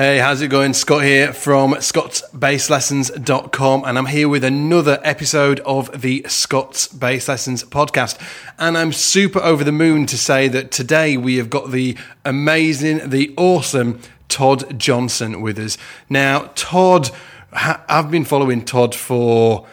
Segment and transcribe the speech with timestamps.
[0.00, 0.72] Hey, how's it going?
[0.72, 7.64] Scott here from scottsbasslessons.com and I'm here with another episode of the Scott's Bass Lessons
[7.64, 8.18] podcast.
[8.58, 13.10] And I'm super over the moon to say that today we have got the amazing,
[13.10, 14.00] the awesome
[14.30, 15.76] Todd Johnson with us.
[16.08, 17.10] Now, Todd,
[17.52, 19.66] I've been following Todd for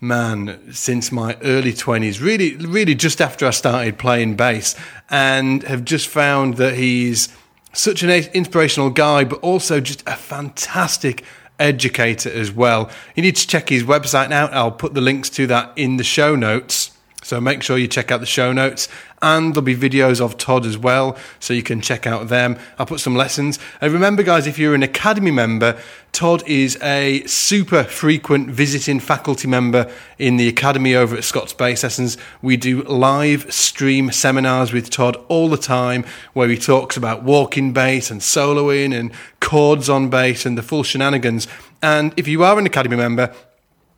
[0.00, 4.74] man since my early 20s really really just after i started playing bass
[5.10, 7.28] and have just found that he's
[7.72, 11.24] such an inspirational guy, but also just a fantastic
[11.58, 12.90] educator as well.
[13.14, 14.52] You need to check his website out.
[14.52, 16.96] I'll put the links to that in the show notes.
[17.22, 18.88] So make sure you check out the show notes
[19.22, 22.58] and there'll be videos of Todd as well, so you can check out them.
[22.78, 23.58] I'll put some lessons.
[23.80, 29.48] And remember, guys, if you're an Academy member, Todd is a super frequent visiting faculty
[29.48, 32.18] member in the Academy over at Scott's Bass Lessons.
[32.42, 37.72] We do live stream seminars with Todd all the time where he talks about walking
[37.72, 41.48] bass and soloing and chords on bass and the full shenanigans.
[41.80, 43.34] And if you are an Academy member,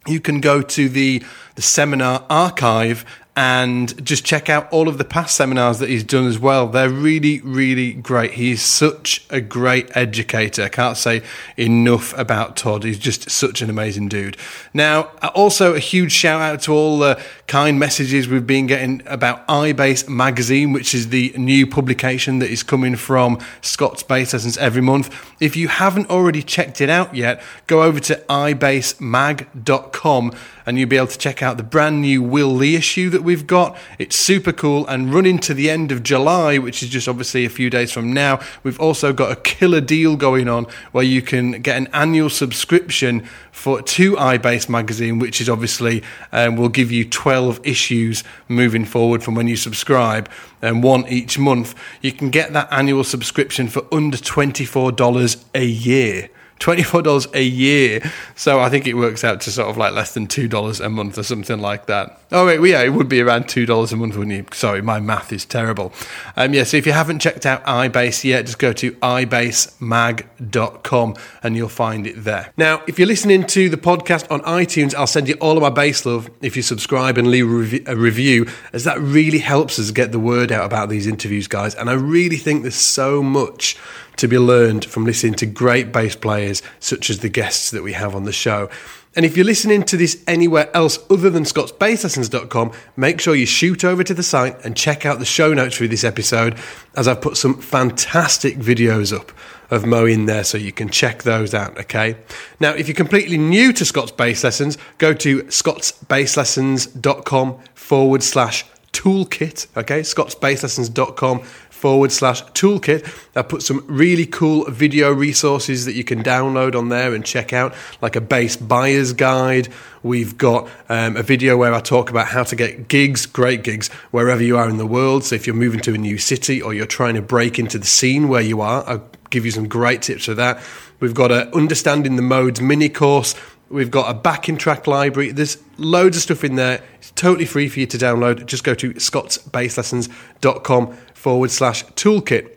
[0.06, 1.22] you can go to the,
[1.54, 3.04] the seminar archive
[3.36, 6.68] and just check out all of the past seminars that he's done as well.
[6.68, 8.34] They're really, really great.
[8.34, 10.62] He's such a great educator.
[10.62, 11.20] I can't say
[11.56, 12.84] enough about Todd.
[12.84, 14.36] He's just such an amazing dude.
[14.72, 19.44] Now, also a huge shout out to all the kind messages we've been getting about
[19.48, 24.82] iBass magazine, which is the new publication that is coming from Scott's Bass Lessons every
[24.82, 25.12] month.
[25.40, 30.32] If you haven't already checked it out yet, go over to ibassmag.com
[30.66, 33.46] and you'll be able to check out the brand new Will Lee issue that we've
[33.46, 33.76] got.
[33.98, 37.50] It's super cool and running to the end of July, which is just obviously a
[37.50, 38.40] few days from now.
[38.62, 43.26] We've also got a killer deal going on where you can get an annual subscription
[43.52, 49.22] for to iBass magazine, which is obviously um, will give you 12 issues moving forward
[49.22, 50.30] from when you subscribe
[50.62, 51.74] and one each month.
[52.00, 56.30] You can get that annual subscription for under $24 a year.
[56.64, 58.00] $24 a year.
[58.36, 61.18] So I think it works out to sort of like less than $2 a month
[61.18, 62.18] or something like that.
[62.32, 64.44] Oh, wait, yeah, it would be around $2 a month, wouldn't you?
[64.52, 65.92] Sorry, my math is terrible.
[66.36, 71.56] Um, yeah, so if you haven't checked out iBass yet, just go to ibassmag.com and
[71.56, 72.52] you'll find it there.
[72.56, 75.70] Now, if you're listening to the podcast on iTunes, I'll send you all of my
[75.70, 80.12] bass love if you subscribe and leave a review, as that really helps us get
[80.12, 81.74] the word out about these interviews, guys.
[81.74, 83.76] And I really think there's so much
[84.16, 87.92] to be learned from listening to great bass players such as the guests that we
[87.92, 88.70] have on the show.
[89.16, 93.84] And if you're listening to this anywhere else other than scottsbasslessons.com, make sure you shoot
[93.84, 96.58] over to the site and check out the show notes for this episode,
[96.96, 99.30] as I've put some fantastic videos up
[99.70, 102.16] of Mo in there so you can check those out, okay?
[102.60, 109.66] Now, if you're completely new to Scott's Bass Lessons, go to scottsbasslessons.com forward slash toolkit,
[109.76, 110.00] okay?
[110.00, 111.42] scottsbasslessons.com
[111.84, 113.06] forward slash toolkit.
[113.36, 117.52] I put some really cool video resources that you can download on there and check
[117.52, 119.68] out, like a bass buyer's guide.
[120.02, 123.88] We've got um, a video where I talk about how to get gigs, great gigs,
[124.12, 125.24] wherever you are in the world.
[125.24, 127.84] So if you're moving to a new city or you're trying to break into the
[127.84, 130.62] scene where you are, I'll give you some great tips for that.
[131.00, 133.34] We've got a Understanding the Modes mini course.
[133.70, 135.32] We've got a backing track library.
[135.32, 136.82] There's loads of stuff in there.
[136.98, 138.46] It's totally free for you to download.
[138.46, 142.50] Just go to scottsbasslessons.com forward slash toolkit.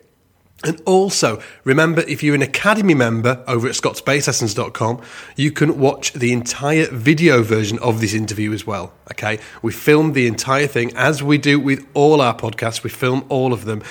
[0.64, 5.02] And also, remember, if you're an Academy member over at scottsbasslessons.com,
[5.36, 8.92] you can watch the entire video version of this interview as well.
[9.12, 9.40] Okay.
[9.62, 12.84] We filmed the entire thing as we do with all our podcasts.
[12.84, 13.84] We film all of them.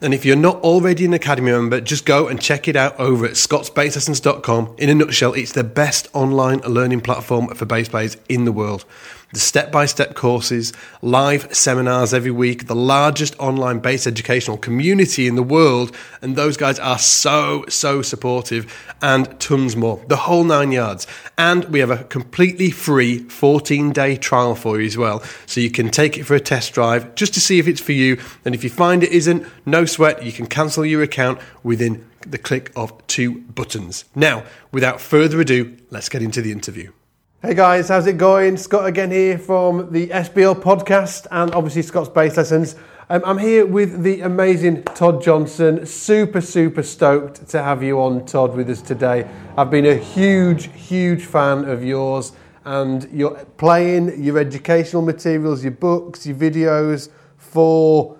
[0.00, 3.26] And if you're not already an Academy member, just go and check it out over
[3.26, 4.76] at scottsbasslessons.com.
[4.78, 8.84] In a nutshell, it's the best online learning platform for bass players in the world
[9.32, 10.72] the step by step courses,
[11.02, 15.94] live seminars every week, the largest online based educational community in the world.
[16.22, 18.72] And those guys are so, so supportive
[19.02, 20.02] and tons more.
[20.08, 21.06] The whole nine yards.
[21.36, 25.22] And we have a completely free 14 day trial for you as well.
[25.46, 27.92] So you can take it for a test drive just to see if it's for
[27.92, 28.18] you.
[28.44, 32.38] And if you find it isn't, no sweat, you can cancel your account within the
[32.38, 34.04] click of two buttons.
[34.14, 36.92] Now, without further ado, let's get into the interview.
[37.40, 38.56] Hey guys, how's it going?
[38.56, 42.74] Scott again here from the SBL podcast and obviously Scott's Bass Lessons.
[43.08, 45.86] Um, I'm here with the amazing Todd Johnson.
[45.86, 49.30] Super, super stoked to have you on, Todd, with us today.
[49.56, 52.32] I've been a huge, huge fan of yours
[52.64, 58.18] and your playing, your educational materials, your books, your videos for,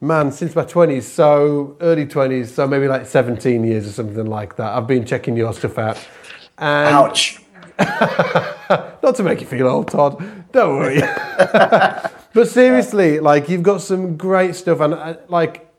[0.00, 4.56] man, since my 20s, so early 20s, so maybe like 17 years or something like
[4.56, 4.74] that.
[4.74, 5.98] I've been checking your stuff out.
[6.56, 7.43] And Ouch.
[9.02, 10.22] Not to make you feel old, Todd.
[10.52, 11.00] Don't worry.
[12.32, 15.70] but seriously, like you've got some great stuff, and uh, like,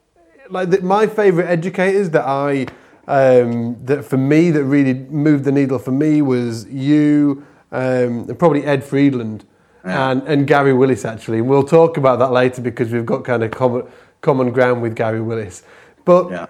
[0.49, 2.67] like the, my favorite educators that I
[3.07, 8.39] um, that for me that really moved the needle for me was you um, and
[8.39, 9.45] probably Ed Friedland
[9.83, 10.11] yeah.
[10.11, 11.39] and, and Gary Willis actually.
[11.39, 13.87] And we'll talk about that later because we've got kind of common,
[14.21, 15.63] common ground with Gary Willis.
[16.05, 16.45] But yeah.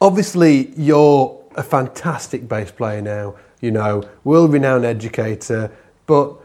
[0.00, 5.70] obviously, you're a fantastic bass player now, you know, world renowned educator.
[6.06, 6.36] But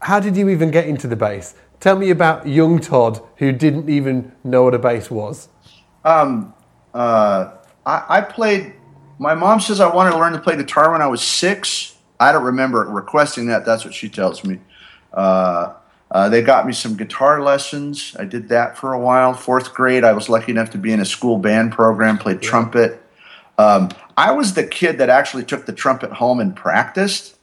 [0.00, 1.54] how did you even get into the bass?
[1.80, 5.48] Tell me about young Todd who didn't even know what a bass was.
[6.04, 6.54] Um,
[6.92, 7.52] uh,
[7.86, 8.74] I, I played.
[9.18, 11.96] My mom says I wanted to learn to play guitar when I was six.
[12.20, 13.64] I don't remember requesting that.
[13.64, 14.60] That's what she tells me.
[15.12, 15.74] Uh,
[16.10, 18.16] uh, they got me some guitar lessons.
[18.18, 19.34] I did that for a while.
[19.34, 23.02] Fourth grade, I was lucky enough to be in a school band program, played trumpet.
[23.58, 27.36] Um, I was the kid that actually took the trumpet home and practiced.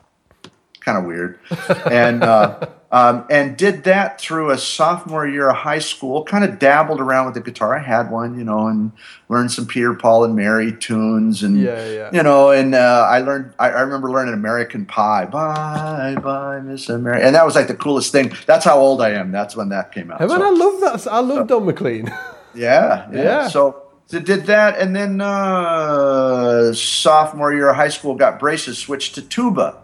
[0.79, 1.39] Kind of weird.
[1.91, 6.23] and uh, um, and did that through a sophomore year of high school.
[6.23, 7.77] Kind of dabbled around with the guitar.
[7.77, 8.93] I had one, you know, and
[9.27, 12.09] learned some Peter, Paul, and Mary tunes, and yeah, yeah.
[12.13, 13.53] you know, and uh, I learned.
[13.59, 15.25] I, I, remember learning American Pie.
[15.25, 18.31] Bye, bye, Miss America, and that was like the coolest thing.
[18.45, 19.31] That's how old I am.
[19.31, 20.21] That's when that came out.
[20.21, 21.11] Hey, man, so, I love that.
[21.11, 22.05] I love so, Don McLean.
[22.53, 23.47] yeah, yeah, yeah.
[23.49, 23.81] So.
[24.07, 29.21] So did that, and then uh, sophomore year of high school, got braces, switched to
[29.21, 29.81] tuba.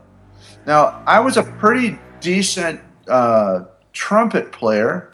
[0.68, 5.10] Now I was a pretty decent uh, trumpet player,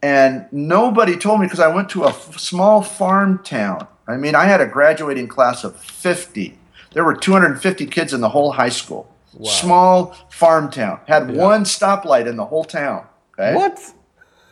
[0.00, 3.88] and nobody told me because I went to a f- small farm town.
[4.06, 6.56] I mean, I had a graduating class of 50.
[6.92, 9.12] There were 250 kids in the whole high school.
[9.34, 9.50] Wow.
[9.50, 11.00] Small farm town.
[11.08, 11.42] Had yeah.
[11.42, 13.06] one stoplight in the whole town.
[13.32, 13.56] Okay?
[13.56, 13.80] What?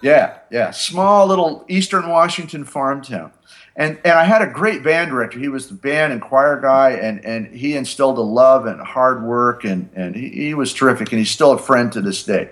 [0.02, 0.72] Yeah, yeah.
[0.72, 3.30] Small little Eastern Washington farm town
[3.76, 5.38] and and I had a great band director.
[5.38, 9.24] He was the band and choir guy, and and he instilled a love and hard
[9.24, 12.50] work, and and he, he was terrific, and he's still a friend to this day.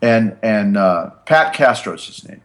[0.00, 2.42] And and uh, Pat Castro's his name,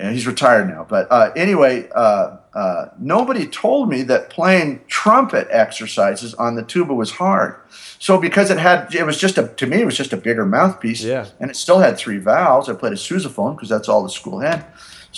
[0.00, 0.86] and he's retired now.
[0.88, 6.94] But uh, anyway, uh, uh nobody told me that playing trumpet exercises on the tuba
[6.94, 7.56] was hard.
[7.98, 10.46] So because it had, it was just a to me, it was just a bigger
[10.46, 11.26] mouthpiece, yeah.
[11.38, 12.70] and it still had three valves.
[12.70, 14.64] I played a sousaphone because that's all the school had.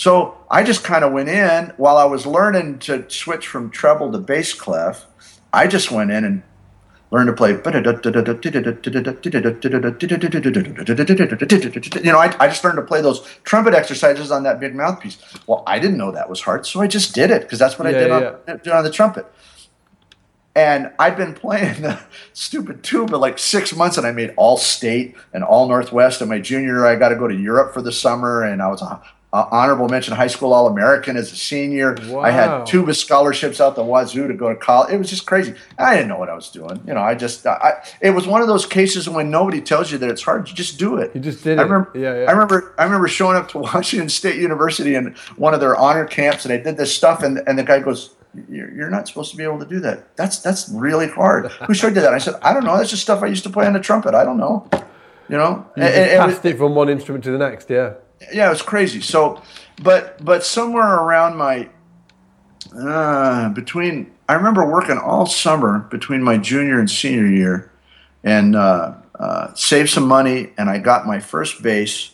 [0.01, 4.11] So I just kind of went in while I was learning to switch from treble
[4.11, 5.05] to bass clef.
[5.53, 6.41] I just went in and
[7.11, 7.51] learned to play.
[12.03, 15.19] You know, I, I just learned to play those trumpet exercises on that big mouthpiece.
[15.45, 17.87] Well, I didn't know that was hard, so I just did it because that's what
[17.87, 19.27] I did, on, did on the trumpet.
[20.55, 22.01] And I'd been playing the
[22.33, 26.21] stupid tuba like six months, and I made all state and all Northwest.
[26.21, 28.67] And my junior year, I got to go to Europe for the summer, and I
[28.67, 28.99] was a
[29.33, 31.95] uh, honorable mention high school All American as a senior.
[32.07, 32.19] Wow.
[32.19, 34.93] I had tuba scholarships out the wazoo to go to college.
[34.93, 35.55] It was just crazy.
[35.77, 36.81] I didn't know what I was doing.
[36.85, 39.97] You know, I just, I, it was one of those cases when nobody tells you
[39.99, 41.15] that it's hard, you just do it.
[41.15, 42.01] You just did I remember, it.
[42.01, 42.25] Yeah, yeah.
[42.29, 46.05] I remember, I remember showing up to Washington State University in one of their honor
[46.05, 48.13] camps and I did this stuff and, and the guy goes,
[48.49, 50.15] you're not supposed to be able to do that.
[50.17, 51.51] That's, that's really hard.
[51.67, 52.13] Who showed you that?
[52.13, 52.77] I said, I don't know.
[52.77, 54.13] That's just stuff I used to play on the trumpet.
[54.13, 54.67] I don't know.
[55.29, 57.69] You know, you and, just passed it, it from one instrument to the next.
[57.69, 57.93] Yeah
[58.33, 59.01] yeah, it was crazy.
[59.01, 59.41] So,
[59.81, 61.69] but but somewhere around my
[62.77, 67.71] uh, between I remember working all summer between my junior and senior year,
[68.23, 72.11] and uh, uh, saved some money, and I got my first bass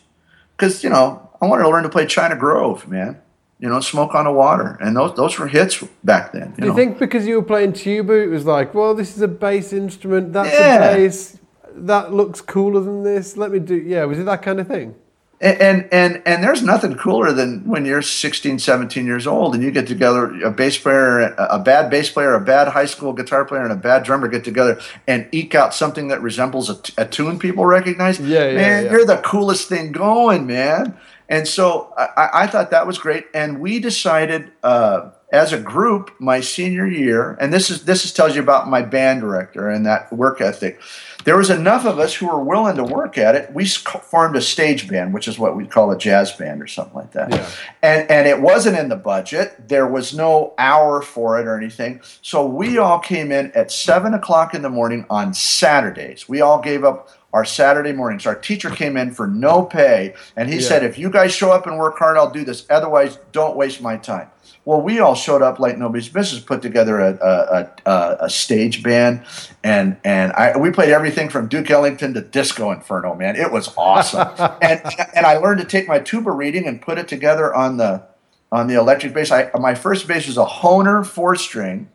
[0.55, 3.21] because you know I wanted to learn to play China Grove, man.
[3.59, 6.49] You know, Smoke on the Water, and those those were hits back then.
[6.49, 6.75] You Do you know?
[6.75, 10.31] think because you were playing tuba, it was like, well, this is a bass instrument,
[10.31, 10.91] that's yeah.
[10.91, 11.39] a bass,
[11.73, 13.35] that looks cooler than this.
[13.35, 14.05] Let me do, yeah.
[14.05, 14.93] Was it that kind of thing?
[15.39, 19.69] And and and there's nothing cooler than when you're 16 17 years old and you
[19.69, 23.61] get together a bass player a bad bass player a bad high school guitar player
[23.61, 27.37] and a bad drummer get together and eke out something that resembles a, a tune
[27.37, 28.19] people recognize.
[28.19, 28.91] Yeah, yeah man yeah.
[28.91, 30.97] you're the coolest thing going man.
[31.29, 33.25] And so i, I thought that was great.
[33.33, 38.13] And we decided uh, as a group my senior year and this is this is
[38.13, 40.79] tells you about my band director and that work ethic
[41.27, 43.53] there was enough of us who were willing to work at it.
[43.53, 46.95] We formed a stage band, which is what we call a jazz band or something
[46.95, 47.31] like that.
[47.31, 47.49] Yeah.
[47.83, 49.67] And and it wasn't in the budget.
[49.67, 51.99] There was no hour for it or anything.
[52.21, 56.29] So we all came in at seven o'clock in the morning on Saturdays.
[56.29, 58.25] We all gave up our Saturday mornings.
[58.25, 60.67] Our teacher came in for no pay, and he yeah.
[60.67, 62.65] said, "If you guys show up and work hard, I'll do this.
[62.69, 64.29] Otherwise, don't waste my time."
[64.67, 68.83] Well, we all showed up like nobody's business, put together a, a, a, a stage
[68.83, 69.23] band,
[69.63, 73.15] and and I, we played everything from Duke Ellington to Disco Inferno.
[73.15, 74.27] Man, it was awesome.
[74.61, 74.81] and
[75.15, 78.03] and I learned to take my tuba reading and put it together on the
[78.51, 79.31] on the electric bass.
[79.31, 81.89] I, my first bass was a Hohner four string,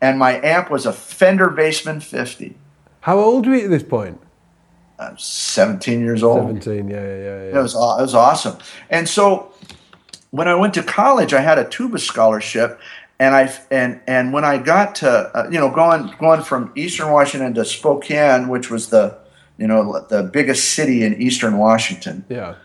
[0.00, 2.56] and my amp was a Fender Bassman 50.
[3.02, 4.20] How old were you at this point?
[4.98, 6.60] I'm 17 years old.
[6.60, 7.58] 17, yeah, yeah, yeah.
[7.58, 8.58] It was, it was awesome.
[8.90, 9.52] And so
[10.30, 12.80] when I went to college, I had a tuba scholarship,
[13.18, 17.10] and I and and when I got to uh, you know going going from Eastern
[17.10, 19.18] Washington to Spokane, which was the
[19.58, 22.24] you know the biggest city in Eastern Washington.
[22.28, 22.56] Yeah.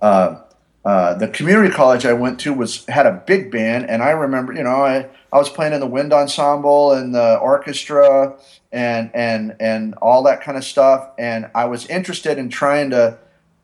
[0.00, 0.42] Uh,
[0.84, 4.54] uh, the community college I went to was had a big band, and I remember,
[4.54, 8.38] you know, I, I was playing in the wind ensemble and the orchestra
[8.72, 13.18] and and and all that kind of stuff, and I was interested in trying to,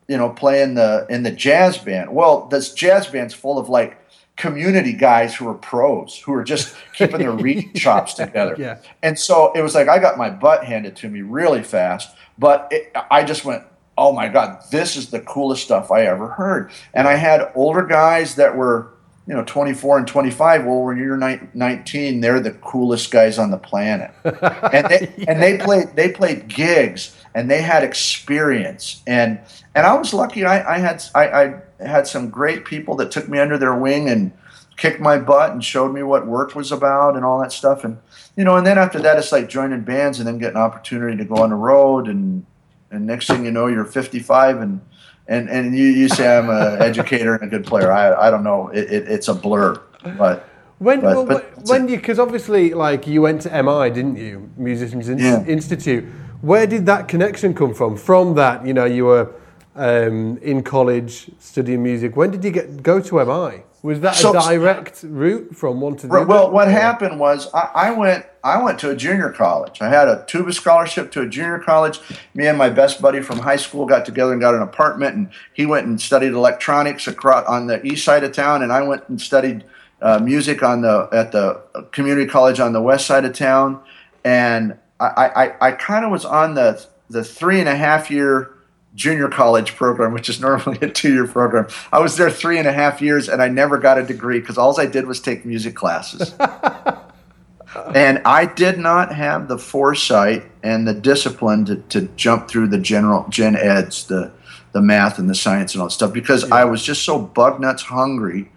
[0.09, 2.15] you know, play in the in the jazz band.
[2.15, 3.99] Well, this jazz band's full of like
[4.37, 8.57] community guys who are pros who are just keeping their reading chops together.
[8.59, 8.79] Yeah.
[9.03, 12.69] And so it was like I got my butt handed to me really fast, but
[12.71, 13.63] it, I just went,
[13.97, 16.73] oh my god, this is the coolest stuff I ever heard.
[16.93, 18.91] And I had older guys that were
[19.27, 23.57] you know 24 and 25 well when you're 19 they're the coolest guys on the
[23.57, 25.25] planet and they yeah.
[25.29, 29.39] and they played they played gigs and they had experience and
[29.75, 33.29] and i was lucky i, I had I, I had some great people that took
[33.29, 34.33] me under their wing and
[34.77, 37.99] kicked my butt and showed me what work was about and all that stuff and
[38.37, 41.17] you know and then after that it's like joining bands and then getting an opportunity
[41.17, 42.45] to go on the road and
[42.91, 44.81] and next thing you know you're 55 and
[45.27, 47.91] and and you, you say I'm an educator and a good player.
[47.91, 48.69] I, I don't know.
[48.69, 49.81] It, it, it's a blur,
[50.19, 50.49] but.
[50.79, 54.51] When but, well, but when you because obviously like you went to MI didn't you
[54.57, 55.45] Musicians Yeah.
[55.47, 56.05] Institute
[56.45, 59.31] where did that connection come from from that you know you were
[59.77, 64.31] um, in college studying music when did you get go to MI was that So-
[64.31, 68.25] a direct route from one to the other well, what happened was I, I went
[68.43, 69.81] I went to a junior college.
[69.81, 71.99] I had a tuba scholarship to a junior college.
[72.35, 75.31] Me and my best buddy from high school got together and got an apartment, and
[75.55, 79.09] he went and studied electronics across on the east side of town, and I went
[79.09, 79.65] and studied
[80.03, 83.81] uh, music on the at the community college on the west side of town.
[84.25, 88.51] And I I, I kind of was on the the three and a half year
[88.95, 91.67] junior college program, which is normally a two year program.
[91.93, 94.59] I was there three and a half years and I never got a degree because
[94.59, 96.35] all I did was take music classes.
[97.95, 102.79] and I did not have the foresight and the discipline to, to jump through the
[102.79, 104.33] general gen eds, the
[104.73, 107.61] the math and the science and all that stuff because I was just so bug
[107.61, 108.51] nuts hungry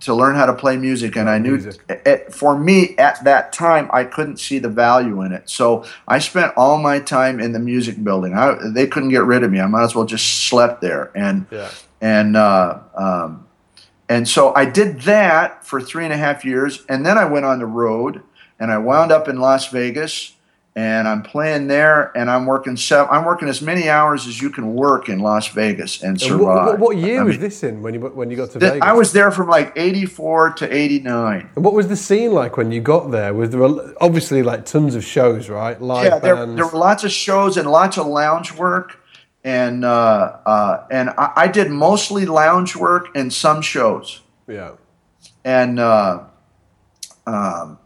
[0.00, 1.80] to learn how to play music and I knew Music.
[2.06, 5.50] it, for me at that time I couldn't see the value in it.
[5.50, 8.34] So I spent all my time in the music building.
[8.34, 9.60] I, they couldn't get rid of me.
[9.60, 11.70] I might as well just slept there and Yeah.
[12.00, 13.46] and uh, um,
[14.08, 17.44] and so I did that for three and a half years, and then I went
[17.44, 18.22] on the road,
[18.58, 20.32] and I wound up in Las Vegas,
[20.78, 24.48] and I'm playing there, and I'm working seven, I'm working as many hours as you
[24.48, 26.38] can work in Las Vegas and survive.
[26.40, 28.60] what, what, what year I was mean, this in when you when you got to
[28.60, 31.50] th- Vegas I was there from like '84 to '89.
[31.56, 34.66] And what was the scene like when you got there was there a, obviously like
[34.66, 38.06] tons of shows right live yeah, there, there were lots of shows and lots of
[38.06, 39.00] lounge work,
[39.42, 44.20] and uh, uh, and I, I did mostly lounge work and some shows.
[44.46, 44.74] yeah
[45.44, 46.22] and uh,
[47.26, 47.78] um,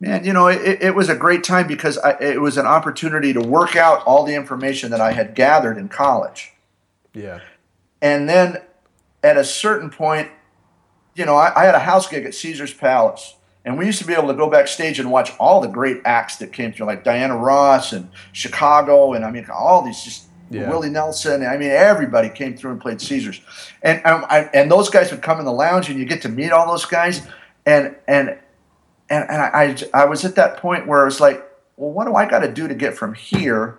[0.00, 3.32] man, you know, it, it was a great time because I, it was an opportunity
[3.32, 6.52] to work out all the information that I had gathered in college,
[7.14, 7.40] yeah
[8.00, 8.58] and then
[9.22, 10.30] at a certain point,
[11.14, 13.34] you know, I, I had a house gig at Caesar's Palace.
[13.64, 16.36] And we used to be able to go backstage and watch all the great acts
[16.36, 20.70] that came through, like Diana Ross and Chicago, and I mean, all these just Yeah.
[20.70, 21.44] Willie Nelson.
[21.44, 23.42] I mean, everybody came through and played Caesars,
[23.82, 26.30] and um, I, and those guys would come in the lounge, and you get to
[26.30, 27.20] meet all those guys,
[27.66, 28.38] and and
[29.10, 31.44] and, and I, I I was at that point where it was like,
[31.76, 33.78] well, what do I got to do to get from here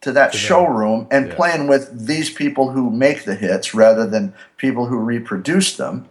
[0.00, 1.34] to that showroom and Yeah.
[1.34, 6.06] playing with these people who make the hits rather than people who reproduce them,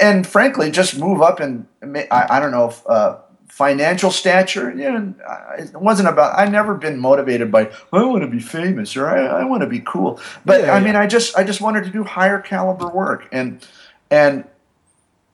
[0.00, 2.82] and frankly, just move up and I, I don't know if.
[2.86, 3.18] Uh,
[3.50, 5.14] Financial stature, you know,
[5.58, 6.38] it wasn't about.
[6.38, 9.66] I've never been motivated by I want to be famous or I, I want to
[9.66, 10.20] be cool.
[10.44, 11.00] But Yeah, I mean, yeah.
[11.00, 13.66] I just I just wanted to do higher caliber work, and
[14.12, 14.44] and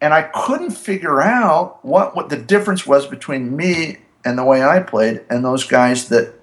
[0.04, 4.62] and I couldn't figure out what what the difference was between me and the way
[4.62, 6.34] I played and those guys that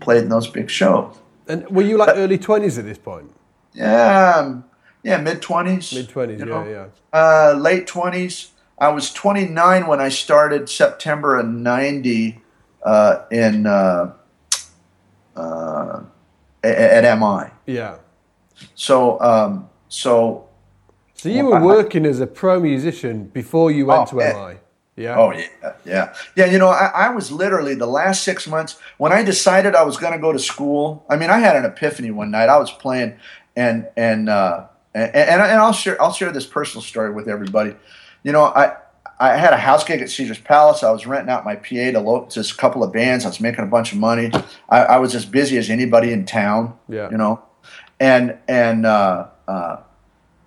[0.00, 1.16] played in those big shows.
[1.48, 3.30] and were you like early 20s at this point
[3.72, 4.64] Yeah, um,
[5.02, 6.86] yeah, mid twenties, mid 20s yeah yeah
[7.20, 8.50] uh, late twenties.
[8.78, 12.42] I was 29 when I started September of '90
[12.82, 14.12] uh, in uh,
[15.34, 16.00] uh,
[16.62, 17.50] at, at MI.
[17.66, 17.96] yeah
[18.74, 20.45] So um, so
[21.16, 24.50] so you were working as a pro musician before you went Oh, to.
[24.52, 24.58] MI
[24.96, 26.46] yeah Oh yeah, yeah, yeah.
[26.46, 29.96] You know, I, I was literally the last six months when I decided I was
[29.98, 31.04] going to go to school.
[31.10, 32.48] I mean, I had an epiphany one night.
[32.48, 33.14] I was playing,
[33.54, 37.74] and and uh, and, and and I'll share I'll share this personal story with everybody.
[38.22, 38.76] You know, I.
[39.18, 40.82] I had a house gig at Caesar's Palace.
[40.82, 43.24] I was renting out my PA to, lo- to a couple of bands.
[43.24, 44.30] I was making a bunch of money.
[44.68, 46.74] I, I was as busy as anybody in town.
[46.86, 47.08] Yeah.
[47.10, 47.42] You know,
[47.98, 49.76] and and uh, uh,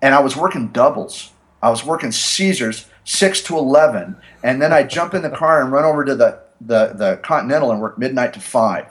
[0.02, 1.32] and I was working doubles.
[1.62, 5.72] I was working Caesars, six to eleven, and then I jump in the car and
[5.72, 8.86] run over to the the, the Continental and work midnight to five.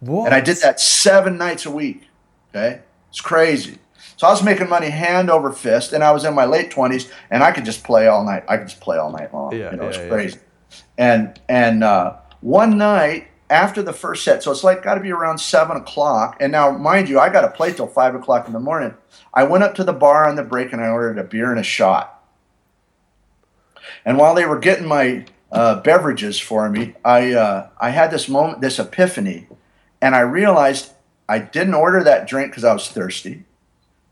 [0.00, 0.26] What?
[0.26, 2.08] And I did that seven nights a week.
[2.50, 3.78] Okay, it's crazy.
[4.16, 7.10] So I was making money hand over fist, and I was in my late twenties,
[7.30, 8.44] and I could just play all night.
[8.48, 9.52] I could just play all night long.
[9.52, 10.10] Yeah, you know, it's yeah, yeah.
[10.10, 10.38] crazy.
[10.96, 15.12] And and uh, one night after the first set, so it's like got to be
[15.12, 16.36] around seven o'clock.
[16.40, 18.94] And now, mind you, I got to play till five o'clock in the morning.
[19.32, 21.60] I went up to the bar on the break and I ordered a beer and
[21.60, 22.12] a shot.
[24.04, 28.28] And while they were getting my uh, beverages for me, I uh, I had this
[28.28, 29.46] moment, this epiphany,
[30.00, 30.92] and I realized
[31.28, 33.44] I didn't order that drink because I was thirsty.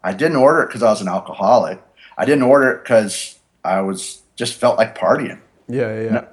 [0.03, 1.83] I didn't order it because I was an alcoholic.
[2.17, 5.41] I didn't order it because I was just felt like partying.
[5.69, 6.11] yeah, yeah.
[6.11, 6.29] No.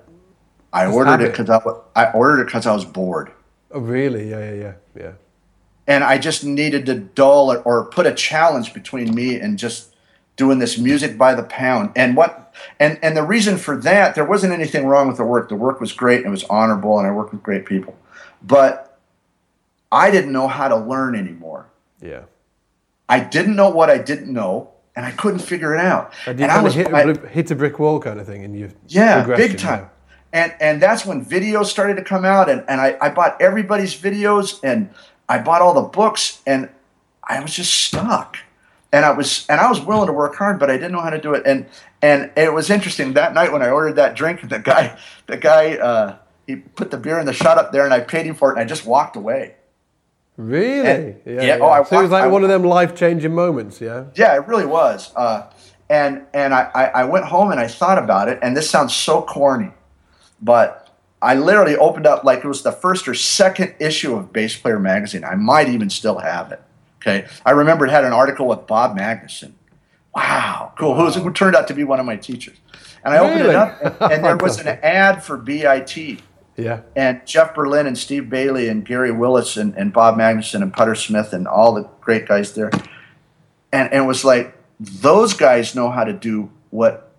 [0.73, 1.61] I Just ordered it because I,
[2.07, 3.31] I ordered it because I was bored,
[3.71, 4.29] Oh, really?
[4.29, 5.11] Yeah, yeah, yeah, yeah.
[5.87, 9.95] and I just needed to dull it or put a challenge between me and just
[10.37, 11.91] doing this music by the pound.
[11.95, 15.49] And what and and the reason for that, there wasn't anything wrong with the work.
[15.49, 17.95] The work was great and it was honorable, and I worked with great people,
[18.41, 18.97] but
[19.91, 21.67] I didn't know how to learn anymore.
[22.01, 22.23] Yeah.
[23.09, 26.13] I didn't know what I didn't know, and I couldn't figure it out.
[26.25, 28.25] And you and I kind was of hit, I- hit a brick wall kind of
[28.25, 29.89] thing, and you Yeah, big time.
[30.33, 33.93] And and that's when videos started to come out, and, and I, I bought everybody's
[33.99, 34.89] videos, and
[35.27, 36.69] I bought all the books, and
[37.23, 38.37] I was just stuck.
[38.93, 41.09] And I was and I was willing to work hard, but I didn't know how
[41.09, 41.43] to do it.
[41.45, 41.65] And
[42.01, 44.97] and it was interesting that night when I ordered that drink, the guy
[45.27, 48.25] the guy uh, he put the beer in the shot up there, and I paid
[48.25, 49.55] him for it, and I just walked away.
[50.37, 50.87] Really?
[50.89, 51.41] And- yeah.
[51.41, 53.79] yeah, oh, I so it was like I- one of them life changing moments.
[53.81, 54.05] Yeah.
[54.15, 55.11] Yeah, it really was.
[55.15, 55.49] Uh,
[55.89, 58.93] and and I, I, I went home and I thought about it, and this sounds
[58.95, 59.71] so corny,
[60.41, 60.89] but
[61.21, 64.79] I literally opened up like it was the first or second issue of Bass Player
[64.79, 65.23] magazine.
[65.23, 66.61] I might even still have it.
[67.01, 69.53] Okay, I remember it had an article with Bob Magnuson.
[70.15, 70.95] Wow, cool.
[70.95, 72.57] Who, was, who turned out to be one of my teachers.
[73.03, 76.19] And I opened it up, and, and there was an ad for BIT
[76.57, 76.81] Yeah.
[76.95, 80.93] and Jeff Berlin and Steve Bailey and Gary Willis and, and Bob Magnuson and Putter
[80.95, 82.69] Smith and all the great guys there.
[83.71, 87.10] And, and it was like, those guys know how to do what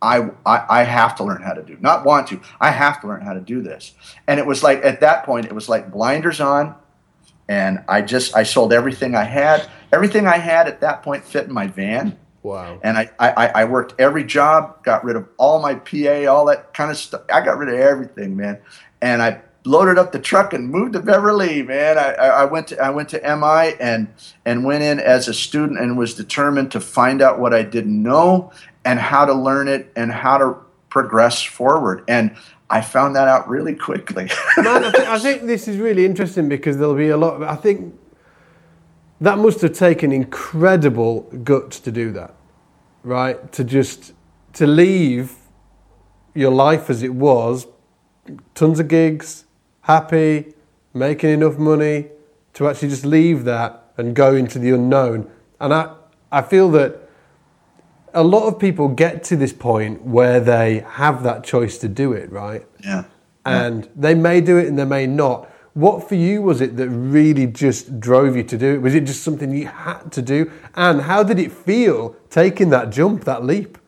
[0.00, 1.76] I, I, I have to learn how to do.
[1.80, 3.94] Not want to, I have to learn how to do this.
[4.26, 6.74] And it was like, at that point, it was like blinders on.
[7.48, 9.68] And I just, I sold everything I had.
[9.92, 12.78] Everything I had at that point fit in my van Wow.
[12.82, 16.72] and I, I, I worked every job, got rid of all my PA, all that
[16.72, 17.22] kind of stuff.
[17.32, 18.60] I got rid of everything, man.
[19.00, 21.98] And I loaded up the truck and moved to Beverly, man.
[21.98, 24.08] I, I went to I went to MI and
[24.44, 28.02] and went in as a student and was determined to find out what I didn't
[28.02, 28.52] know
[28.84, 30.56] and how to learn it and how to
[30.88, 32.02] progress forward.
[32.08, 32.34] And
[32.70, 34.30] I found that out really quickly.
[34.56, 37.34] Man, I, think, I think this is really interesting because there'll be a lot.
[37.34, 37.94] Of, I think
[39.20, 42.34] that must have taken incredible guts to do that,
[43.02, 43.52] right?
[43.52, 44.12] To just
[44.54, 45.34] to leave
[46.34, 47.66] your life as it was,
[48.54, 49.44] tons of gigs,
[49.88, 50.52] happy,
[50.94, 52.06] making enough money,
[52.52, 55.28] to actually just leave that and go into the unknown.
[55.58, 55.94] And I,
[56.30, 57.08] I feel that
[58.14, 62.12] a lot of people get to this point where they have that choice to do
[62.12, 62.64] it, right?
[62.84, 63.04] yeah.
[63.62, 65.50] and they may do it and they may not.
[65.72, 68.82] What for you was it that really just drove you to do it?
[68.82, 70.50] Was it just something you had to do?
[70.74, 73.78] And how did it feel taking that jump, that leap?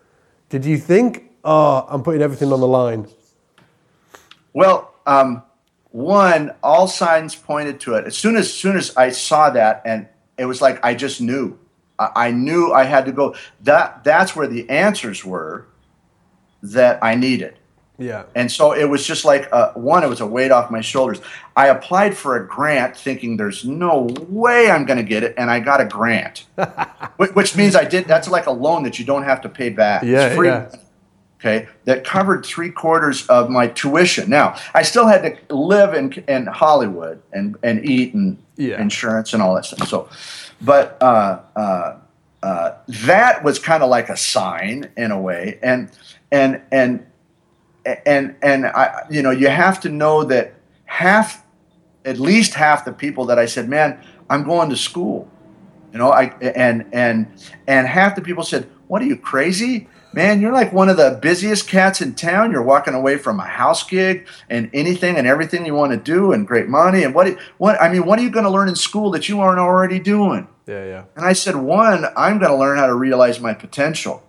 [0.48, 3.08] Did you think, oh, I'm putting everything on the line?
[4.52, 5.42] Well, um,
[5.90, 8.06] one, all signs pointed to it.
[8.06, 10.06] As soon as, soon as I saw that, and
[10.38, 11.58] it was like I just knew.
[11.98, 13.34] I, I knew I had to go.
[13.62, 15.66] That that's where the answers were
[16.62, 17.56] that I needed.
[17.98, 18.22] Yeah.
[18.34, 21.20] And so it was just like uh, one, it was a weight off my shoulders.
[21.54, 25.50] I applied for a grant thinking there's no way I'm going to get it, and
[25.50, 28.06] I got a grant, Wh- which means I did.
[28.06, 30.02] That's like a loan that you don't have to pay back.
[30.02, 30.70] It's Yeah, free yeah.
[31.40, 34.28] Okay, that covered three quarters of my tuition.
[34.28, 38.80] Now, I still had to live in, in Hollywood and, and eat and Yeah.
[38.80, 39.88] insurance and all that stuff.
[39.88, 40.08] So,
[40.60, 41.96] but uh, uh,
[42.42, 42.72] uh,
[43.06, 45.90] that was kind of like a sign in a way, and
[46.30, 47.06] and and
[48.06, 51.42] and and I, you know, you have to know that half,
[52.04, 53.98] at least half the people that I said, man,
[54.28, 55.26] I'm going to school.
[55.92, 57.26] You know, I and and
[57.66, 60.40] and half the people said, "What are you crazy, man?
[60.40, 62.50] You're like one of the busiest cats in town.
[62.52, 66.32] You're walking away from a house gig and anything and everything you want to do
[66.32, 67.36] and great money and what?
[67.58, 67.80] What?
[67.80, 70.48] I mean, what are you going to learn in school that you aren't already doing?"
[70.66, 71.04] Yeah, yeah.
[71.16, 74.22] And I said, one, I'm going to learn how to realize my potential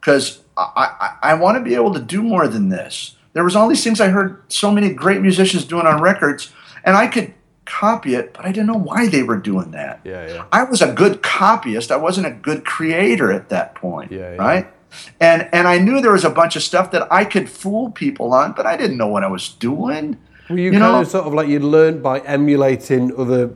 [0.00, 0.90] because I,
[1.22, 3.16] I, I want to be able to do more than this.
[3.34, 6.50] There was all these things I heard so many great musicians doing on records,
[6.84, 10.00] and I could copy it, but I didn't know why they were doing that.
[10.04, 10.44] Yeah, yeah.
[10.50, 11.90] I was a good copyist.
[11.90, 14.36] I wasn't a good creator at that point, Yeah, yeah.
[14.36, 14.72] right?
[15.20, 18.32] And and I knew there was a bunch of stuff that I could fool people
[18.32, 20.18] on, but I didn't know what I was doing.
[20.48, 21.00] Were you, you kind know?
[21.00, 23.54] of sort of like you learned by emulating other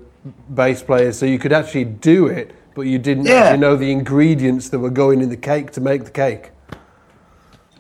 [0.53, 3.35] bass players, so you could actually do it, but you didn't yeah.
[3.35, 6.51] actually know the ingredients that were going in the cake to make the cake.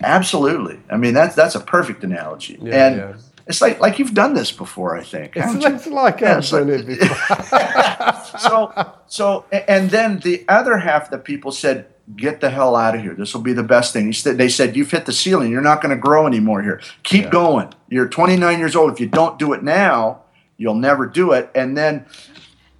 [0.02, 0.78] Absolutely.
[0.90, 2.58] I mean, that's that's a perfect analogy.
[2.60, 3.16] Yeah, and yeah.
[3.46, 5.32] it's like like you've done this before, I think.
[5.36, 8.38] It's, it's like yeah, I've done it before.
[8.38, 13.00] so so and then the other half the people said, "Get the hell out of
[13.00, 13.14] here.
[13.14, 15.50] This will be the best thing." They said, "You've hit the ceiling.
[15.50, 16.80] You're not going to grow anymore here.
[17.02, 17.30] Keep yeah.
[17.30, 17.74] going.
[17.88, 18.92] You're 29 years old.
[18.92, 20.20] If you don't do it now,
[20.56, 22.06] you'll never do it." And then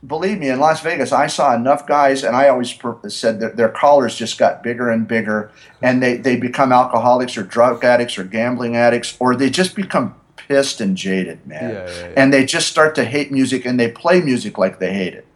[0.07, 3.69] believe me, in Las Vegas, I saw enough guys, and I always said that their
[3.69, 5.51] collars just got bigger and bigger,
[5.83, 10.15] and they, they become alcoholics or drug addicts or gambling addicts, or they just become
[10.37, 11.71] pissed and jaded, man.
[11.71, 12.13] Yeah, yeah.
[12.17, 15.27] And they just start to hate music, and they play music like they hate it,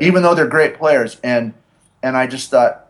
[0.00, 1.20] even though they're great players.
[1.22, 1.54] And
[2.02, 2.85] and I just thought,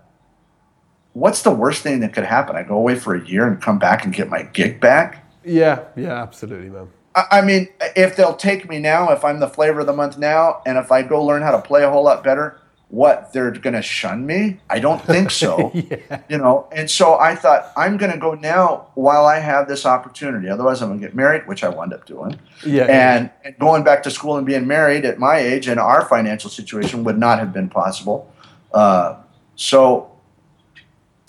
[1.16, 2.57] what's the worst thing that could happen?
[2.57, 5.24] I go away for a year and come back and get my gig back.
[5.44, 6.88] Yeah, yeah, absolutely, man.
[7.14, 10.61] I mean, if they'll take me now, if I'm the flavor of the month now,
[10.66, 13.74] and if I go learn how to play a whole lot better, what they're going
[13.74, 14.61] to shun me?
[14.68, 15.70] I don't think so.
[15.74, 16.20] yeah.
[16.29, 19.87] You know, and so I thought I'm going to go now while I have this
[19.87, 20.50] opportunity.
[20.50, 22.38] Otherwise, I'm going to get married, which I wound up doing.
[22.66, 22.85] Yeah.
[22.85, 26.50] And, and going back to school and being married at my age and our financial
[26.50, 28.31] situation would not have been possible.
[28.74, 29.16] Uh,
[29.55, 30.15] so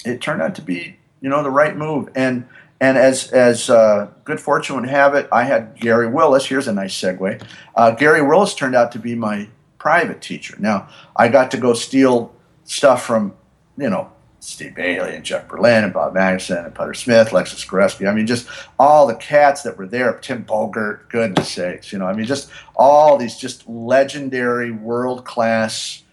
[0.08, 2.10] it turned out to be, you know, the right move.
[2.16, 2.48] And
[2.80, 6.46] and as as uh, good fortune would have it, I had Gary Willis.
[6.46, 7.42] Here's a nice segue.
[7.76, 10.56] Uh, Gary Willis turned out to be my private teacher.
[10.60, 12.34] Now I got to go steal
[12.66, 13.34] stuff from
[13.78, 18.08] you know Steve Bailey and Jeff Berlin and Bob Magnuson and Putter Smith, Lexus Goreski.
[18.08, 18.48] I mean, just
[18.80, 20.14] all the cats that were there.
[20.20, 22.06] Tim Bogert, goodness sakes, you know.
[22.06, 26.04] I mean, just all these just legendary, world class,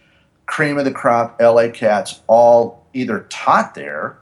[0.54, 4.16] cream of the crop LA cats, all either taught there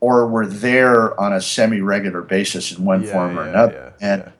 [0.00, 3.94] or were there on a semi-regular basis in one yeah, form yeah, or another.
[3.98, 4.32] Yeah, and, and,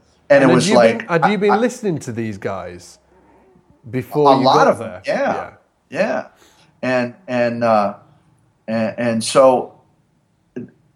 [0.43, 2.99] and it was like, been, had you been I, listening to these guys
[3.91, 4.31] before?
[4.31, 5.55] A lot of them, yeah,
[5.89, 6.29] yeah,
[6.83, 7.97] and and uh,
[8.67, 9.81] and, and so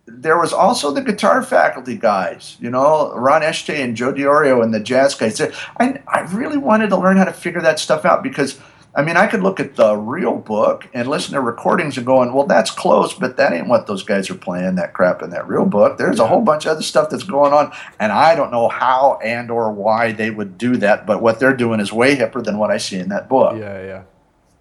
[0.06, 4.74] there was also the guitar faculty guys, you know, Ron Eschete and Joe DiOrio and
[4.74, 5.40] the jazz guys.
[5.40, 8.60] I, I really wanted to learn how to figure that stuff out because
[8.94, 12.34] I mean, I could look at the real book and listen to recordings and going,
[12.34, 15.48] well, that's close, but that ain't what those guys are playing, that crap in that
[15.48, 15.96] real book.
[15.96, 19.18] There's a whole bunch of other stuff that's going on, and I don't know how
[19.24, 22.58] and or why they would do that, but what they're doing is way hipper than
[22.58, 23.56] what I see in that book.
[23.58, 24.02] Yeah, yeah.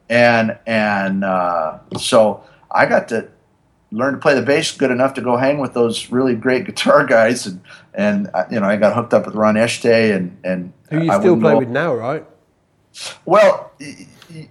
[0.07, 3.27] And and uh, so I got to
[3.91, 7.05] learn to play the bass good enough to go hang with those really great guitar
[7.05, 7.61] guys, and
[7.93, 11.13] and uh, you know I got hooked up with Ron Eschete and and who you
[11.19, 12.25] still play with now, right?
[13.25, 13.71] Well,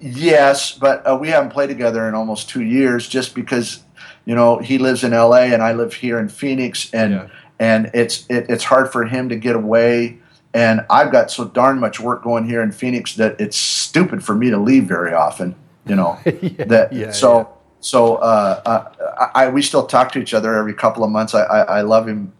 [0.00, 3.82] yes, but uh, we haven't played together in almost two years, just because
[4.24, 5.52] you know he lives in L.A.
[5.52, 7.28] and I live here in Phoenix, and yeah.
[7.58, 10.18] and it's it, it's hard for him to get away.
[10.52, 14.34] And I've got so darn much work going here in Phoenix that it's stupid for
[14.34, 15.54] me to leave very often.
[15.86, 16.32] You know yeah,
[16.64, 17.56] that yeah, so.
[17.82, 21.34] So uh, uh, I, we still talk to each other every couple of months.
[21.34, 22.30] I, I, I love him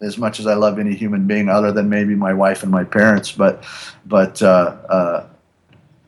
[0.00, 2.84] as much as I love any human being, other than maybe my wife and my
[2.84, 3.32] parents.
[3.32, 3.64] But,
[4.06, 5.26] but uh, uh,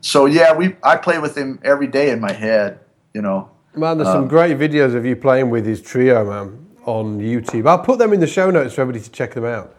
[0.01, 2.79] so yeah, we I play with him every day in my head.
[3.13, 3.97] You know, man.
[3.97, 7.67] There's um, some great videos of you playing with his trio, man, on YouTube.
[7.67, 9.75] I'll put them in the show notes for everybody to check them out.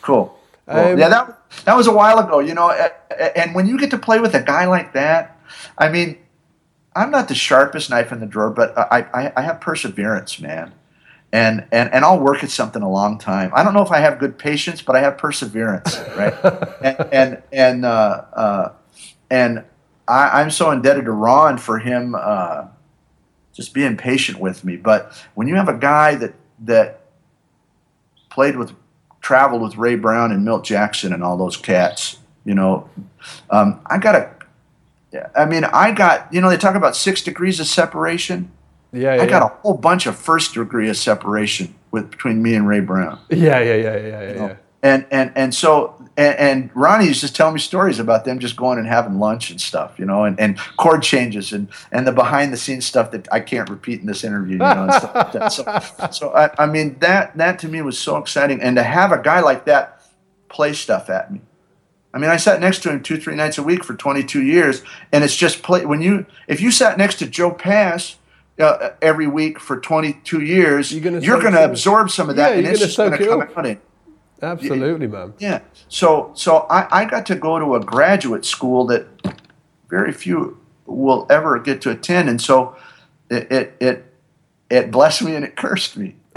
[0.00, 0.38] Cool.
[0.66, 0.76] cool.
[0.76, 2.38] Um, yeah, that that was a while ago.
[2.38, 5.40] You know, and when you get to play with a guy like that,
[5.76, 6.18] I mean,
[6.94, 10.72] I'm not the sharpest knife in the drawer, but I I, I have perseverance, man
[11.34, 13.50] and and and I'll work at something a long time.
[13.54, 16.32] I don't know if I have good patience, but I have perseverance, right?
[16.80, 18.72] and and and uh, uh,
[19.34, 19.64] and
[20.06, 22.68] I, am so indebted to Ron for him uh,
[23.52, 24.76] just being patient with me.
[24.76, 27.00] But when you have a guy that that
[28.30, 28.72] played with,
[29.20, 32.88] traveled with Ray Brown and Milt Jackson and all those cats, you know,
[33.50, 34.30] um, I got a.
[35.36, 38.52] I mean, I got you know they talk about six degrees of separation.
[38.92, 39.46] Yeah, yeah I got yeah.
[39.46, 43.18] a whole bunch of first degree of separation with between me and Ray Brown.
[43.30, 44.32] Yeah, yeah, yeah, yeah, yeah.
[44.34, 44.56] yeah.
[44.80, 48.56] And and and so and, and, Ronnie is just telling me stories about them just
[48.56, 52.12] going and having lunch and stuff, you know, and, and chord changes and, and the
[52.12, 55.14] behind the scenes stuff that I can't repeat in this interview, you know, and stuff
[55.14, 55.52] like that.
[55.52, 59.12] So, so I, I mean that that to me was so exciting, and to have
[59.12, 60.02] a guy like that
[60.48, 61.40] play stuff at me.
[62.12, 64.82] I mean, I sat next to him two, three nights a week for 22 years,
[65.10, 65.84] and it's just play.
[65.84, 68.16] When you, if you sat next to Joe Pass,
[68.56, 70.92] uh, every week for 22 years,
[71.26, 73.66] you're going to absorb some of that, yeah, and it's just going to come out
[73.66, 73.80] in.
[74.44, 75.34] Absolutely, man.
[75.38, 75.60] Yeah.
[75.88, 79.06] So, so I, I got to go to a graduate school that
[79.88, 82.76] very few will ever get to attend, and so
[83.30, 84.14] it, it, it
[84.70, 86.16] it blessed me and it cursed me.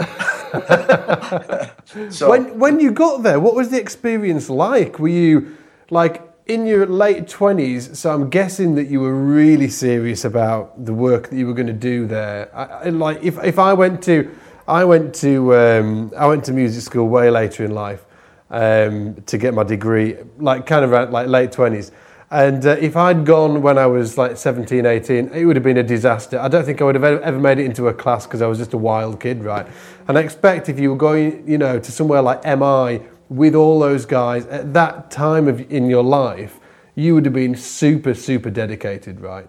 [2.10, 4.98] so when when you got there, what was the experience like?
[4.98, 5.56] Were you
[5.90, 7.98] like in your late twenties?
[7.98, 11.66] So I'm guessing that you were really serious about the work that you were going
[11.66, 12.50] to do there.
[12.54, 14.30] I, I, like if if I went to
[14.68, 18.04] I went to um, I went to music school way later in life
[18.50, 21.90] um, to get my degree, like kind of around like late twenties.
[22.30, 25.78] And uh, if I'd gone when I was like 17, 18, it would have been
[25.78, 26.38] a disaster.
[26.38, 28.58] I don't think I would have ever made it into a class because I was
[28.58, 29.66] just a wild kid, right?
[30.06, 33.00] And I expect if you were going, you know, to somewhere like MI
[33.30, 36.60] with all those guys at that time of in your life,
[36.94, 39.48] you would have been super, super dedicated, right?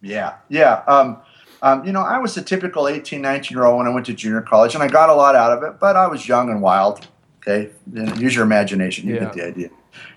[0.00, 0.84] Yeah, yeah.
[0.86, 1.16] Um,
[1.62, 4.14] um, you know, I was the typical 18, 19 year old when I went to
[4.14, 6.62] junior college, and I got a lot out of it, but I was young and
[6.62, 7.06] wild.
[7.38, 7.70] Okay,
[8.16, 9.20] use your imagination, you yeah.
[9.20, 9.70] get the idea.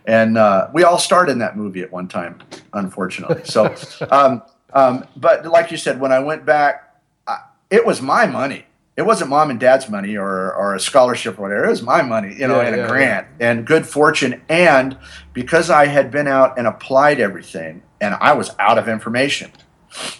[0.05, 2.39] And uh, we all starred in that movie at one time,
[2.73, 3.43] unfortunately.
[3.45, 3.73] So,
[4.11, 4.41] um,
[4.73, 6.95] um, but like you said, when I went back,
[7.27, 8.65] I, it was my money.
[8.97, 11.65] It wasn't mom and dad's money or, or a scholarship or whatever.
[11.65, 14.41] It was my money, you know, yeah, and yeah, a grant and good fortune.
[14.49, 14.97] And
[15.33, 19.51] because I had been out and applied everything, and I was out of information.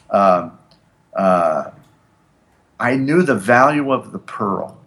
[0.10, 0.58] Um,
[1.16, 1.72] uh,
[2.80, 4.78] I knew the value of the pearl.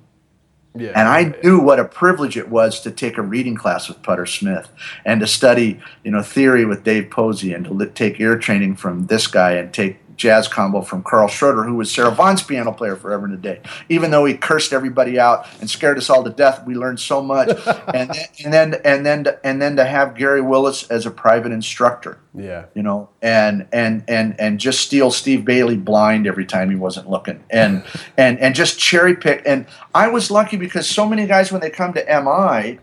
[0.77, 1.33] Yeah, and I yeah.
[1.45, 4.69] knew what a privilege it was to take a reading class with Putter Smith
[5.05, 9.07] and to study, you know, theory with Dave Posey and to take ear training from
[9.07, 12.97] this guy and take jazz combo from Carl Schroeder, who was Sarah Vaughan's piano player
[12.97, 13.61] forever and a day.
[13.89, 17.23] Even though he cursed everybody out and scared us all to death, we learned so
[17.23, 17.49] much.
[17.95, 21.53] and, then, and then and then and then to have Gary Willis as a private
[21.53, 22.19] instructor.
[22.35, 22.67] Yeah.
[22.75, 27.09] You know, and and and and just steal Steve Bailey blind every time he wasn't
[27.09, 27.43] looking.
[27.51, 27.85] And
[28.17, 29.43] and and just cherry pick.
[29.47, 32.79] And I was lucky because so many guys when they come to MI,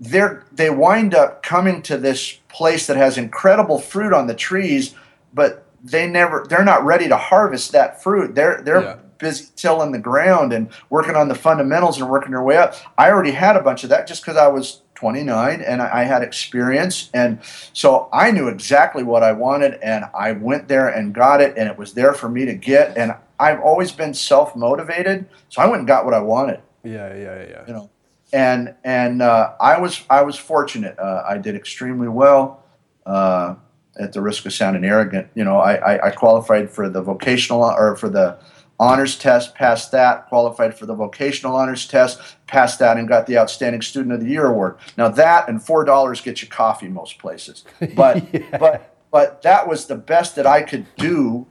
[0.00, 4.94] they're they wind up coming to this place that has incredible fruit on the trees,
[5.32, 8.34] but they never they're not ready to harvest that fruit.
[8.34, 8.96] They're they're yeah.
[9.18, 12.74] busy tilling the ground and working on the fundamentals and working their way up.
[12.96, 16.04] I already had a bunch of that just because I was 29 and I, I
[16.04, 17.40] had experience and
[17.72, 21.68] so I knew exactly what I wanted and I went there and got it and
[21.68, 25.66] it was there for me to get and I've always been self motivated so I
[25.66, 26.60] went and got what I wanted.
[26.84, 27.64] Yeah, yeah, yeah.
[27.66, 27.90] You know,
[28.32, 30.98] and and uh, I was I was fortunate.
[30.98, 32.64] Uh, I did extremely well.
[33.04, 33.56] Uh,
[34.02, 37.62] at the risk of sounding arrogant, you know, I, I, I qualified for the vocational
[37.62, 38.38] or for the
[38.78, 43.38] honors test, passed that, qualified for the vocational honors test, passed that, and got the
[43.38, 44.76] Outstanding Student of the Year award.
[44.96, 48.58] Now that and four dollars get you coffee most places, but yeah.
[48.58, 51.46] but but that was the best that I could do,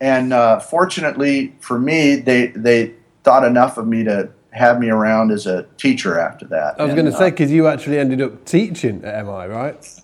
[0.00, 5.30] and uh, fortunately for me, they they thought enough of me to have me around
[5.30, 6.80] as a teacher after that.
[6.80, 10.00] I was going to say because uh, you actually ended up teaching at MI, right?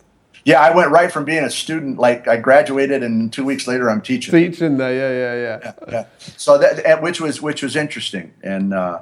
[0.47, 3.91] Yeah, I went right from being a student, like I graduated, and two weeks later
[3.91, 4.31] I'm teaching.
[4.31, 5.59] Teaching yeah, yeah, yeah.
[5.65, 6.05] yeah, yeah.
[6.37, 9.01] So that, which was which was interesting, and uh,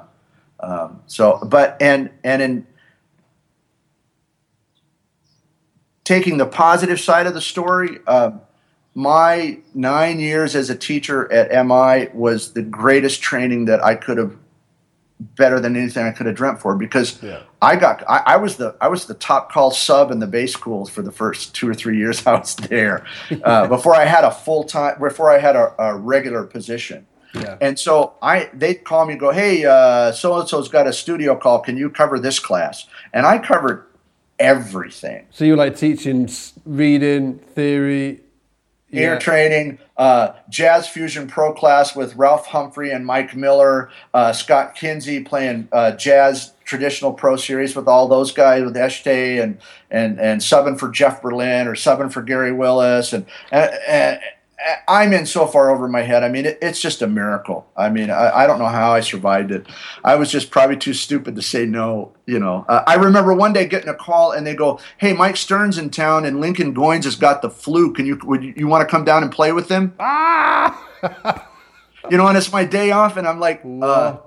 [0.59, 2.67] um, so, but and and in
[6.03, 8.31] taking the positive side of the story, uh,
[8.95, 14.17] my nine years as a teacher at MI was the greatest training that I could
[14.17, 14.35] have
[15.19, 17.43] better than anything I could have dreamt for because yeah.
[17.61, 20.51] I got I, I, was the I was the top call sub in the bass
[20.51, 23.05] schools for the first two or three years I was there
[23.43, 27.07] uh, before I had a full time before I had a, a regular position.
[27.33, 27.57] Yeah.
[27.61, 29.63] And so I they'd call me and go, hey,
[30.13, 31.59] so and so's got a studio call.
[31.59, 32.87] Can you cover this class?
[33.13, 33.85] And I covered
[34.39, 35.27] everything.
[35.31, 36.29] So you like teaching
[36.65, 38.21] reading theory,
[38.95, 39.19] ear yeah.
[39.19, 45.23] training, uh, jazz fusion pro class with Ralph Humphrey and Mike Miller, uh, Scott Kinsey
[45.23, 49.59] playing uh, jazz traditional pro series with all those guys with Eschete and
[49.91, 54.19] and and subbing for Jeff Berlin or subbing for Gary Willis and, and, and
[54.87, 56.23] I'm in so far over my head.
[56.23, 57.67] I mean, it, it's just a miracle.
[57.75, 59.67] I mean, I, I, don't know how I survived it.
[60.03, 62.13] I was just probably too stupid to say no.
[62.25, 65.37] You know, uh, I remember one day getting a call and they go, "Hey, Mike
[65.37, 67.93] Stern's in town and Lincoln Goines has got the flu.
[67.93, 70.81] Can you would you, you want to come down and play with him?" Ah!
[72.09, 74.17] you know, and it's my day off, and I'm like, uh,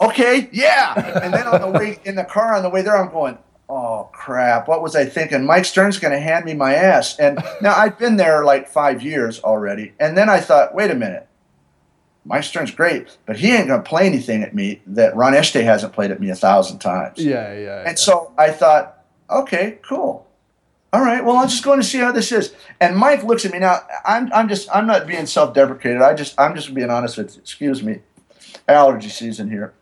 [0.00, 3.10] "Okay, yeah." And then on the way in the car on the way there, I'm
[3.10, 3.36] going,
[3.70, 5.46] oh crap, what was I thinking?
[5.46, 7.18] Mike Stern's going to hand me my ass.
[7.18, 9.94] And now I've been there like five years already.
[10.00, 11.28] And then I thought, wait a minute.
[12.24, 15.64] Mike Stern's great, but he ain't going to play anything at me that Ron Eschete
[15.64, 17.18] hasn't played at me a thousand times.
[17.18, 17.78] Yeah, yeah.
[17.78, 17.94] And yeah.
[17.94, 20.26] so I thought, okay, cool.
[20.92, 22.52] All right, well, I'm just going to see how this is.
[22.80, 23.78] And Mike looks at me now.
[24.04, 26.02] I'm, I'm just, I'm not being self-deprecated.
[26.02, 27.40] I just, I'm just being honest with you.
[27.40, 28.00] Excuse me,
[28.68, 29.72] allergy season here.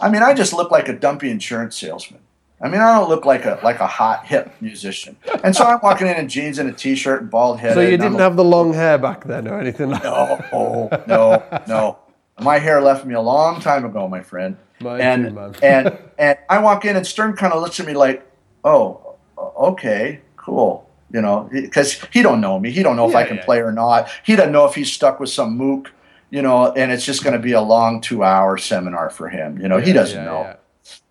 [0.00, 2.21] I mean, I just look like a dumpy insurance salesman.
[2.62, 5.80] I mean, I don't look like a like a hot hip musician, and so I'm
[5.82, 7.74] walking in in jeans and a t-shirt and bald head.
[7.74, 10.52] So you didn't have the long hair back then or anything like no, that.
[10.52, 11.98] No, no, no,
[12.40, 14.56] My hair left me a long time ago, my friend.
[14.80, 17.94] Mine and too, and and I walk in, and Stern kind of looks at me
[17.94, 18.24] like,
[18.62, 22.70] "Oh, okay, cool." You know, because he don't know me.
[22.70, 23.44] He don't know if Yeah, I can yeah.
[23.44, 24.08] play or not.
[24.24, 25.92] He doesn't know if he's stuck with some mook.
[26.30, 29.60] You know, and it's just going to be a long two-hour seminar for him.
[29.60, 30.56] You know, he doesn't yeah, know.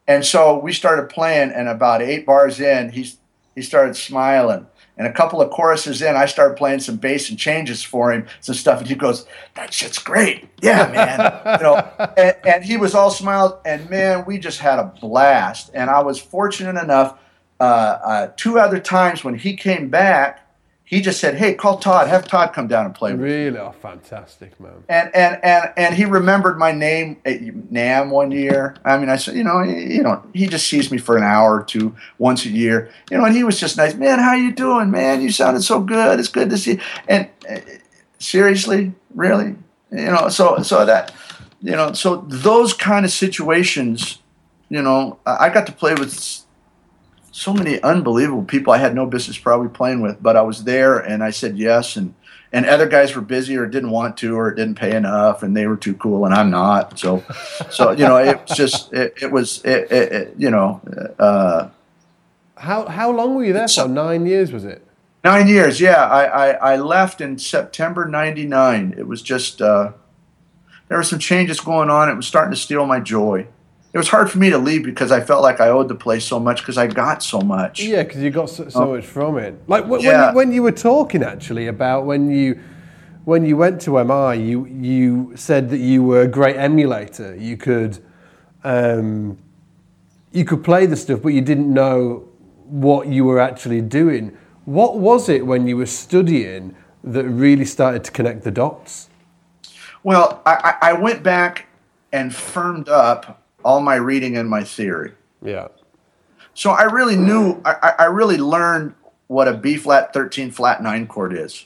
[0.07, 3.13] And so we started playing, and about eight bars in, he
[3.55, 4.67] he started smiling.
[4.97, 8.27] And a couple of choruses in, I started playing some bass and changes for him,
[8.39, 12.77] some stuff, and he goes, "That shit's great, yeah, man." you know, and, and he
[12.77, 15.71] was all smiles, and man, we just had a blast.
[15.73, 17.17] And I was fortunate enough,
[17.59, 20.40] uh, uh, two other times when he came back,
[20.91, 23.57] he just said, "Hey, call Todd, have Todd come down and play with." me." Really,
[23.57, 24.73] oh, fantastic, man.
[24.89, 28.75] and and and and he remembered my name at NAMM one year.
[28.83, 31.23] I mean, I said, you know, he- you know, he just sees me for an
[31.23, 33.95] hour or two once a year, you know, and he was just nice.
[33.95, 35.21] Man, how you doing, man?
[35.21, 36.19] You sounded so good.
[36.19, 36.77] It's good to see.
[37.07, 37.59] And uh,
[38.19, 39.55] seriously, really,
[39.91, 41.13] you know, so so that,
[41.61, 44.19] you know, so those kind of situations,
[44.67, 46.40] you know, I got to play with
[47.31, 50.97] so many unbelievable people I had no business probably playing with, but I was there
[50.99, 52.13] and I said yes and
[52.53, 55.67] and other guys were busy or didn't want to or didn't pay enough and they
[55.67, 56.99] were too cool and I'm not.
[56.99, 57.23] So
[57.69, 60.81] so you know, it was just it, it was it, it, it, you know,
[61.19, 61.69] uh
[62.57, 63.89] How how long were you there So- for?
[63.89, 64.85] Nine years, was it?
[65.23, 66.03] Nine years, yeah.
[66.07, 68.95] I, I, I left in September '99.
[68.97, 69.91] It was just uh,
[70.87, 72.09] there were some changes going on.
[72.09, 73.45] It was starting to steal my joy.
[73.93, 76.23] It was hard for me to leave because I felt like I owed the place
[76.23, 77.81] so much because I got so much.
[77.81, 79.61] Yeah, because you got so, so much from it.
[79.67, 82.59] Like when, when, you, when you were talking actually about when you
[83.25, 87.35] when you went to MI, you you said that you were a great emulator.
[87.35, 87.99] You could
[88.63, 89.37] um,
[90.31, 92.29] you could play the stuff, but you didn't know
[92.63, 94.37] what you were actually doing.
[94.63, 99.09] What was it when you were studying that really started to connect the dots?
[100.01, 101.67] Well, I I went back
[102.13, 105.13] and firmed up all my reading and my theory.
[105.41, 105.67] Yeah.
[106.53, 108.93] So I really knew, I, I really learned
[109.27, 111.65] what a B flat 13 flat 9 chord is.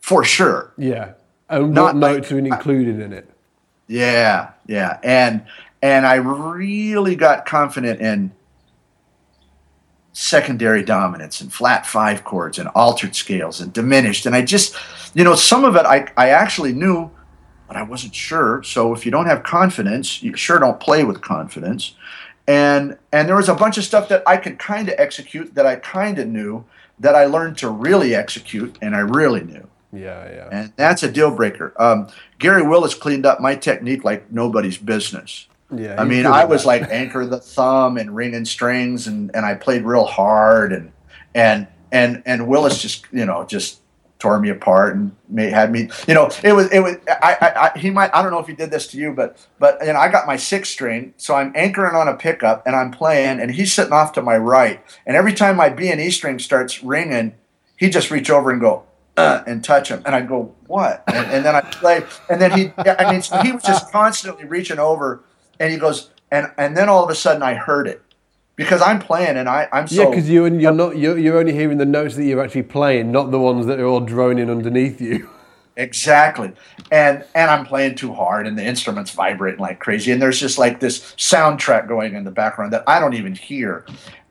[0.00, 0.72] For sure.
[0.78, 1.12] Yeah.
[1.48, 3.28] And Not what like- notes were included in it?
[3.86, 4.98] Yeah, yeah.
[5.02, 5.44] And
[5.82, 8.32] and I really got confident in
[10.12, 14.24] secondary dominants and flat five chords and altered scales and diminished.
[14.24, 14.74] And I just
[15.14, 17.10] you know, some of it I, I actually knew,
[17.72, 18.62] but I wasn't sure.
[18.62, 21.94] So if you don't have confidence, you sure don't play with confidence.
[22.46, 25.64] And and there was a bunch of stuff that I could kind of execute that
[25.64, 26.66] I kind of knew
[26.98, 30.48] that I learned to really execute and I really knew Yeah, yeah.
[30.52, 31.72] and that's a deal breaker.
[31.78, 32.08] Um,
[32.38, 35.46] Gary Willis cleaned up my technique like nobody's business.
[35.74, 36.68] Yeah, I mean, I was that.
[36.68, 40.92] like anchor the thumb and ringing strings, and, and I played real hard, and
[41.34, 43.80] and and and Willis just you know just
[44.22, 47.70] tore me apart and made, had me you know it was it was I, I,
[47.74, 49.92] I he might I don't know if he did this to you, but but you
[49.92, 53.40] know I got my six string, so I'm anchoring on a pickup and I'm playing,
[53.40, 56.38] and he's sitting off to my right, and every time my B and E string
[56.38, 57.34] starts ringing,
[57.76, 58.84] he just reach over and go.
[59.14, 62.50] Uh, and touch him, and I go, "What?" And, and then I play, and then
[62.52, 65.22] he, I mean, so he was just constantly reaching over,
[65.60, 68.00] and he goes, and and then all of a sudden I heard it
[68.62, 71.38] because I'm playing and I I'm so Yeah, because you and you're not you're, you're
[71.38, 74.50] only hearing the notes that you're actually playing, not the ones that are all droning
[74.50, 75.28] underneath you.
[75.76, 76.52] exactly,
[76.90, 80.58] and and I'm playing too hard and the instruments vibrating like crazy and there's just
[80.58, 83.86] like this soundtrack going in the background that I don't even hear,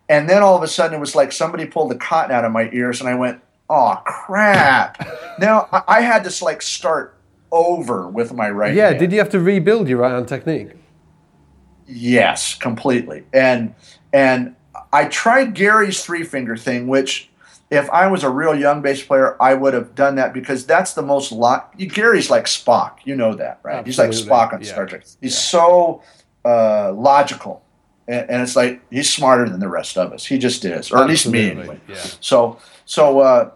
[0.09, 2.51] and then all of a sudden it was like somebody pulled the cotton out of
[2.51, 5.05] my ears and I went, oh crap!
[5.39, 7.17] now I, I had to like start
[7.51, 8.73] over with my right.
[8.73, 8.99] Yeah, hand.
[8.99, 10.69] did you have to rebuild your right hand technique?
[11.87, 13.23] Yes, completely.
[13.33, 13.75] And
[14.13, 14.55] and
[14.93, 17.29] I tried Gary's three finger thing, which
[17.69, 20.93] if I was a real young bass player, I would have done that because that's
[20.93, 23.85] the most lo- Gary's like Spock, you know that, right?
[23.85, 24.67] He's like Absolutely, Spock on yeah.
[24.71, 25.03] Star Trek.
[25.21, 25.39] He's Yeah.
[25.39, 26.03] so
[26.43, 27.63] uh, logical,
[28.07, 30.25] and, and it's like he's smarter than the rest of us.
[30.25, 31.79] He just is, or at least me anyway.
[31.87, 31.95] yeah.
[32.19, 33.51] So so uh,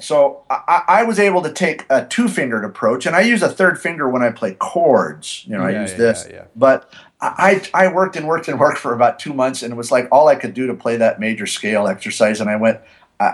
[0.00, 3.48] so I, I was able to take a two fingered approach, and I use a
[3.48, 5.44] third finger when I play chords.
[5.46, 6.92] You know, I use this, but
[7.22, 10.08] I I worked and worked and worked for about two months, and it was like
[10.10, 12.80] all I could do to play that major scale exercise, and I went.
[13.18, 13.32] Uh,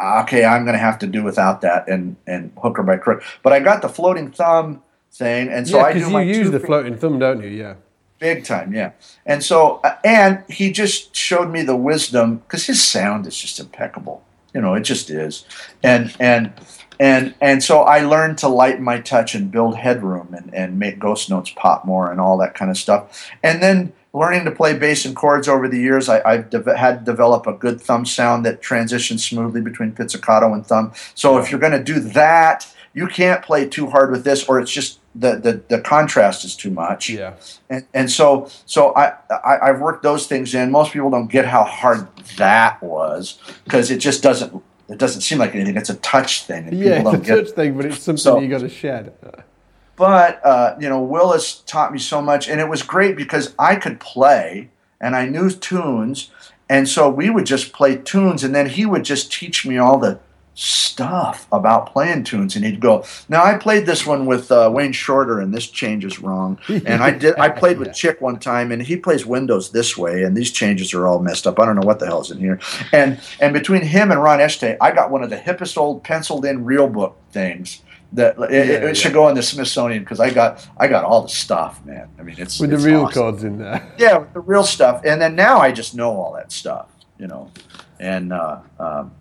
[0.00, 3.22] Okay, I'm going to have to do without that and and hooker by crook.
[3.42, 4.80] But I got the floating thumb
[5.10, 7.48] thing, and so yeah, I do you my use the floating thumb, don't you?
[7.48, 7.74] Yeah.
[8.20, 8.92] big time, yeah.
[9.26, 13.58] And so, uh, and he just showed me the wisdom because his sound is just
[13.58, 14.22] impeccable.
[14.54, 15.44] You know, it just is.
[15.82, 16.52] And and
[17.00, 20.98] and and so I learned to lighten my touch and build headroom and and make
[20.98, 23.30] ghost notes pop more and all that kind of stuff.
[23.42, 27.00] And then learning to play bass and chords over the years, I, I've de- had
[27.00, 30.92] to develop a good thumb sound that transitions smoothly between pizzicato and thumb.
[31.14, 34.58] So if you're going to do that, you can't play too hard with this, or
[34.58, 37.10] it's just the, the, the contrast is too much.
[37.10, 37.34] Yeah.
[37.68, 40.70] And, and so so I, I I've worked those things in.
[40.70, 45.38] Most people don't get how hard that was because it just doesn't it doesn't seem
[45.38, 45.76] like anything.
[45.76, 46.68] It's a touch thing.
[46.68, 49.12] And Yeah, it's a get touch thing, but it's something So- you got to shed.
[49.96, 53.74] but uh, you know willis taught me so much and it was great because i
[53.74, 54.68] could play
[55.00, 56.30] and i knew tunes
[56.68, 59.98] and so we would just play tunes and then he would just teach me all
[59.98, 60.18] the
[60.62, 64.90] stuff about playing tunes and he'd go now i played this one with uh, wayne
[64.90, 66.58] shorter and this change is wrong.
[66.68, 70.24] And i did i played with chick one time and he plays windows this way
[70.24, 71.60] and these changes are all messed up.
[71.60, 72.58] I don't know what the hell's in here.
[72.92, 76.44] And and between him and ron Eschete, i got one of the hippest old penciled
[76.44, 77.82] in real book things
[78.14, 81.22] that it, it- Yeah, should go in the Smithsonian because I got I got all
[81.22, 82.08] the stuff, man.
[82.18, 83.22] I mean, it's With the real awesome.
[83.22, 83.86] cards in there.
[83.98, 87.28] Yeah, with the real stuff, and then now I just know all that stuff, you
[87.28, 87.52] know,
[88.00, 89.12] and uh, um,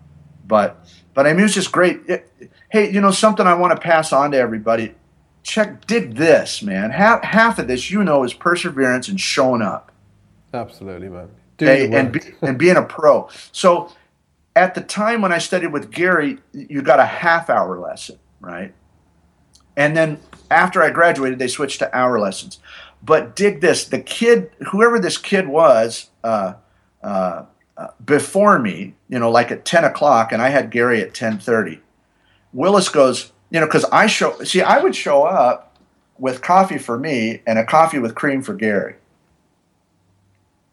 [0.48, 0.84] but
[1.18, 2.02] but I mean, it's just great.
[2.06, 2.32] It-
[2.70, 4.94] hey, you know, something I want to pass on to everybody.
[5.42, 6.92] Check, dig this, man.
[6.92, 9.92] Half half of this, you know, is perseverance and showing up.
[10.54, 11.30] Absolutely, man.
[11.92, 13.30] And be, and being a pro.
[13.52, 13.92] So
[14.56, 18.76] at the time when I studied with Gary, you got a half hour lesson, right?
[19.76, 20.20] And then
[20.52, 22.60] after I graduated, they switched to hour lessons.
[23.02, 26.54] But dig this: the kid, whoever this kid was, uh,
[27.02, 27.46] uh,
[27.78, 31.40] uh, before me, you know, like at ten o'clock, and I had Gary at ten
[31.40, 31.82] thirty.
[32.54, 34.38] Willis goes, you know, because I show.
[34.44, 35.78] See, I would show up
[36.18, 38.96] with coffee for me and a coffee with cream for Gary.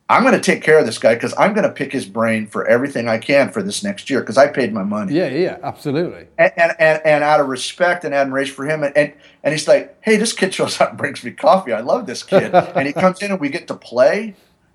[0.09, 2.47] I'm going to take care of this guy because I'm going to pick his brain
[2.47, 5.15] for everything I can for this next year because I paid my money.
[5.15, 6.27] Yeah, yeah, absolutely.
[6.37, 9.67] And, and, and, and out of respect and admiration for him, and, and, and he's
[9.67, 11.73] like, hey, this kid shows up and brings me coffee.
[11.73, 12.55] I love this kid.
[12.55, 14.35] and he comes in and we get to play,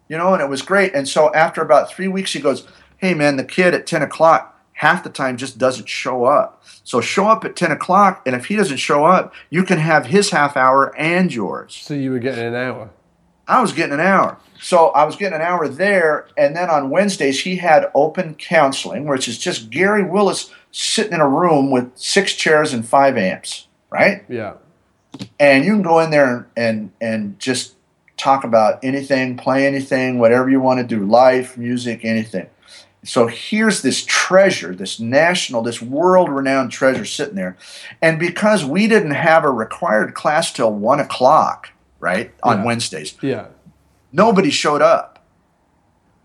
[0.09, 0.93] you know, and it was great.
[0.93, 4.59] And so after about three weeks, he goes, hey, man, the kid at 10 o'clock
[4.79, 6.63] half the time just doesn't show up.
[6.85, 10.05] So show up at 10 o'clock, and if he doesn't show up, you can have
[10.05, 11.75] his half hour and yours.
[11.75, 12.89] So you were getting an hour.
[13.45, 14.37] I was getting an hour.
[14.61, 19.05] So I was getting an hour there, and then on Wednesdays he had open counseling,
[19.05, 23.67] which is just Gary Willis sitting in a room with six chairs and five amps,
[23.89, 24.23] right?
[24.29, 24.53] Yeah.
[25.41, 27.75] And you can go in there and and just
[28.19, 32.47] talk about anything, play anything, whatever you want to do, life, music, anything.
[33.03, 37.57] So here's this treasure, this national, this world-renowned treasure sitting there,
[38.01, 42.65] and because we didn't have a required class till one o'clock, right, on Yeah.
[42.65, 43.45] Wednesdays, Yeah.
[44.11, 45.25] nobody showed up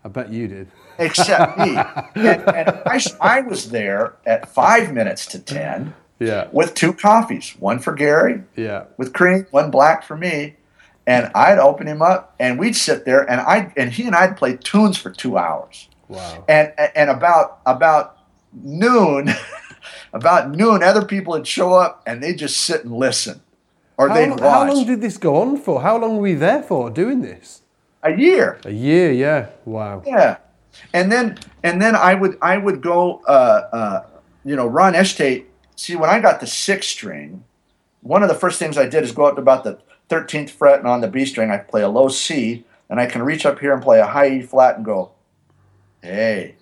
[0.03, 0.67] I bet you did.
[0.99, 1.77] except me.
[2.15, 6.47] And, and I, I was there at five minutes to 10 Yeah.
[6.51, 8.83] with two coffees, one for Gary Yeah.
[8.97, 10.55] with cream, one black for me.
[11.07, 14.37] And I'd open him up and we'd sit there and I and he and I'd
[14.37, 15.87] play tunes for two hours.
[16.07, 16.43] Wow.
[16.47, 18.17] And and about about
[18.53, 19.29] noon,
[20.13, 23.41] about noon, other people would show up and they'd just sit and listen.
[23.97, 24.67] Or How, they'd long- watch.
[24.67, 25.81] how long did this go on for?
[25.81, 27.61] How long were we there for doing this?
[28.03, 28.59] a year.
[28.65, 29.47] A year, yeah.
[29.65, 30.03] Wow.
[30.05, 30.37] Yeah,
[30.93, 33.31] and then and then I would I would go uh,
[33.73, 34.05] uh,
[34.43, 35.45] you know Ron Eschete.
[35.75, 37.43] See, when I got the sixth string,
[38.01, 39.79] one of the first things I did is go up to about the
[40.09, 43.23] thirteenth fret, and on the B string I play a low C, and I can
[43.23, 45.11] reach up here and play a high E flat and go,
[46.01, 46.55] hey.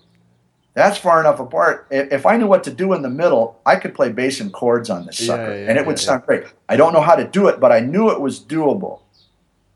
[0.76, 1.86] That's far enough apart.
[1.92, 4.90] If I knew what to do in the middle, I could play bass and chords
[4.90, 6.46] on this Yeah, sucker, yeah, and it would yeah, sound great.
[6.68, 9.02] I don't know how to do it, but I knew it was doable.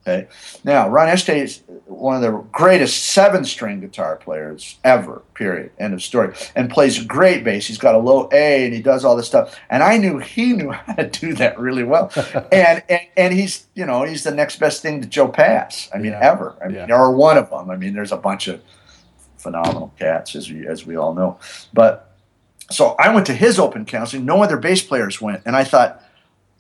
[0.08, 0.28] Okay.
[0.64, 5.72] Now, Ron Eschete is one of the greatest seven string guitar players ever, period.
[5.78, 6.34] End of story.
[6.56, 7.68] And plays great bass.
[7.68, 9.58] He's got a low A and he does all this stuff.
[9.70, 12.12] And I knew he knew how to do that really well.
[12.52, 15.90] and, and and he's, you know, he's the next best thing to Joe Pass.
[15.94, 16.20] I mean, Yeah.
[16.22, 16.56] ever.
[16.64, 16.96] I mean, Yeah.
[16.96, 17.70] or one of them.
[17.70, 18.62] I mean, there's a bunch of
[19.38, 21.38] phenomenal cats, as we, as we all know.
[21.74, 22.16] But
[22.72, 24.26] so I went to his open counseling.
[24.26, 25.42] No other bass players went.
[25.46, 26.02] And I thought,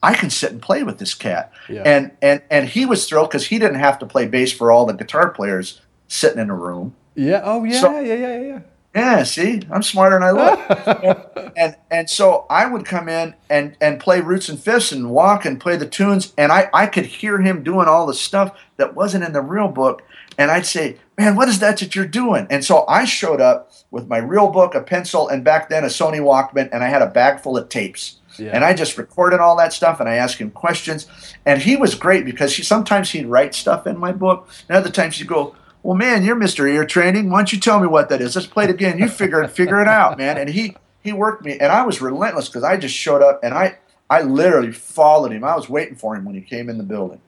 [0.03, 1.51] I can sit and play with this cat.
[1.69, 1.83] Yeah.
[1.85, 4.85] And and and he was thrilled because he didn't have to play bass for all
[4.85, 6.95] the guitar players sitting in a room.
[7.15, 7.41] Yeah.
[7.43, 7.81] Oh, yeah.
[7.81, 8.13] So- yeah.
[8.15, 8.39] Yeah.
[8.41, 8.59] Yeah.
[8.95, 11.53] Yeah, see, I'm smarter than I look.
[11.57, 15.45] and and so I would come in and and play roots and fifths and walk
[15.45, 18.95] and play the tunes, and I I could hear him doing all the stuff that
[18.95, 20.01] wasn't in the real book,
[20.39, 22.47] and I'd say, man, what is that that you're doing?
[22.49, 25.87] And so I showed up with my real book, a pencil, and back then a
[25.87, 28.15] Sony Walkman, and I had a bag full of tapes.
[28.39, 28.51] Yeah.
[28.53, 31.07] And I just recorded all that stuff, and I asked him questions,
[31.45, 34.89] and he was great because he sometimes he'd write stuff in my book, and other
[34.89, 36.69] times he'd go, "Well, man, you're Mr.
[36.69, 37.29] Ear Training.
[37.29, 38.35] Why don't you tell me what that is?
[38.35, 38.97] Let's play it again.
[38.99, 42.01] You figure it, figure it out, man." And he he worked me, and I was
[42.01, 43.77] relentless because I just showed up, and I
[44.09, 45.43] I literally followed him.
[45.43, 47.21] I was waiting for him when he came in the building,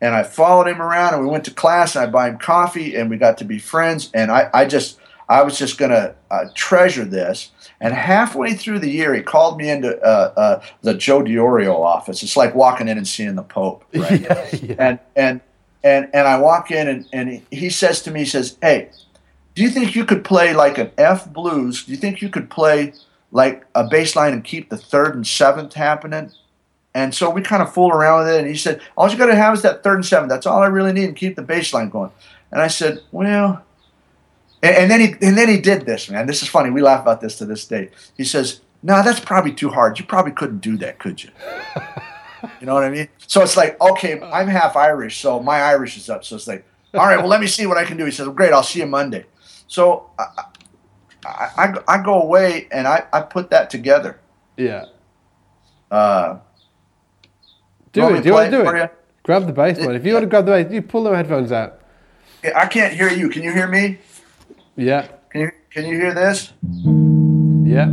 [0.00, 2.94] and I followed him around, and we went to class, and I buy him coffee,
[2.96, 4.98] and we got to be friends, and I I just
[5.28, 7.50] I was just going to uh, treasure this.
[7.80, 12.22] And halfway through the year, he called me into uh, uh, the Joe DiOrio office.
[12.22, 14.20] It's like walking in and seeing the Pope, right?
[14.20, 14.74] Yeah, yeah.
[14.78, 15.40] And and
[15.84, 18.90] and and I walk in and, and he says to me, he says, "Hey,
[19.54, 21.84] do you think you could play like an F blues?
[21.84, 22.94] Do you think you could play
[23.30, 26.32] like a bass line and keep the third and seventh happening?"
[26.94, 28.40] And so we kind of fooled around with it.
[28.40, 30.30] And he said, "All you got to have is that third and seventh.
[30.30, 32.10] That's all I really need, and keep the bass line going."
[32.50, 33.62] And I said, "Well."
[34.62, 36.26] And, and then he and then he did this, man.
[36.26, 36.70] This is funny.
[36.70, 37.90] We laugh about this to this day.
[38.16, 39.98] He says, "No, that's probably too hard.
[39.98, 41.30] You probably couldn't do that, could you?"
[42.60, 43.08] you know what I mean?
[43.26, 46.24] So it's like, okay, I'm half Irish, so my Irish is up.
[46.24, 48.04] So it's like, all right, well, let me see what I can do.
[48.04, 49.26] He says, well, great, I'll see you Monday.
[49.66, 50.44] So I,
[51.26, 54.20] I, I, I go away and I, I put that together.
[54.56, 54.86] Yeah.
[55.90, 56.38] Uh,
[57.92, 58.22] Do it.
[58.22, 58.94] Do you want to it do it?
[59.22, 59.94] Grab the bass line.
[59.94, 61.80] If you want to grab the bass, you pull the headphones out.
[62.54, 63.28] I can't hear you.
[63.28, 63.98] Can you hear me?
[64.78, 65.08] Yeah.
[65.30, 66.52] Can you can you hear this?
[67.64, 67.92] Yeah.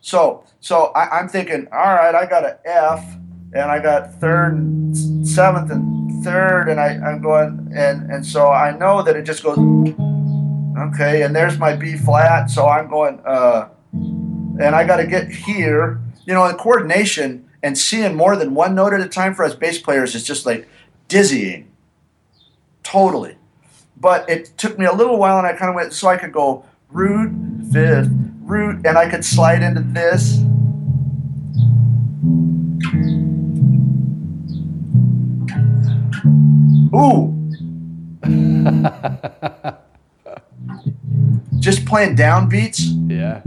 [0.00, 3.16] So so I, I'm thinking, all right, I got an F,
[3.54, 8.50] and I got third, and seventh, and third, and I, I'm going, and and so
[8.50, 13.20] I know that it just goes, okay, and there's my B flat, so I'm going,
[13.24, 18.54] uh, and I got to get here, you know, in coordination and seeing more than
[18.54, 20.68] one note at a time for us bass players is just like
[21.06, 21.70] dizzying,
[22.82, 23.36] totally.
[23.96, 26.32] But it took me a little while, and I kind of went so I could
[26.32, 27.32] go root,
[27.72, 28.10] fifth,
[28.42, 30.40] root, and I could slide into this.
[36.94, 37.32] Ooh.
[41.60, 42.80] just playing downbeats,
[43.10, 43.40] Yeah.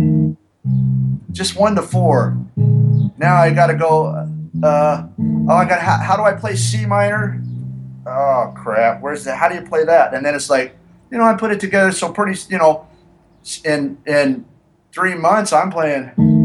[1.32, 2.38] just one to four.
[3.18, 4.08] Now I got to go.
[4.62, 5.80] Uh, oh, I got.
[5.82, 7.42] How, how do I play C minor?
[8.08, 9.02] Oh crap!
[9.02, 9.38] Where's that?
[9.38, 10.14] How do you play that?
[10.14, 10.78] And then it's like,
[11.12, 12.40] you know, I put it together so pretty.
[12.50, 12.88] You know,
[13.66, 14.46] in in
[14.94, 16.37] three months, I'm playing.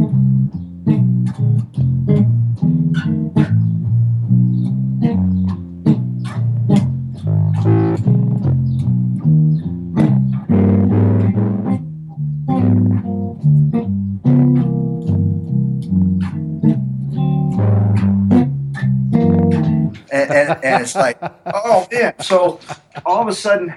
[20.83, 22.15] It's like, oh man.
[22.21, 22.61] So
[23.05, 23.75] all of a sudden,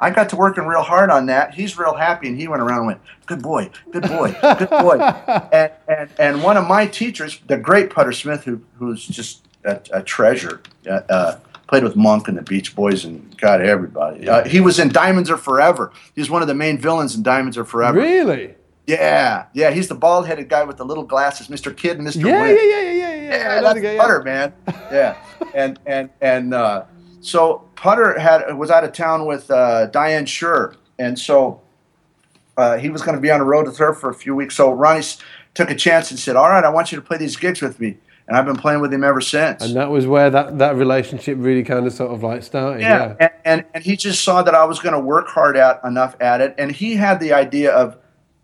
[0.00, 1.54] I got to working real hard on that.
[1.54, 4.98] He's real happy, and he went around and went, "Good boy, good boy, good boy."
[5.52, 9.80] and, and and one of my teachers, the great Putter Smith, who who's just a,
[9.92, 14.26] a treasure, uh, uh, played with Monk and the Beach Boys and got everybody.
[14.26, 15.92] Uh, he was in Diamonds Are Forever.
[16.14, 17.98] He was one of the main villains in Diamonds Are Forever.
[17.98, 18.54] Really?
[18.90, 19.70] Yeah, yeah.
[19.70, 21.76] He's the bald-headed guy with the little glasses, Mr.
[21.76, 22.24] Kidd and Mr.
[22.26, 23.54] Yeah, yeah, yeah, yeah, yeah, yeah.
[23.54, 24.52] Yeah, that's guy, Putter, man.
[24.90, 25.16] Yeah,
[25.54, 26.84] and and and uh,
[27.20, 31.60] so Putter had was out of town with uh, Dinah Shore, and so
[32.56, 34.56] uh, he was going to be on the road with her for a few weeks.
[34.56, 35.04] So Ronnie
[35.54, 37.78] took a chance and said, "All right, I want you to play these gigs with
[37.80, 39.62] me," and I've been playing with him ever since.
[39.62, 42.80] And that was where that, that relationship really kind of sort of like started.
[42.82, 43.14] yeah, Yeah.
[43.20, 46.16] And, and and he just saw that I was going to work hard at enough
[46.20, 47.96] at it, and he had the idea of,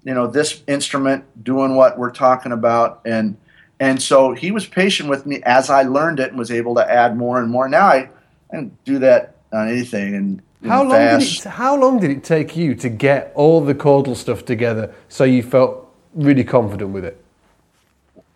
[0.07, 3.37] you know, this instrument doing what we're talking about, and
[3.81, 6.91] and so he was patient with me as I learned it and was able to
[6.91, 7.69] add more and more.
[7.69, 8.09] Now I,
[8.53, 11.45] I can do that on anything and How long did it?
[11.45, 15.43] How long did it take you to get all the chordal stuff together so you
[15.43, 17.23] felt really confident with it?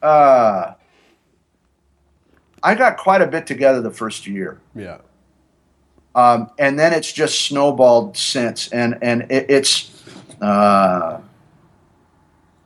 [0.03, 0.75] Uh,
[2.65, 4.61] I got quite a bit together the first year.
[4.75, 4.99] Yeah.
[6.17, 9.91] um, and then it's just snowballed since, and and it, it's
[10.41, 11.21] uh,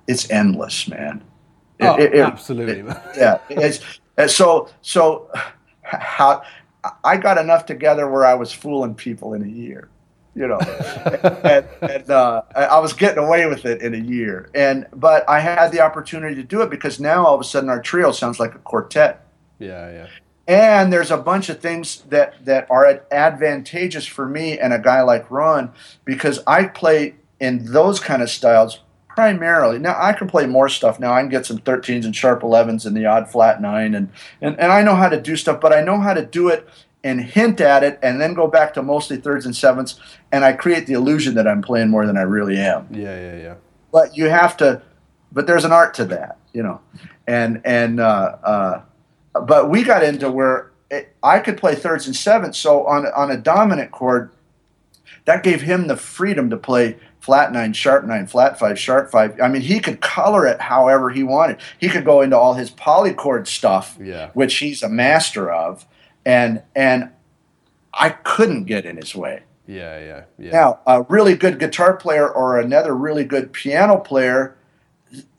[0.07, 1.23] it's endless, man.
[1.79, 2.83] It- Oh, it- it- absolutely.
[2.83, 3.01] man.
[3.17, 3.81] yeah, it's
[4.17, 5.29] and so so.
[5.83, 6.43] How
[7.05, 9.89] I got enough together where I was fooling people in a year,
[10.35, 10.59] you know,
[11.45, 15.29] and, and uh, I I was getting away with it in a year, and but
[15.29, 18.13] I had the opportunity to do it because now all of a sudden our trio
[18.13, 19.27] sounds like a quartet
[19.59, 20.07] yeah, yeah.
[20.49, 25.03] and there's a bunch of things that that are advantageous for me and a guy
[25.03, 25.71] like Ron
[26.05, 28.81] because I play in those kind of styles
[29.15, 29.79] primarily.
[29.79, 31.13] Now I can play more stuff now.
[31.13, 34.11] I can get some 13s and sharp 11s and the odd flat 9 and
[34.41, 36.69] and, and I know how to do stuff, but I know how to do it
[37.05, 40.01] and hint at it and then go back to mostly thirds and sevenths
[40.33, 43.37] and I create the illusion that I'm playing more than I really am Yeah, yeah,
[43.37, 43.55] yeah.
[43.93, 44.81] but you have to
[45.31, 46.81] but there's an art to that you know
[47.27, 48.83] and and uh, uh,
[49.43, 53.31] but we got into where it, i could play thirds and sevenths so on on
[53.31, 54.31] a dominant chord
[55.27, 59.41] that gave him the freedom to play flat nine sharp nine flat five sharp five
[59.41, 62.71] i mean he could color it however he wanted he could go into all his
[62.71, 64.29] polychord stuff Yeah.
[64.35, 65.87] which he's a master of
[66.27, 67.09] and and
[67.95, 70.51] i couldn't get in his way Yeah, yeah, yeah.
[70.53, 74.55] Now, a really good guitar player or another really good piano player,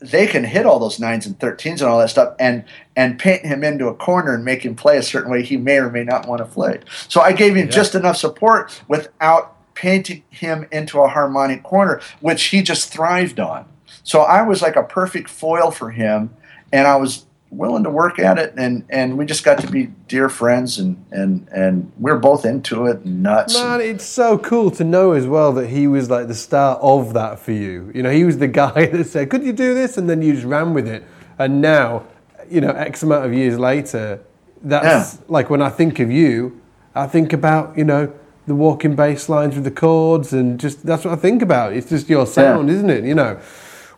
[0.00, 2.64] they can hit all those nines and thirteens and all that stuff, and
[2.96, 5.76] and paint him into a corner and make him play a certain way he may
[5.78, 6.80] or may not want to play.
[7.08, 7.72] So I gave him Yeah.
[7.80, 13.66] just enough support without painting him into a harmonic corner, which he just thrived on.
[14.02, 16.30] So I was like a perfect foil for him,
[16.72, 19.86] and I was willing to work at it, and and we just got to be
[20.08, 23.54] dear friends, and and and we're both into it, and nuts.
[23.54, 27.14] Man, it's so cool to know as well that he was like the start of
[27.14, 27.90] that for you.
[27.94, 30.32] You know, he was the guy that said, "Could you do this?" and then you
[30.34, 31.04] just ran with it.
[31.38, 32.04] And now,
[32.50, 34.20] you know, X amount of years later,
[34.62, 35.20] that's Yeah.
[35.28, 36.60] like when I think of you,
[36.94, 38.12] I think about you know
[38.46, 41.72] the walking bass lines with the chords, and just that's what I think about.
[41.72, 43.04] It's just your sound, isn't it?
[43.04, 43.38] You know,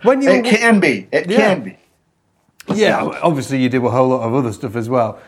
[0.02, 1.06] when you It can be.
[1.12, 1.36] It Yeah.
[1.54, 1.78] can be.
[2.74, 5.18] yeah, obviously you do a whole lot of other stuff as well.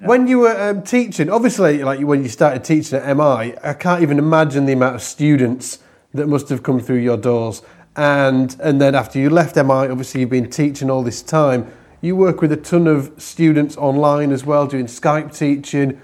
[0.00, 4.00] When you were um, teaching, obviously, like when you started teaching at MI, I can't
[4.02, 5.78] even imagine the amount of students
[6.14, 7.60] that must have come through your doors.
[7.96, 11.66] And and then after you left MI, obviously you've been teaching all this time.
[12.00, 16.00] You work with a ton of students online as well, doing Skype teaching.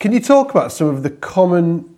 [0.00, 1.94] Can you talk about some of the common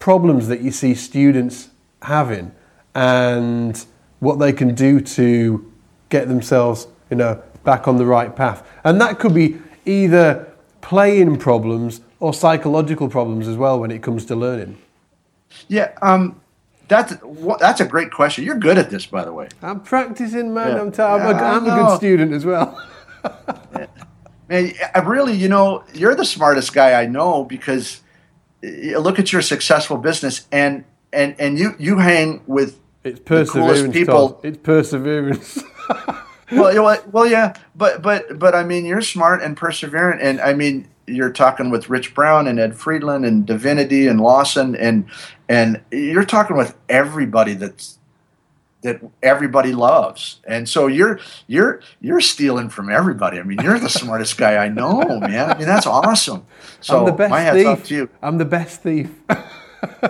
[0.00, 1.68] problems that you see students
[2.02, 2.52] having
[2.96, 3.86] and
[4.18, 5.72] what they can do to
[6.08, 8.66] get themselves, you know, back on the right path.
[8.82, 14.24] And that could be either playing problems or psychological problems as well when it comes
[14.26, 14.76] to learning.
[15.68, 16.40] Yeah, um,
[16.88, 17.14] that's
[17.60, 18.44] that's a great question.
[18.44, 19.48] You're good at this, by the way.
[19.62, 20.76] I'm practicing, man.
[20.76, 20.80] Yeah.
[20.80, 22.80] I'm, t- I'm, a, Yeah, I I'm a good student as well.
[24.48, 28.00] Man, I really, you know, you're the smartest guy I know because
[28.62, 33.52] look at your successful business and and and you you hang with It's the coolest
[33.52, 34.28] perseverance, people.
[34.30, 34.44] Todd.
[34.44, 35.64] It's perseverance.
[36.52, 40.40] well, you know well, yeah, but but but I mean, you're smart and perseverant, and
[40.40, 45.06] I mean, you're talking with Rich Brown and Ed Friedland and Divinity and Lawson, and
[45.48, 47.98] and you're talking with everybody that's
[48.82, 53.38] that everybody loves, and so you're you're you're stealing from everybody.
[53.38, 55.50] I mean, you're the smartest guy I know, man.
[55.50, 56.46] I mean, that's awesome.
[56.80, 57.88] So I'm the best my hats off thief.
[57.88, 58.08] to you.
[58.22, 59.10] I'm the best thief.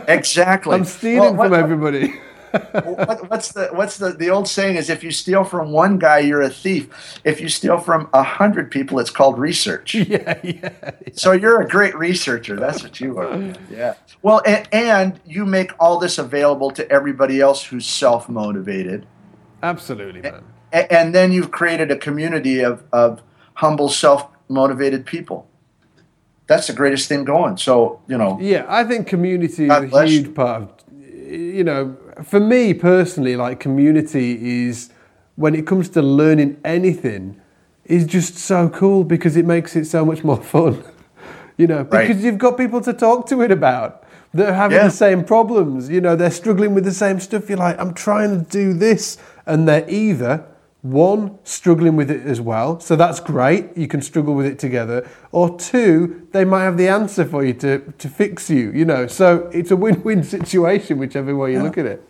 [0.08, 0.74] Exactly.
[0.76, 2.14] I'm stealing Well, from what- everybody.
[2.53, 6.18] What, what's the what's the the old saying is if you steal from one guy
[6.18, 7.20] you're a thief.
[7.24, 9.94] If you steal from a hundred people it's called research.
[10.11, 10.90] Yeah, yeah.
[11.12, 12.57] so you're a great researcher.
[12.57, 13.55] That's what you are.
[13.70, 13.94] Yeah.
[14.22, 19.07] Well and, and you make all this available to everybody else who's self-motivated.
[19.62, 20.42] Absolutely, man.
[20.72, 23.22] A- and then you've created a community of, of
[23.55, 25.46] humble self-motivated people.
[26.46, 27.57] That's the greatest thing going.
[27.59, 28.36] So you know.
[28.40, 30.32] Yeah, I think community is a huge you.
[30.32, 30.84] part of,
[31.30, 34.90] you know, for me personally, like community is,
[35.36, 37.40] when it comes to learning anything,
[37.84, 40.82] is just so cool because it makes it so much more fun.
[41.56, 42.08] You know, Right.
[42.08, 44.84] because you've got people to talk to it about that are having Yeah.
[44.84, 45.90] the same problems.
[45.90, 47.48] You know, they're struggling with the same stuff.
[47.48, 49.18] You're like, I'm trying to do this.
[49.46, 50.44] And they're either
[50.82, 52.80] one, struggling with it as well.
[52.80, 53.76] So that's great.
[53.76, 55.06] You can struggle with it together.
[55.32, 59.06] Or two, they might have the answer for you to, to fix you, you know.
[59.06, 62.02] So it's a win win situation, whichever way you look at it.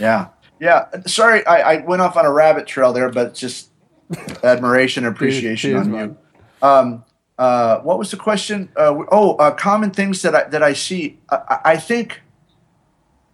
[0.00, 0.28] Yeah.
[0.58, 0.86] Yeah.
[1.06, 3.70] Sorry, I, I went off on a rabbit trail there, but just
[4.42, 6.08] admiration and appreciation on man.
[6.62, 6.68] you.
[6.68, 7.04] Um,
[7.38, 8.68] uh, what was the question?
[8.76, 11.18] Uh, oh, uh, common things that I, that I see.
[11.30, 12.20] I, I- think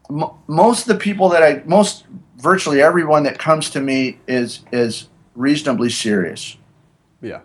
[0.09, 2.05] mo most of the people that I, most
[2.37, 6.57] virtually everyone that comes to me is is reasonably serious,
[7.21, 7.41] Yeah.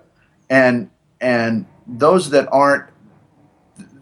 [0.49, 2.86] and and those that aren't,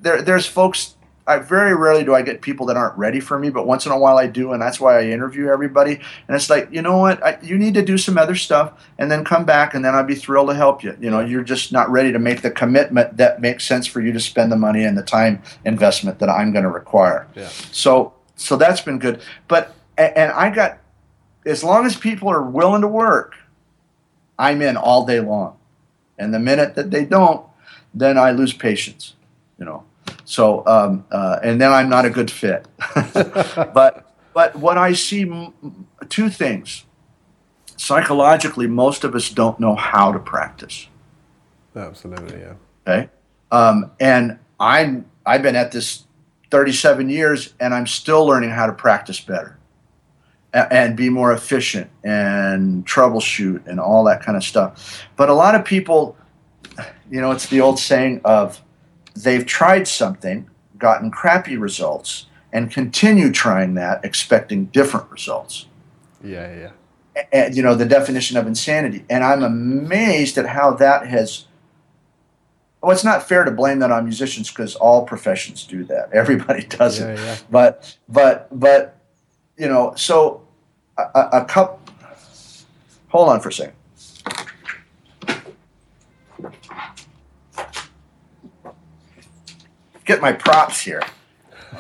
[0.01, 0.95] there there's folks.
[1.30, 3.91] I very rarely do I get people that aren't ready for me, but once in
[3.91, 5.93] a while I do, and that's why I interview everybody.
[6.27, 9.11] And it's like, you know what, I, you need to do some other stuff, and
[9.11, 10.97] then come back, and then I'd be thrilled to help you.
[10.99, 14.11] You know, you're just not ready to make the commitment that makes sense for you
[14.11, 17.27] to spend the money and the time investment that I'm going to require.
[17.36, 17.47] Yeah.
[17.71, 19.21] So, so that's been good.
[19.47, 20.80] But and I got,
[21.45, 23.36] as long as people are willing to work,
[24.39, 25.57] I'm in all day long.
[26.17, 27.45] And the minute that they don't,
[27.93, 29.13] then I lose patience.
[29.59, 29.84] You know.
[30.26, 32.68] So, um, uh, and then I'm not a good fit.
[33.14, 35.26] but, but what I see,
[36.10, 36.86] two things.
[37.78, 40.88] Psychologically, most of us don't know how to practice.
[41.76, 42.53] Absolutely, yeah.
[42.86, 43.10] Okay,
[43.51, 46.05] um, and I'm I've been at this
[46.51, 49.57] 37 years, and I'm still learning how to practice better,
[50.53, 55.07] and be more efficient, and troubleshoot, and all that kind of stuff.
[55.16, 56.18] But a lot of people,
[57.10, 58.62] you know, it's the old saying of
[59.24, 65.65] they've tried something, gotten crappy results, and continue trying that, expecting different results
[66.24, 66.72] Yeah,
[67.15, 67.24] yeah.
[67.32, 71.45] and, you know the definition of insanity and i'm amazed at how that has
[72.82, 76.11] well, it's not fair to blame that on musicians because all professions do that.
[76.13, 77.20] Everybody does Yeah, it.
[77.20, 77.36] yeah.
[77.51, 78.95] But but but
[79.57, 80.47] you know, so
[80.97, 81.91] a, a, a cup.
[83.09, 83.74] Hold on for a second.
[90.10, 91.03] Get my props here.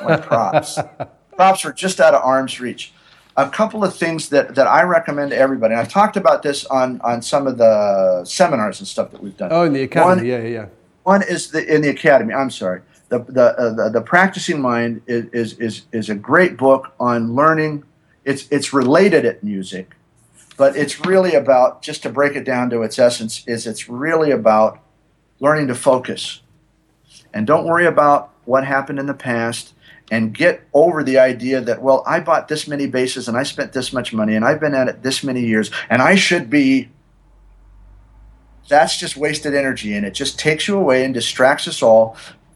[0.03, 0.77] My props.
[1.35, 2.93] props are just out of arm's reach.
[3.35, 5.73] A couple of things that, that I recommend to everybody.
[5.73, 9.35] And I've talked about this on, on some of the seminars and stuff that we've
[9.35, 9.49] done.
[9.51, 10.15] Oh, in the academy.
[10.17, 10.65] One- yeah, yeah, yeah.
[11.01, 12.35] one is the in the academy.
[12.35, 12.81] I'm sorry.
[13.07, 17.33] The the uh, the, the practicing mind is, is is is a great book on
[17.33, 17.83] learning.
[18.25, 19.95] It's it's related at music,
[20.55, 23.43] but it's really about just to break it down to its essence.
[23.47, 24.83] Is it's really about
[25.39, 26.41] learning to focus,
[27.33, 29.73] and don't worry about what happened in the past.
[30.11, 33.73] And get over the idea that well, I bought this many basses and I spent
[33.73, 36.89] this much money and I've been at it this many years and I should be
[38.67, 42.15] that's just wasted energy and it just takes you away and distracts us all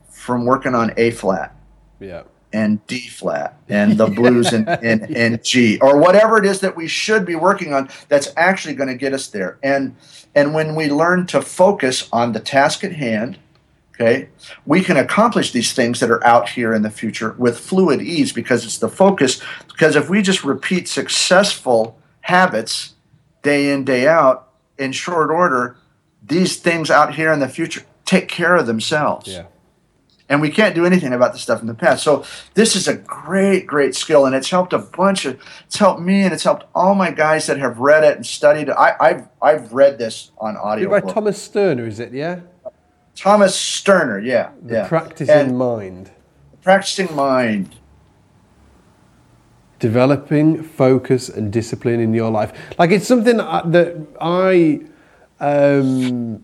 [0.10, 1.56] from working on A flat
[2.00, 2.24] Yeah.
[2.52, 6.76] and D flat and the blues and, and, and G or whatever it is that
[6.76, 9.58] we should be working on that's actually going to get us there.
[9.64, 9.96] And
[10.36, 13.38] and when we learn to focus on the task at hand,
[13.94, 14.30] okay,
[14.66, 18.32] we can accomplish these things that are out here in the future with fluid ease
[18.34, 19.42] because it's the focus.
[19.68, 22.96] Because if we just repeat successful habits
[23.42, 25.78] day in, day out in short order,
[26.26, 29.46] these things out here in the future take care of themselves Yeah.
[30.30, 32.04] and we can't do anything about the stuff in the past.
[32.04, 32.24] So
[32.54, 35.40] this is a great, great skill, and it's helped a bunch of.
[35.66, 38.70] It's helped me, and it's helped all my guys that have read it and studied
[38.70, 38.76] it.
[38.78, 40.90] I, I've I've read this on audio.
[40.90, 42.14] By Thomas Sterner, is it?
[42.14, 42.40] Yeah.
[43.16, 44.88] Thomas Sterner, yeah, The yeah.
[44.88, 46.12] practicing And mind.
[46.62, 47.76] practicing mind.
[49.80, 52.54] developing focus and discipline in your life.
[52.80, 54.80] Like it's something that I
[55.42, 56.44] um,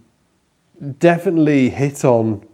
[1.00, 2.46] definitely hit on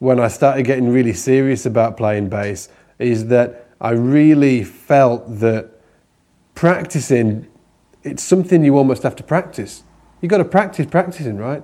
[0.00, 2.68] when I started getting really serious about playing bass.
[2.98, 5.70] Is that I really felt that
[6.54, 7.46] practicing
[8.02, 9.82] it's something you almost have to practice.
[10.20, 11.62] You've got to practice practicing, right?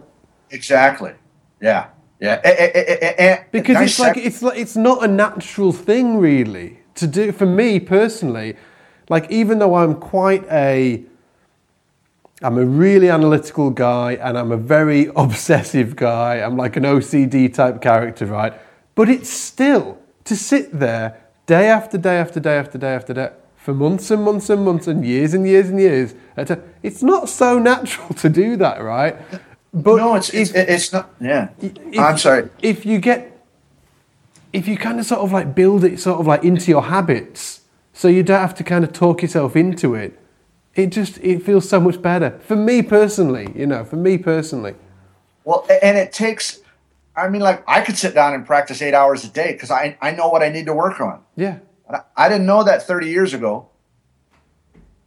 [0.50, 1.12] Exactly.
[1.60, 1.88] Yeah,
[2.20, 2.40] yeah.
[2.44, 3.44] Eh, eh, eh, eh, eh, eh.
[3.50, 7.80] because it's like it's like it's not a natural thing really to do for me
[7.80, 8.56] personally.
[9.08, 11.02] Like even though i'm quite a
[12.42, 17.52] i'm a really analytical guy and i'm a very obsessive guy i'm like an ocd
[17.52, 18.54] type character right?
[18.94, 23.30] But it's still to sit there day after day after day after day after day
[23.56, 26.14] for months and months and months and years and years and years
[26.82, 29.16] it's not so natural to do that right
[29.72, 31.10] but no, it's it's, if- it's not.
[31.20, 32.48] Yeah, if- I'm sorry.
[32.62, 33.44] If you get,
[34.52, 37.60] if you kind of sort of like build it sort of like into your habits,
[37.92, 40.18] so you don't have to kind of talk yourself into it,
[40.74, 43.52] it just it feels so much better for me personally.
[43.54, 44.74] You know, for me personally.
[45.44, 46.58] Well, and it takes.
[47.16, 49.96] I mean, like I could sit down and practice eight hours a day because I
[50.00, 51.20] I know what I need to work on.
[51.36, 51.58] Yeah.
[51.88, 53.66] I- I didn't know that 30 years ago.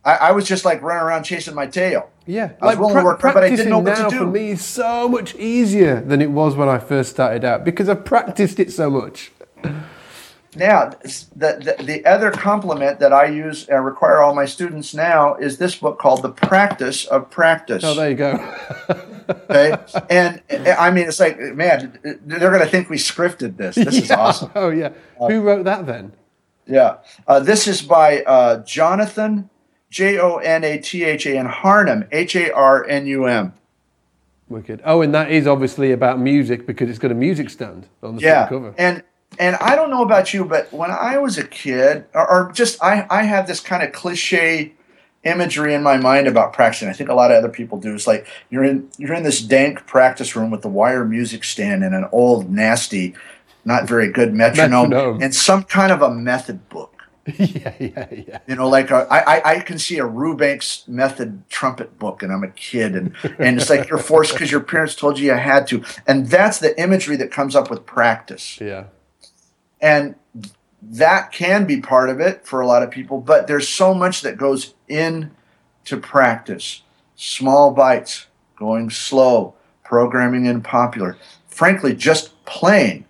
[0.06, 2.10] I, I was just like running around chasing my tail.
[2.26, 4.20] Yeah, I was willing to work hard, but I didn't know what to do.
[4.20, 7.90] for me is so much easier than it was when I first started out because
[7.90, 9.32] I've practiced it so much.
[10.56, 10.90] Now,
[11.36, 15.58] the, the, the other compliment that I use and require all my students now is
[15.58, 17.84] this book called The Practice of Practice.
[17.84, 18.56] Oh, there you go.
[19.50, 19.76] okay?
[20.10, 23.76] And uh, I mean, it's like, man, they're going to think we scripted this.
[23.76, 24.52] This is awesome.
[24.56, 24.94] Oh yeah.
[25.28, 26.14] Who wrote that then?
[26.68, 26.98] Yeah.
[27.28, 29.50] Uh, this is by uh, Jonathan,
[29.94, 33.54] J O N A T H A N Harnum, H A R N U M.
[34.50, 34.82] Wicked.
[34.84, 38.22] Oh, and that is obviously about music because it's got a music stand on the
[38.24, 38.48] Yeah.
[38.48, 38.76] front cover.
[38.80, 39.04] And
[39.38, 42.84] and I don't know about you, but when I was a kid, or, or just
[42.84, 44.74] I, I have this kind of cliche
[45.24, 46.90] imagery in my mind about practicing.
[46.90, 47.94] I think a lot of other people do.
[47.94, 51.84] It's like you're in you're in this dank practice room with the wire music stand
[51.84, 53.14] and an old nasty,
[53.64, 55.22] not very good metronome, Metronome.
[55.22, 56.90] and some kind of a method book.
[57.38, 58.40] yeah, yeah, yeah.
[58.48, 62.34] You know, like a, I, I I can see a Rubank's method trumpet book, and
[62.34, 65.34] I'm a kid, and and it's like you're forced because your parents told you you
[65.34, 68.86] had to, and that's the imagery that comes up with practice Yeah.
[69.82, 70.16] and
[70.82, 74.20] that can be part of it for a lot of people but there's so much
[74.22, 75.30] that goes into
[76.02, 76.82] practice
[77.16, 79.54] small bites going slow
[79.86, 81.18] programming in popular
[81.48, 83.06] frankly just playing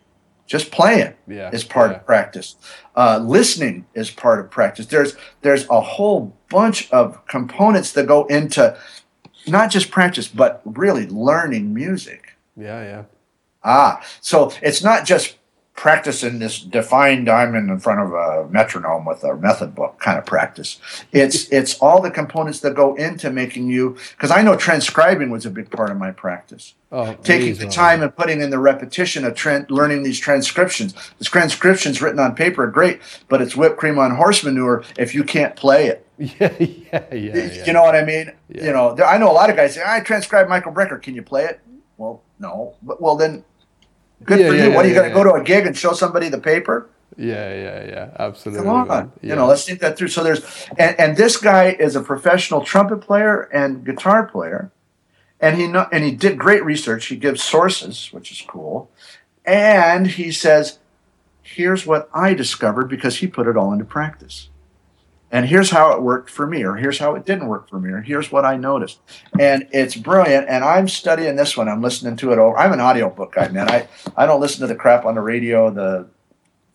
[0.46, 1.98] just playing Yeah, is part yeah.
[1.98, 2.56] of practice
[2.96, 8.26] uh, listening is part of practice there's there's a whole bunch of components that go
[8.26, 8.78] into
[9.48, 13.04] not just practice but really learning music Yeah, yeah.
[13.64, 15.38] Ah, so it's not just
[15.76, 20.26] practicing this defined diamond in front of a metronome with a method book kind of
[20.26, 20.80] practice.
[21.12, 25.46] It's it's all the components that go into making you because I know transcribing was
[25.46, 26.76] a big part of my practice.
[26.92, 30.94] Oh, Taking the time and putting in the repetition of tran learning these transcriptions.
[31.18, 35.16] This transcriptions written on paper are great, but it's whipped cream on horse manure if
[35.16, 36.06] you can't play it.
[36.20, 37.36] Yeah, yeah, yeah.
[37.52, 37.66] yeah.
[37.66, 38.32] You know what I mean?
[38.48, 38.66] Yeah.
[38.66, 41.02] You know, there- I know a lot of guys say, "I transcribed Michael Brecker.
[41.02, 41.60] Can you play it?"
[41.98, 42.76] Well, no.
[42.84, 43.44] But well, then,
[44.26, 44.74] good Yeah, for yeah, you.
[44.74, 46.88] what are you going to go to a gig and show somebody the paper?
[47.18, 48.10] Yeah, yeah, yeah.
[48.18, 48.66] Absolutely.
[48.66, 50.08] Come on, you know, let's think that through.
[50.08, 54.72] So there's, and, and this guy is a professional trumpet player and guitar player,
[55.40, 57.06] and he know, and he did great research.
[57.08, 58.90] He gives sources, which is cool,
[59.46, 60.80] and he says,
[61.44, 64.50] "Here's what I discovered because he put it all into practice."
[65.34, 67.90] And here's how it worked for me, or here's how it didn't work for me,
[67.90, 69.00] or here's what I noticed.
[69.40, 70.48] And it's brilliant.
[70.48, 71.68] And I'm studying this one.
[71.68, 72.56] I'm listening to it over.
[72.56, 73.68] I'm an audiobook guy, man.
[73.70, 76.08] I, I don't listen to the crap on the radio, the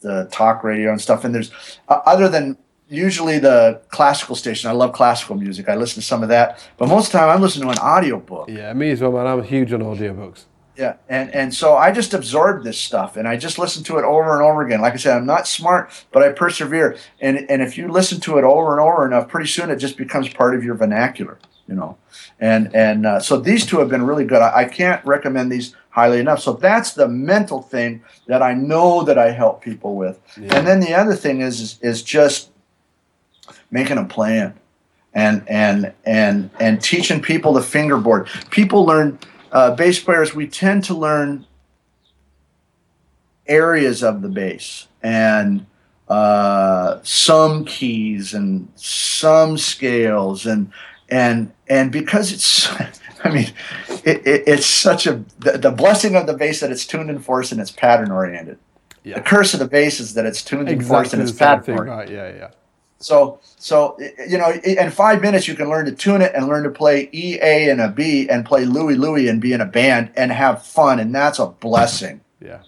[0.00, 1.24] the talk radio and stuff.
[1.24, 1.50] And there's
[1.88, 4.68] uh, other than usually the classical station.
[4.68, 5.68] I love classical music.
[5.68, 7.86] I listen to some of that, but most of the time I'm listening to an
[7.86, 8.48] audiobook.
[8.48, 9.26] Yeah, me as well, man.
[9.26, 10.44] I'm huge on audiobooks.
[10.78, 14.04] Yeah, and and so I just absorbed this stuff, and I just listened to it
[14.04, 14.80] over and over again.
[14.80, 16.96] Like I said, I'm not smart, but I persevere.
[17.20, 19.96] And and if you listen to it over and over enough, pretty soon it just
[19.96, 21.98] becomes part of your vernacular, you know.
[22.38, 24.40] And and uh, so these two have been really good.
[24.40, 26.38] I, I can't recommend these highly enough.
[26.38, 30.20] So that's the mental thing that I know that I help people with.
[30.40, 30.56] Yeah.
[30.56, 32.50] And then the other thing is is, is just
[33.72, 34.54] making a plan
[35.12, 38.28] and and and and teaching people the fingerboard.
[38.50, 39.18] People learn
[39.52, 40.34] uh, bass players.
[40.34, 41.46] We tend to learn
[43.46, 45.66] areas of the bass and
[46.08, 50.72] uh, some keys and some scales and
[51.08, 52.68] and and because it's
[53.24, 53.52] I mean
[54.04, 57.18] it, it, it's such a the, the blessing of the bass that it's tuned in
[57.18, 58.58] fourths and it's pattern oriented.
[59.04, 59.16] Yeah.
[59.16, 61.78] The curse of the bass is that it's tuned in fourths Exactly and it's pattern
[61.78, 62.16] oriented.
[62.16, 62.50] Right, yeah, yeah.
[63.00, 63.96] So, so
[64.28, 67.08] you know, in five minutes you can learn to tune it and learn to play
[67.12, 70.32] E, A, and a B, and play Louie Louie and be in a band and
[70.32, 72.20] have fun, and that's a blessing.
[72.40, 72.62] Yeah.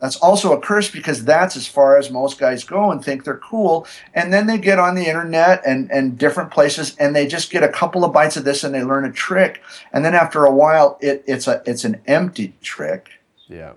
[0.00, 3.38] That's also a curse because that's as far as most guys go and think they're
[3.38, 7.50] cool, and then they get on the internet and and different places, and they just
[7.50, 9.62] get a couple of bites of this and they learn a trick,
[9.92, 13.08] and then after a while it it's a it's an empty trick
[13.48, 13.72] Yeah.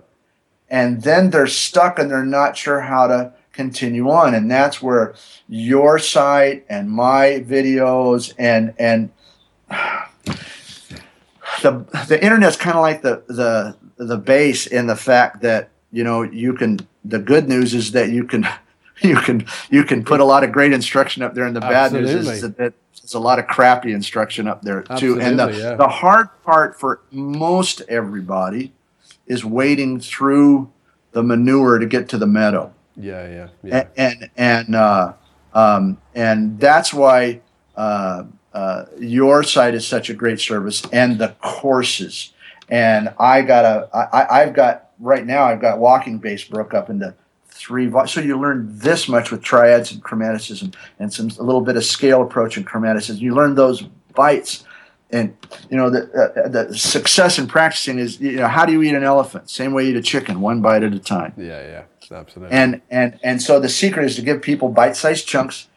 [0.68, 4.34] and then they're stuck and they're not sure how to continue on.
[4.34, 5.14] And that's where
[5.48, 9.10] your site and my videos and and
[11.62, 16.04] the the internet's kind of like the the the bass in the fact that you
[16.04, 18.46] know you can the good news is that you can
[19.02, 21.92] you can you can put a lot of great instruction up there and the bad
[21.92, 22.74] news is that
[23.10, 25.20] there's a lot of crappy instruction up there too.
[25.20, 25.74] And the, yeah.
[25.74, 28.72] the hard part for most everybody
[29.26, 30.70] is wading through
[31.12, 32.72] the manure to get to the meadow
[33.02, 33.86] Yeah, yeah, yeah.
[33.96, 35.12] and and and, uh,
[35.54, 37.40] um, and that's why
[37.76, 42.32] uh, uh, your site is such a great service and the courses
[42.68, 46.90] and I got a I, I've got right now I've got walking bass broke up
[46.90, 47.14] into
[47.46, 51.76] three so you learn this much with triads and chromaticism and some a little bit
[51.76, 53.82] of scale approach and chromaticism you learn those
[54.14, 54.64] bites
[55.10, 55.36] and
[55.70, 58.94] you know the uh, the success in practicing is you know how do you eat
[58.94, 61.82] an elephant same way you eat a chicken one bite at a time yeah, yeah.
[62.12, 62.56] Absolutely.
[62.56, 65.68] and and and so the secret is to give people bite-sized chunks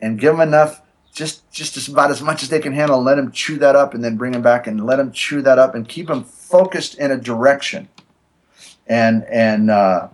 [0.00, 0.82] and give them enough
[1.12, 4.02] just just about as much as they can handle let them chew that up and
[4.02, 7.10] then bring them back and let them chew that up and keep them focused in
[7.10, 7.88] a direction
[8.86, 10.08] and and uh,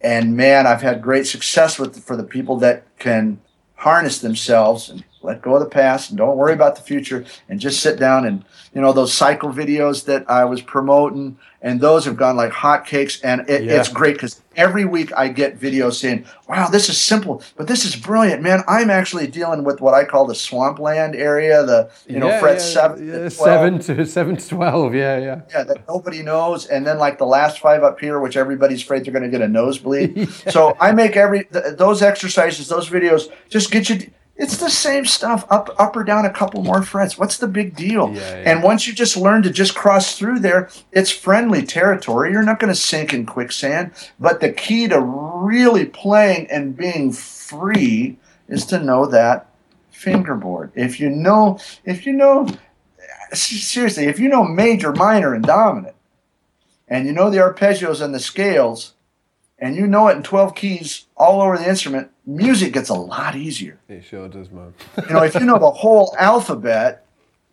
[0.00, 3.40] and man i've had great success with for the people that can
[3.76, 7.60] harness themselves and let go of the past and don't worry about the future and
[7.60, 8.44] just sit down and
[8.74, 13.20] you know those cycle videos that i was promoting and those have gone like hotcakes
[13.22, 13.78] and it, Yeah.
[13.78, 17.84] it's great because every week i get videos saying wow this is simple but this
[17.84, 22.18] is brilliant man i'm actually dealing with what i call the swampland area the you
[22.18, 24.94] know yeah, fret yeah, 7 yeah, to seven to seven to twelve.
[24.94, 25.40] Yeah, yeah.
[25.50, 29.04] yeah, that nobody knows, and then like the last five up here, which everybody's afraid
[29.04, 30.28] they're going to get a nosebleed.
[30.50, 34.10] So I make every th- those exercises, those videos, just get you.
[34.34, 37.18] It's the same stuff, up up or down a couple more frets.
[37.18, 38.12] What's the big deal?
[38.12, 38.50] Yeah, yeah.
[38.50, 42.32] And once you just learn to just cross through there, it's friendly territory.
[42.32, 43.92] You're not going to sink in quicksand.
[44.18, 48.16] But the key to really playing and being free
[48.48, 49.48] is to know that
[49.90, 50.72] fingerboard.
[50.74, 52.48] If you know, if you know
[53.32, 55.94] seriously, if you know major, minor, and dominant,
[56.88, 58.91] and you know the arpeggios and the scales,
[59.62, 63.36] and you know it in 12 keys all over the instrument, music gets a lot
[63.36, 63.78] easier.
[63.88, 64.74] It sure does, man.
[65.08, 67.06] You know, if you know the whole alphabet,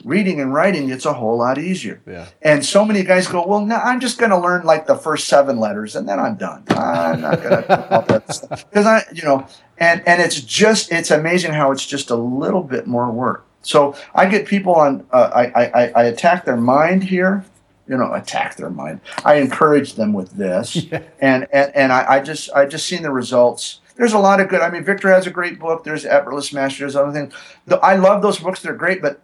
[0.05, 2.01] reading and writing it's a whole lot easier.
[2.07, 2.27] Yeah.
[2.41, 5.27] And so many guys go, well, no, I'm just going to learn like the first
[5.27, 6.63] seven letters and then I'm done.
[6.69, 9.45] I'm not going to because I, you know,
[9.77, 13.45] and and it's just it's amazing how it's just a little bit more work.
[13.61, 15.05] So I get people on.
[15.11, 17.45] Uh, I, I I attack their mind here.
[17.89, 19.01] You know, attack their mind.
[19.25, 21.01] I encourage them with this, yeah.
[21.19, 24.47] and and and I, I just I just seen the results there's a lot of
[24.47, 24.61] good.
[24.61, 25.83] I mean, Victor has a great book.
[25.83, 26.85] There's Effortless Mastery.
[26.85, 27.33] There's other things.
[27.65, 28.61] The, I love those books.
[28.61, 29.19] They're great, but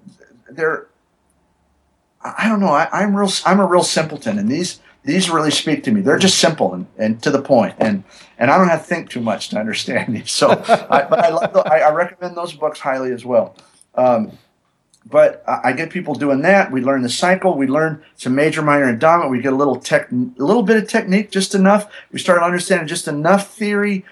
[0.52, 0.88] they're.
[2.22, 2.68] I don't know.
[2.68, 3.32] I, am real.
[3.46, 6.02] I'm a real simpleton, and these these really speak to me.
[6.02, 8.04] They're just simple and, and to the point, and
[8.38, 10.32] and I don't have to think too much to understand these.
[10.32, 10.50] So,
[10.90, 11.54] I, but I love.
[11.54, 13.56] The, I, I, recommend those books highly as well.
[13.94, 14.38] Um,
[15.06, 16.72] but I, get people doing that.
[16.72, 17.56] We learn the cycle.
[17.56, 19.32] We learn some major, minor, and dominant.
[19.32, 21.92] We get a little tech, a little bit of technique, just enough.
[22.12, 24.04] We start understanding just enough theory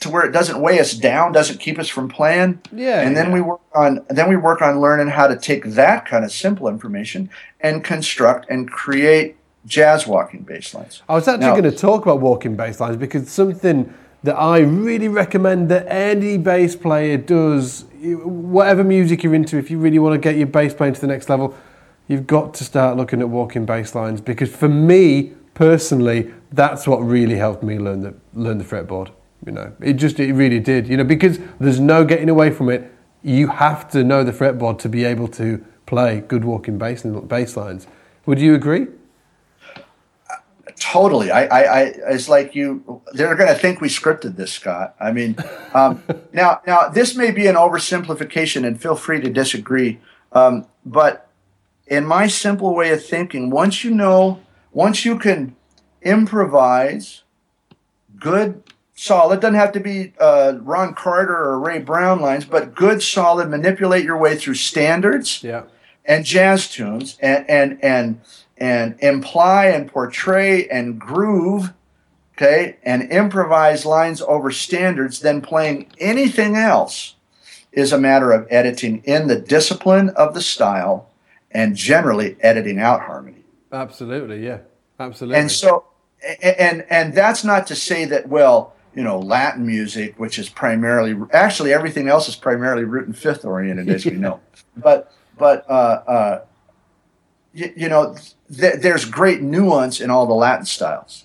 [0.00, 2.60] to where it doesn't weigh us down, doesn't keep us from playing.
[2.70, 3.00] Yeah.
[3.00, 3.34] And then yeah.
[3.34, 6.68] we work on then we work on learning how to take that kind of simple
[6.68, 7.28] information
[7.60, 9.36] and construct and create
[9.66, 11.02] jazz walking bass lines.
[11.08, 13.92] I was actually going to talk about walking bass lines because something
[14.26, 19.78] that I really recommend that any bass player does, whatever music you're into, if you
[19.78, 21.54] really want to get your bass playing to the next level,
[22.08, 26.98] you've got to start looking at walking bass lines because for me personally, that's what
[26.98, 29.10] really helped me learn the learn the fretboard.
[29.46, 30.88] You know, it just it really did.
[30.88, 32.92] You know, because there's no getting away from it.
[33.22, 37.56] You have to know the fretboard to be able to play good walking bass bass
[37.56, 37.86] lines.
[38.26, 38.88] Would you agree?
[40.80, 41.30] Totally.
[41.30, 43.02] I, I, I it's like you.
[43.12, 44.96] They're going to think we scripted this, Scott.
[44.98, 45.36] I mean,
[45.74, 46.02] um,
[46.32, 50.00] now, now this may be an oversimplification, and feel free to disagree.
[50.32, 51.30] Um, but
[51.86, 54.40] in my simple way of thinking, once you know,
[54.72, 55.54] once you can
[56.02, 57.22] improvise
[58.18, 58.62] good
[58.96, 59.40] solid.
[59.40, 63.48] Doesn't have to be uh, Ron Carter or Ray Brown lines, but good, solid.
[63.48, 65.64] Manipulate your way through standards yeah.
[66.04, 68.20] and jazz tunes, and and and
[68.58, 71.72] and imply and portray and groove.
[72.34, 75.20] Okay, and improvise lines over standards.
[75.20, 77.14] Then playing anything else
[77.72, 81.08] is a matter of editing in the discipline of the style
[81.50, 83.42] and generally editing out harmony.
[83.72, 84.58] Absolutely, yeah,
[85.00, 85.40] absolutely.
[85.40, 85.84] And so,
[86.42, 91.16] and and that's not to say that well you know Latin music, which is primarily
[91.32, 94.40] actually everything else is primarily root and fifth oriented, as we know.
[94.76, 96.44] But but uh, uh,
[97.56, 98.16] you, you know
[98.54, 101.24] th- there's great nuance in all the Latin styles,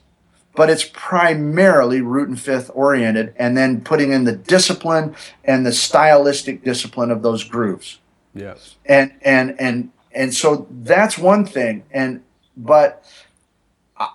[0.56, 5.74] but it's primarily root and fifth oriented, and then putting in the discipline and the
[5.74, 8.00] stylistic discipline of those grooves.
[8.34, 8.76] Yes.
[8.86, 12.24] And and and and so that's one thing, and
[12.56, 13.06] but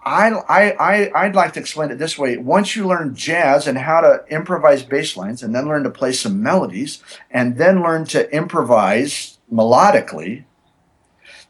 [0.04, 2.36] I, I, I, would like to explain it this way.
[2.38, 6.12] Once you learn jazz and how to improvise bass lines, and then learn to play
[6.12, 10.44] some melodies, and then learn to improvise melodically,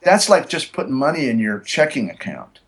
[0.07, 2.61] that's like just putting money in your checking account.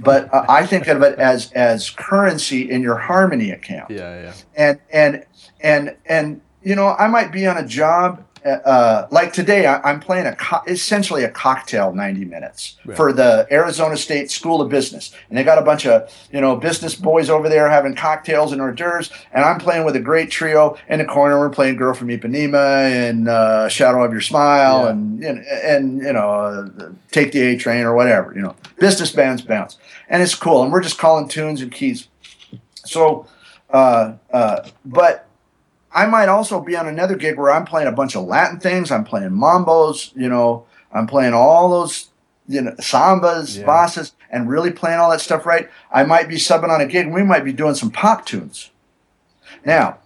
[0.00, 3.90] But uh, I think of it as as currency in your harmony account.
[3.90, 4.34] Yeah, yeah.
[4.56, 5.26] And and
[5.60, 10.00] and and you know, I might be on a job uh, like today, I, am
[10.00, 15.14] playing a co- essentially a cocktail 90 minutes for the Arizona State School of Business,
[15.28, 18.60] and they got a bunch of you know business boys over there having cocktails and
[18.60, 21.38] hors d'oeuvres, and I'm playing with a great trio in the corner.
[21.38, 24.90] We're playing "Girl from Ipanema" and uh, "Shadow of Your Smile" yeah.
[24.90, 28.34] and, and, and you know uh, "Take the A Train" or whatever.
[28.34, 29.78] You know, business bands bounce,
[30.10, 32.08] and it's cool, and we're just calling tunes and keys.
[32.84, 33.26] So,
[33.70, 35.28] uh, uh, but
[35.94, 38.90] I might also be on another gig where I'm playing a bunch of Latin things.
[38.90, 42.08] I'm playing mambos, you know, I'm playing all those,
[42.48, 43.64] you know, sambas, yeah.
[43.64, 45.70] bossas, and really playing all that stuff right.
[45.92, 48.70] I might be subbing on a gig and we might be doing some pop tunes.
[49.64, 49.98] Now,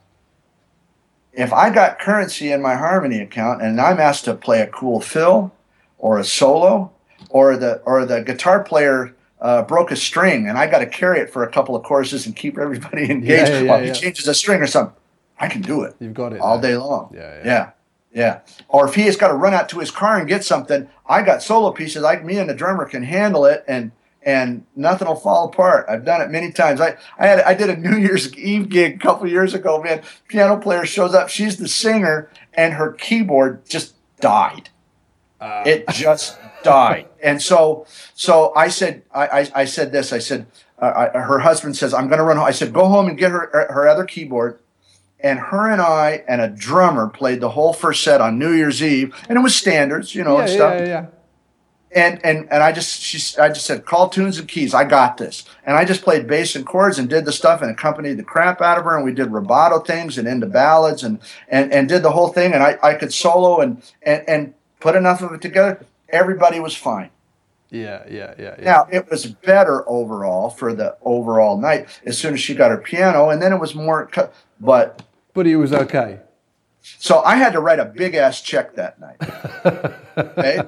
[1.33, 5.01] if I got currency in my harmony account and I'm asked to play a cool
[5.01, 5.53] fill
[5.97, 6.93] or a solo,
[7.31, 11.21] or the or the guitar player uh, broke a string and I got to carry
[11.21, 14.27] it for a couple of courses and keep everybody engaged yeah, yeah, while he changes
[14.29, 14.95] a string or something.
[15.39, 15.95] I can do it.
[16.01, 17.13] You've got it all day long.
[17.15, 17.71] Yeah, yeah, yeah,
[18.13, 18.41] yeah.
[18.69, 21.23] Or if he has got to run out to his car and get something, I
[21.23, 22.03] got solo pieces.
[22.03, 25.87] Like me and the drummer can handle it, and and nothing will fall apart.
[25.89, 26.81] I've done it many times.
[26.81, 29.83] I I had I did a New Year's Eve gig a couple years ago.
[29.83, 31.29] Man, piano player shows up.
[31.29, 34.71] She's the singer, and her keyboard just died.
[35.41, 35.63] Uh.
[35.67, 37.07] It just died.
[37.21, 37.85] And so
[38.15, 40.13] so I said I I, I said this.
[40.13, 40.47] I said.
[40.81, 43.19] Uh, I, her husband says, "I'm going to run home." I said, "Go home and
[43.19, 44.61] get her her other keyboard."
[45.21, 48.83] And her and I and a drummer played the whole first set on New Year's
[48.83, 50.81] Eve, and it was standards, you know, yeah, and stuff.
[50.81, 51.07] Yeah, yeah,
[51.93, 54.75] And and and I just she I just said call tunes and keys.
[54.75, 57.71] I got this, and I just played bass and chords and did the stuff and
[57.71, 61.19] accompanied the crap out of her, and we did rubato things and into ballads and
[61.49, 64.95] and and did the whole thing, and I I could solo and and and put
[64.95, 67.11] enough of it together, everybody was fine.
[67.71, 68.65] Yeah, yeah, yeah, yeah.
[68.65, 72.79] Now it was better overall for the overall night as soon as she got her
[72.79, 74.11] piano, and then it was more.
[74.61, 75.03] But
[75.39, 76.19] but it was okay.
[76.83, 79.19] so I had to write a big ass check that night.
[80.17, 80.63] okay.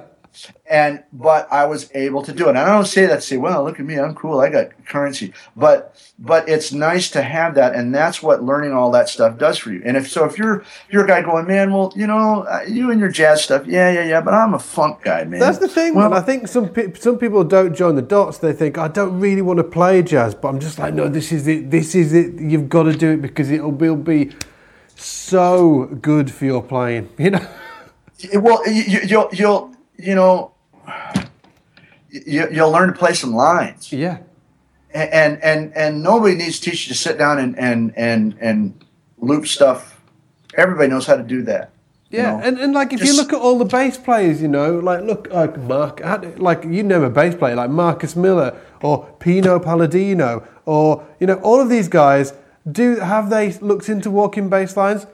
[0.65, 2.51] And but I was able to do it.
[2.51, 4.69] And I don't say that to say, well, look at me, I'm cool, I got
[4.85, 5.33] currency.
[5.57, 9.57] But but it's nice to have that, and that's what learning all that stuff does
[9.57, 9.81] for you.
[9.83, 12.91] And if so, if you're you're a guy going, man, well, you know, uh, you
[12.91, 15.41] and your jazz stuff, yeah, yeah, yeah, but I'm a funk guy, man.
[15.41, 15.95] That's the thing.
[15.95, 16.19] Well, man.
[16.19, 18.37] I think some pe- some people don't join the dots.
[18.37, 21.33] They think I don't really want to play jazz, but I'm just like, no, this
[21.33, 21.71] is it.
[21.71, 22.39] This is it.
[22.39, 24.31] You've got to do it because it'll be, it'll be
[25.05, 27.09] so good for your playing.
[27.17, 27.47] You know.
[28.35, 30.53] well, you, you- you'll you'll you know,
[32.09, 33.91] you, you'll learn to play some lines.
[33.91, 34.17] Yeah.
[34.93, 38.85] and and and nobody needs to teach you to sit down and and and and
[39.17, 40.01] loop stuff.
[40.55, 41.71] Everybody knows how to do that.
[42.09, 42.43] you Yeah, know?
[42.43, 45.29] and, and like if you look at all the bass players, you know, like look
[45.31, 46.01] like Mark,
[46.37, 51.35] like you know a bass player like Marcus Miller or Pino Palladino or you know
[51.35, 52.33] all of these guys.
[52.69, 55.07] Do have they looked into walking bass lines?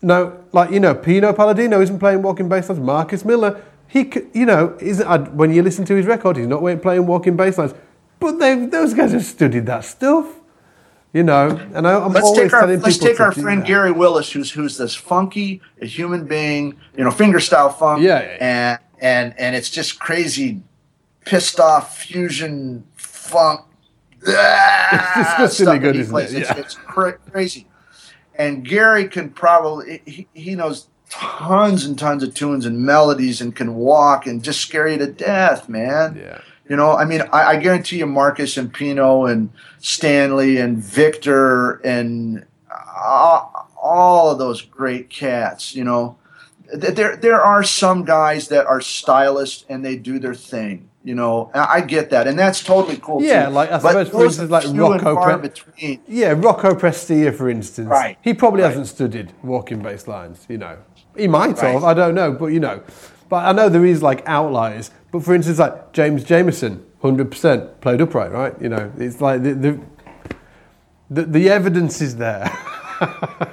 [0.00, 2.80] No, like you know, Pino Palladino isn't playing walking bass lines.
[2.80, 5.34] Marcus Miller, he you know isn't.
[5.34, 7.74] When you listen to his record, he's not playing walking bass lines.
[8.18, 10.26] But they those guys have studied that stuff,
[11.12, 11.50] you know.
[11.72, 13.66] And I, I'm let's always take our telling let's people take our friend that.
[13.66, 18.02] Gary Willis, who's who's this funky a human being, you know, fingerstyle funk.
[18.02, 20.62] Yeah, yeah, and and and it's just crazy,
[21.24, 23.60] pissed off fusion funk.
[24.24, 25.16] It's
[25.48, 26.32] disgustingly good, isn't it?
[26.32, 26.56] It's, Yeah.
[26.56, 27.66] it's cra- crazy.
[28.34, 33.54] And Gary can probably he, he knows tons and tons of tunes and melodies and
[33.54, 36.16] can walk and just scare you to death, man.
[36.16, 36.40] Yeah.
[36.68, 39.50] You know, I mean, I, I guarantee you, Marcus and Pino and
[39.80, 42.46] Stanley and Victor and
[42.96, 45.74] all, all of those great cats.
[45.74, 46.16] You know,
[46.72, 50.88] there there are some guys that are stylists and they do their thing.
[51.04, 53.20] You know, I get that, and that's totally cool.
[53.22, 53.52] Yeah, too.
[53.54, 56.00] like, I But suppose, for instance, like Rocco Pre- between.
[56.06, 57.88] Yeah, Rocco Prestia, for instance.
[57.88, 58.16] Right.
[58.22, 58.68] He probably Right.
[58.68, 60.76] hasn't studied walking bass lines, you know.
[61.16, 62.82] He might have, I don't know, but you know.
[63.28, 64.90] But I know there is like outliers.
[65.10, 68.54] But for instance, like James Jamerson, 100% played upright, right?
[68.60, 69.80] You know, it's like the, the,
[71.10, 72.50] the, the evidence is there.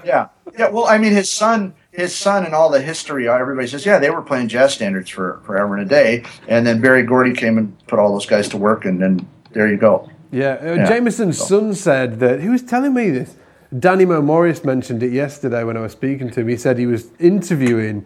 [0.05, 0.27] Yeah,
[0.57, 0.69] yeah.
[0.69, 3.27] Well, I mean, his son, his son, and all the history.
[3.29, 6.81] Everybody says, yeah, they were playing jazz standards for forever and a day, and then
[6.81, 10.09] Berry Gordy came and put all those guys to work, and then there you go.
[10.31, 10.89] Yeah, uh, Yeah.
[10.89, 13.35] Jamerson's So- son said that he was telling me this.
[13.77, 16.47] Danny Mo Morris mentioned it yesterday when I was speaking to him.
[16.47, 18.05] He said he was interviewing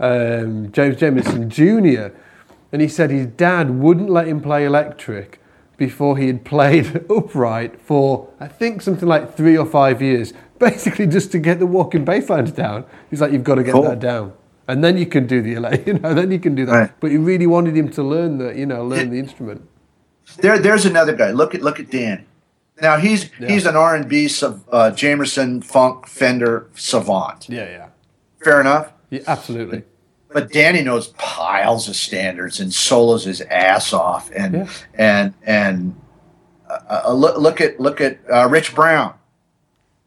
[0.00, 2.12] um, James Jamerson Jr.
[2.72, 5.40] and he said his dad wouldn't let him play electric
[5.76, 11.06] before he had played upright for I think something like three or five years, basically
[11.06, 12.84] just to get the walking lines down.
[13.10, 13.82] He's like, you've got to get Cool.
[13.82, 14.32] that down.
[14.66, 16.72] And then you can do the, ele- you know, then you can do that.
[16.72, 16.90] Right.
[17.00, 19.68] But he really wanted him to learn the, you know, learn the instrument.
[20.38, 21.32] There, there's another guy.
[21.32, 22.24] Look at look at Danny.
[22.80, 23.48] Now he's Yeah.
[23.48, 24.28] he's an R and B uh,
[24.90, 27.46] Jamerson funk Fender savant.
[27.48, 27.88] Yeah, yeah,
[28.42, 28.90] Fair enough.
[29.10, 29.82] yeah, absolutely.
[30.32, 34.68] But Danny knows piles of standards and solos his ass off, and Yeah.
[34.94, 35.94] and and
[36.68, 39.14] uh, uh, look look at look at uh, Rich Brown.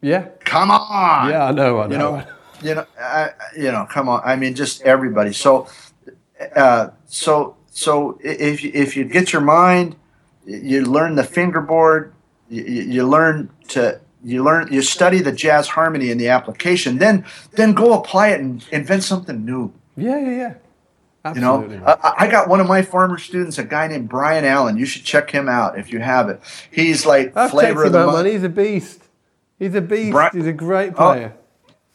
[0.02, 1.30] Yeah, Come on.
[1.30, 1.92] yeah, I know, I know.
[1.94, 2.24] you know,
[2.62, 4.22] you know, I, you know, come on.
[4.24, 5.34] I mean, just everybody.
[5.34, 5.68] So,
[6.56, 9.96] uh, so, so if you, if you get your mind,
[10.46, 12.14] you learn the fingerboard.
[12.50, 16.98] You, you learn to you learn you study the jazz harmony and the application.
[17.00, 19.74] Then then go apply it and invent something new.
[19.96, 20.54] yeah, yeah, yeah.
[21.36, 24.78] You know, I, I got one of my former students, a guy named Brian Allen.
[24.78, 26.40] You should check him out if you have it.
[26.72, 28.28] He's like I've flavor of the month.
[28.28, 29.02] He's a beast.
[29.60, 30.12] He's a beast.
[30.12, 31.34] Bri- He's a great Oh, player.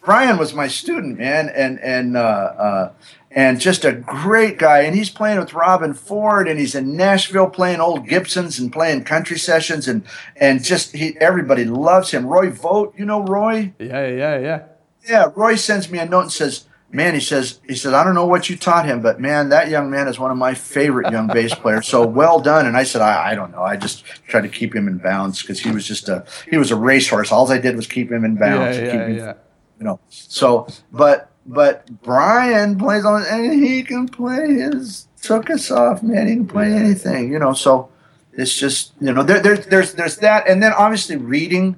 [0.04, 2.92] Brian was my student, man, and and uh, uh,
[3.30, 4.80] and just a great guy.
[4.80, 9.04] And he's playing with Robben Ford, and he's in Nashville playing old Gibsons and playing
[9.04, 10.02] country sessions, and
[10.34, 12.26] and just he everybody loves him.
[12.26, 13.72] Roy Vogt, you know Roy?
[13.78, 14.62] yeah, yeah, yeah.
[15.08, 18.14] Yeah, Roy sends me a note and says, "Man," he says, he says, "I don't
[18.14, 21.10] know what you taught him, but man, that young man is one of my favorite
[21.10, 21.88] young bass players.
[21.88, 23.62] So well done." And I said, "I, I don't know.
[23.62, 26.70] I just tried to keep him in bounds because he was just a he was
[26.70, 27.32] a racehorse.
[27.32, 28.76] All I did was keep him in Yeah, bounds.
[28.76, 29.34] keep yeah, him yeah.
[29.78, 30.00] you know.
[30.10, 36.26] So, but but Brian plays on, and he can play his took us off, man.
[36.28, 37.52] He can play anything, you know.
[37.52, 37.88] So
[38.32, 41.76] it's just you know there, there there's there's that, and then obviously reading.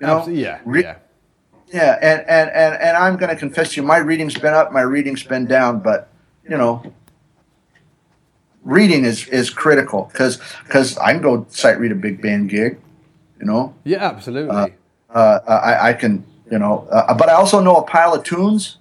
[0.00, 0.96] You know, Absolutely, yeah, Re- yeah.
[1.72, 4.72] Yeah, and and and and I'm going to confess to you, my reading's been up,
[4.72, 6.08] my reading's been down, but
[6.48, 6.82] you know,
[8.62, 12.78] reading is is critical because because I can go sight read a big band gig,
[13.40, 13.74] you know.
[13.84, 14.54] Yeah, absolutely.
[14.54, 14.68] Uh,
[15.10, 18.78] uh, I, I can, you know, uh, but I also know a pile of tunes.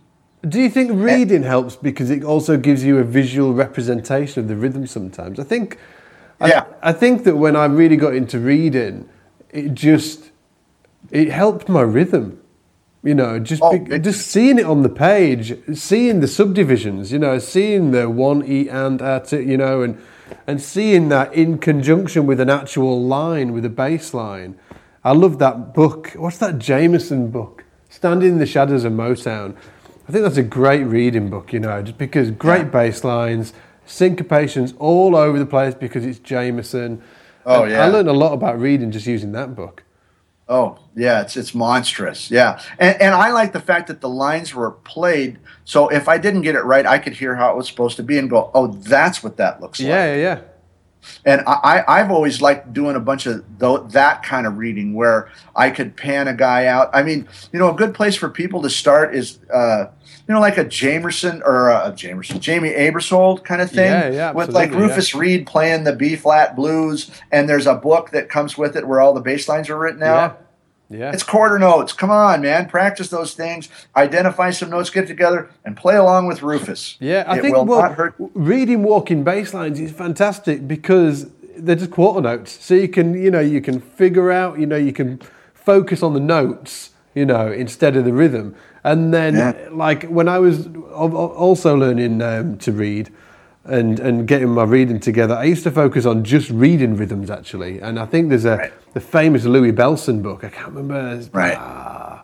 [0.48, 4.56] Do you think reading helps because it also gives you a visual representation of the
[4.56, 5.40] rhythm sometimes?
[5.40, 5.78] I think
[6.40, 6.66] Yeah.
[6.82, 9.08] I, I think that when I really got into reading,
[9.52, 10.32] it just
[11.12, 12.41] it helped my rhythm.
[13.04, 17.18] You know, just Oh, be, just seeing it on the page, seeing the subdivisions, you
[17.18, 19.98] know, seeing the one e and at it, you know, and
[20.48, 24.56] and seeing that in conjunction with an actual line, with a bass line.
[25.04, 26.12] I love that book.
[26.16, 27.64] What's that Jamerson book?
[27.90, 29.56] Standing in the Shadows of Motown.
[30.08, 32.78] I think that's a great reading book, you know, just because great Yeah.
[32.80, 33.52] bass lines,
[33.88, 37.00] syncopations all over the place because it's Jamerson.
[37.46, 37.84] Oh, And yeah.
[37.86, 39.84] I learned a lot about reading just using that book.
[40.52, 42.30] Oh yeah, it's it's monstrous.
[42.30, 45.40] Yeah, and and I like the fact that the lines were played.
[45.64, 48.04] So if I didn't get it right, I could hear how it was supposed to
[48.04, 50.42] be and go, "Oh, that's what that looks like." Yeah, yeah, yeah.
[51.26, 55.30] And I, I've always liked doing a bunch of tho- that kind of reading where
[55.56, 56.90] I could pan a guy out.
[56.94, 59.86] I mean, you know, a good place for people to start is, uh,
[60.32, 63.92] you know, like a Jamerson or a Jamerson, Jamey Aebersold kind of thing.
[63.92, 68.12] Yeah, yeah, With like Rufus Reid playing the B flat blues, and there's a book
[68.12, 70.40] that comes with it where all the bass lines are written out.
[70.90, 71.00] Yeah.
[71.00, 71.12] Yeah.
[71.12, 71.92] It's quarter notes.
[71.92, 72.70] Come on, man.
[72.70, 73.68] Practice those things.
[73.94, 76.96] Identify some notes, get together, and play along with Rufus.
[77.02, 78.16] Yeah, I it think will well, not hurt.
[78.18, 82.58] reading walking bass lines is fantastic because they're just quarter notes.
[82.64, 85.22] So you can, you know, you can figure out, you know, you can
[85.54, 88.56] focus on the notes, you know, instead of the rhythm.
[88.84, 89.54] And then, Yeah.
[89.72, 93.10] like when I was al- al- also learning um, to read
[93.64, 97.80] and and getting my reading together, I used to focus on just reading rhythms actually.
[97.80, 98.72] And I think there's a Right.
[98.94, 100.44] the famous Louie Bellson book.
[100.44, 101.20] I can't remember.
[101.32, 101.58] Right.
[101.60, 102.24] Ah,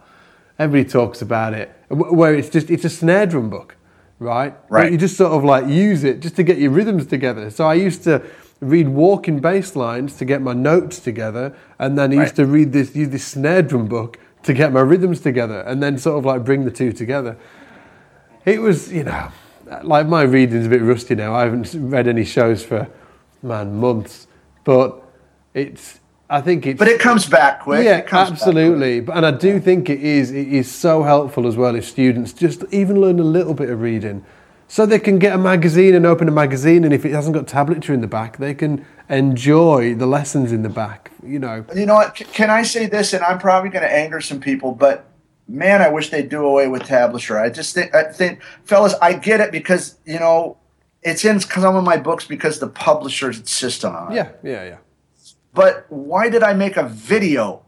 [0.57, 3.75] everybody talks about it, where it's just it's a snare drum book,
[4.19, 4.53] right?
[4.69, 4.91] But Right.
[4.91, 7.51] you just sort of like use it just to get your rhythms together.
[7.51, 8.21] So I used to
[8.59, 12.45] read walking bass lines to get my notes together, and then I used Right.
[12.47, 15.97] to read this use this snare drum book to get my rhythms together, and then
[15.97, 17.37] sort of like bring the two together.
[18.45, 19.29] It was, you know,
[19.83, 21.35] like my reading's a bit rusty now.
[21.35, 22.87] I haven't read any shows for
[23.41, 24.27] man months,
[24.63, 25.01] but
[25.53, 25.99] it's.
[26.29, 26.77] I think it's.
[26.77, 27.85] But it comes back quick.
[27.85, 28.99] Yeah, It comes back absolutely.
[28.99, 32.33] But and I do think it is it is so helpful as well if students
[32.33, 34.25] just even learn a little bit of reading,
[34.67, 37.47] so they can get a magazine and open a magazine, and if it hasn't got
[37.47, 41.11] tablature in the back, they can enjoy the lessons in the back.
[41.25, 41.65] You know.
[41.75, 42.15] You know what?
[42.15, 43.13] Can I say this?
[43.13, 45.05] And I'm probably going to anger some people, but
[45.47, 47.41] man, I wish they'd do away with tablature.
[47.41, 50.57] I just think, I think, fellas, I get it because you know
[51.01, 54.15] it's in some of my books because the publishers insist on it.
[54.15, 54.77] Yeah, yeah, yeah.
[55.53, 57.63] But why did I make a video?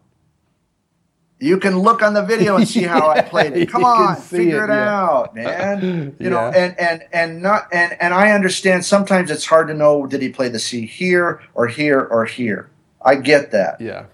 [1.41, 3.69] You can look on the video and see how I played it.
[3.71, 4.99] Come on, figure it, it, yeah.
[4.99, 6.15] out, man.
[6.19, 6.51] You know, Yeah.
[6.55, 10.29] and and and not and and I understand sometimes it's hard to know did he
[10.29, 12.69] play the C here or here or here.
[13.01, 13.79] I get that.
[13.79, 14.05] Yeah.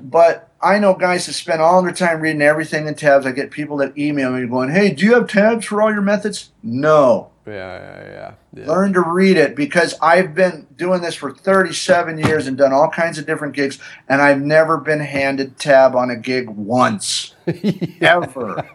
[0.00, 3.26] But I know guys that spend all their time reading everything in tabs.
[3.26, 6.00] I get people that email me going, "Hey, do you have tabs for all your
[6.02, 7.30] methods?" No.
[7.46, 8.34] Yeah, yeah, yeah.
[8.54, 8.66] yeah.
[8.66, 12.90] Learn to read it because I've been doing this for 37 years and done all
[12.90, 13.78] kinds of different gigs,
[14.08, 17.34] and I've never been handed tab on a gig once,
[18.00, 18.68] ever,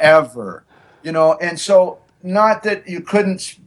[0.00, 0.64] ever.
[1.02, 3.58] You know, and so not that you couldn't,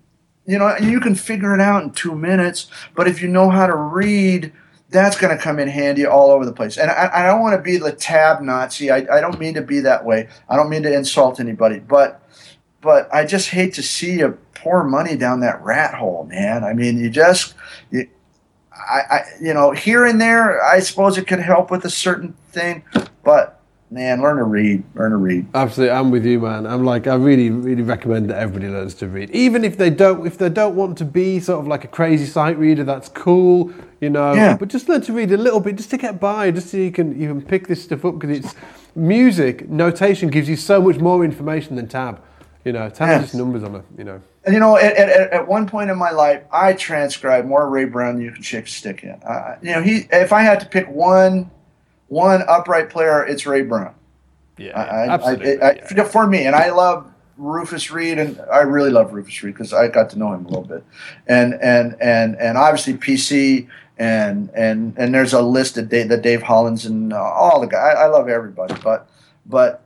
[0.47, 3.67] you know, you can figure it out in two minutes, but if you know how
[3.67, 4.51] to read,
[4.89, 6.77] that's going to come in handy all over the place.
[6.77, 8.89] And I, I don't want to be the tab Nazi.
[8.89, 10.29] I, I don't mean to be that way.
[10.49, 12.26] I don't mean to insult anybody, but
[12.81, 16.63] but I just hate to see you pour money down that rat hole, man.
[16.63, 17.53] I mean, you just,
[17.91, 18.07] you,
[18.71, 22.35] I, I, you know, here and there, I suppose it could help with a certain
[22.51, 22.83] thing,
[23.23, 23.59] but
[23.89, 25.47] man, learn to read, learn to read.
[25.53, 26.67] Absolutely, I'm with you, man.
[26.67, 30.27] I'm like, I really, really recommend that everybody learns to read, even if they don't,
[30.27, 32.83] if they don't want to be sort of like a crazy sight reader.
[32.83, 34.33] That's cool, you know.
[34.33, 34.57] Yeah.
[34.57, 36.91] But just learn to read a little bit, just to get by, just so you
[36.91, 38.55] can you can pick this stuff up because it's
[38.95, 42.21] music notation gives you so much more information than tab.
[42.67, 43.19] You know, tab Yes.
[43.19, 43.85] is just numbers on it.
[43.97, 44.21] You know.
[44.43, 47.85] And you know, at, at, at one point in my life, I transcribed more Ray
[47.85, 49.11] Brown than you can shake a stick in.
[49.25, 51.49] Uh, you know, he if I had to pick one
[52.09, 53.95] one upright player, it's Ray Brown.
[54.57, 55.61] Yeah, I, I, absolutely.
[55.61, 56.03] I, yeah.
[56.03, 59.87] For me, and I love Rufus Reid, and I really love Rufus Reid because I
[59.87, 60.83] got to know him a little bit,
[61.25, 66.17] and and and and obviously PC, and and and there's a list of Dave, the
[66.17, 67.95] Dave Hollands and uh, all the guys.
[67.95, 69.09] I, I love everybody, but
[69.45, 69.85] but.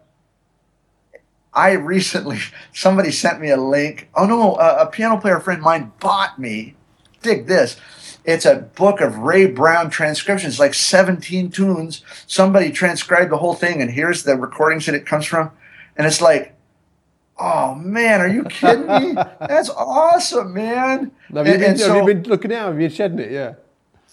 [1.53, 2.39] I recently
[2.73, 4.09] somebody sent me a link.
[4.15, 6.75] Oh no, a, a piano player friend of mine bought me.
[7.21, 7.77] Dig this.
[8.23, 12.03] It's a book of Ray Brown transcriptions, like 17 tunes.
[12.27, 15.51] Somebody transcribed the whole thing, and here's the recordings that it comes from.
[15.97, 16.55] And it's like,
[17.39, 19.13] oh man, are you kidding me?
[19.39, 21.11] That's awesome, man.
[21.33, 22.67] Have you, And- been, and have so- you been looking out?
[22.67, 23.31] Have you been shedding it?
[23.31, 23.53] Yeah.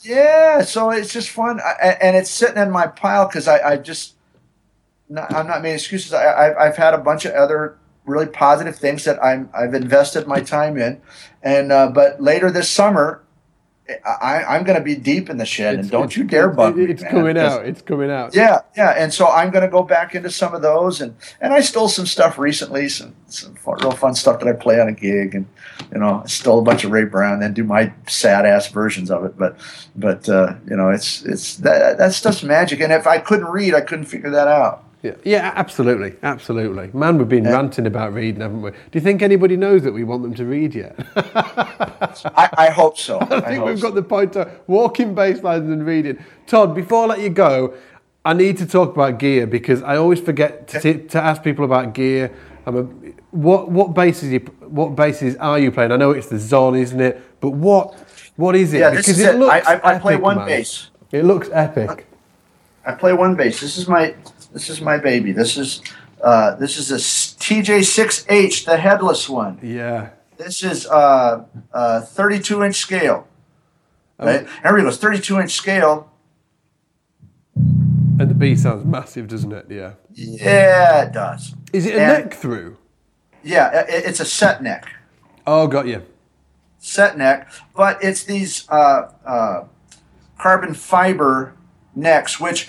[0.02, 3.76] yeah, so it's just fun, I, and it's sitting in my pile because I, I
[3.76, 4.14] just,
[5.08, 6.12] not, I'm not making excuses.
[6.12, 10.26] I, I've, I've had a bunch of other really positive things that I'm I've invested
[10.26, 11.00] my time in,
[11.42, 13.22] and uh, but later this summer,
[14.04, 16.76] I, I'm going to be deep in the shed, It's- and don't you dare bug
[16.76, 16.84] me.
[16.84, 17.64] It's coming out.
[17.66, 18.34] It's coming out.
[18.34, 21.54] Yeah, yeah, and so I'm going to go back into some of those, and and
[21.54, 24.88] I stole some stuff recently, some some fun, real fun stuff that I play on
[24.88, 25.46] a gig, and
[25.92, 29.10] you know, I stole a bunch of Ray Brown, then do my sad ass versions
[29.10, 29.56] of it, but
[29.96, 33.72] but uh, you know, it's it's that that stuff's magic, and if I couldn't read,
[33.74, 34.84] I couldn't figure that out.
[35.02, 36.90] Yeah, yeah, absolutely, absolutely.
[36.92, 38.70] Man, we've been ranting about reading, haven't we?
[38.72, 40.96] Do you think anybody knows that we want them to read yet?
[41.16, 43.20] I, I hope so.
[43.30, 43.88] I think hope we've so.
[43.88, 46.18] got the point of walking bass lines and reading.
[46.48, 47.74] Todd, before I let you go,
[48.24, 51.94] I need to talk about gear because I always forget to, to ask people about
[51.94, 52.32] gear.
[52.66, 52.82] I'm a,
[53.30, 55.92] what what basses you what basses are you playing?
[55.92, 57.22] I know it's the Zon, isn't it?
[57.40, 57.94] But what
[58.36, 58.80] what is it?
[58.80, 59.36] Yeah, this is it.
[59.40, 60.46] I- I- I play epic, one man.
[60.48, 60.90] bass.
[61.12, 62.06] It looks epic.
[62.84, 63.60] I play one bass.
[63.60, 64.14] This is my
[64.52, 65.32] this is my baby.
[65.32, 65.82] This is
[66.22, 69.58] uh, this is a TJ6H, the headless one.
[69.62, 70.10] Yeah.
[70.36, 73.26] This is uh, uh, 32 inch scale.
[74.18, 74.46] Right?
[74.64, 76.10] Everybody goes 32 inch scale.
[77.54, 79.66] And the B sounds massive, doesn't it?
[79.68, 79.92] Yeah.
[80.12, 81.54] Yeah, it does.
[81.72, 82.76] Is it a And- neck through?
[83.44, 84.86] Yeah, it, it's a set neck,
[85.46, 86.02] Oh, got you.
[86.78, 89.64] set neck, but it's these uh, uh,
[90.38, 91.54] carbon fiber
[91.94, 92.68] necks, which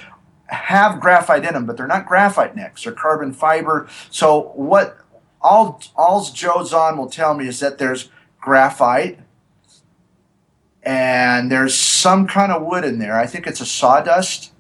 [0.50, 3.88] have graphite in them, but they're not graphite necks; they're carbon fiber.
[4.10, 4.98] So what
[5.42, 8.10] all all Joe Zon will tell me is that there's
[8.42, 9.20] graphite
[10.84, 13.20] and there's some kind of wood in there.
[13.20, 14.54] I think it's a sawdust.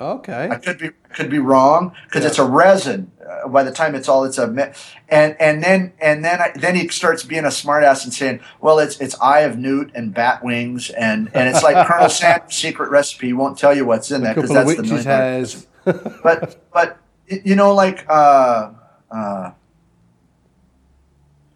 [0.00, 0.48] Okay.
[0.50, 3.10] I could be could be wrong because it's a resin.
[3.28, 4.64] Uh, by the time it's all, it's a me-
[5.08, 8.78] and and then and then I, then he starts being a smartass and saying, "Well,
[8.78, 12.90] it's it's eye of newt and bat wings and and it's like Colonel Sanders' secret
[12.90, 13.32] recipe.
[13.32, 15.66] Won't tell you what's in that because that's the million hairs.
[16.22, 18.70] But but you know, like uh,
[19.10, 19.50] uh,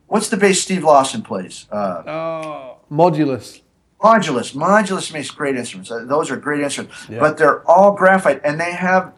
[0.07, 1.67] what's the bass Steve Lawson plays?
[1.71, 3.61] Uh, Oh, modulus.
[4.01, 4.55] Modulus.
[4.55, 5.91] Modulus makes great instruments.
[5.91, 7.21] Uh, Those are great instruments, Yeah.
[7.21, 9.13] but they're all graphite, and they have.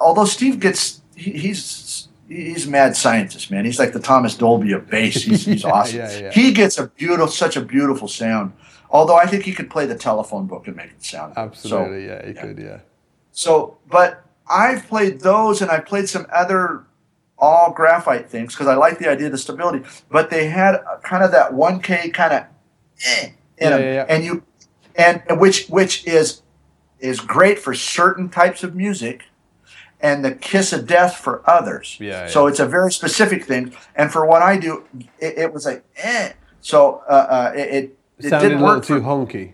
[0.00, 3.64] Although Steve gets, he, he's he's a mad scientist, man.
[3.64, 5.22] He's like the Thomas Dolby of bass.
[5.22, 5.98] He's, he's Yeah, awesome.
[5.98, 6.32] yeah, yeah.
[6.32, 8.52] He gets a beautiful, such a beautiful sound.
[8.90, 11.34] Although I think he could play the telephone book and make it sound.
[11.36, 12.80] Absolutely, So, yeah, you could, yeah.
[13.30, 16.84] so, but I've played those, and I played some other
[17.38, 19.84] all graphite things because I like the idea of the stability.
[20.10, 22.44] But they had kind of that one K kind of
[23.06, 23.26] eh,
[23.58, 24.42] in Yeah, them, and you
[24.96, 26.42] and which which is
[26.98, 29.22] is great for certain types of music.
[30.02, 31.96] And the kiss of death for others.
[32.00, 32.50] Yeah, So yeah.
[32.50, 33.74] it's a very specific thing.
[33.94, 34.84] And for what I do,
[35.18, 36.32] it, it was like, eh.
[36.62, 39.52] So uh, uh, it, it, it didn't work too honky.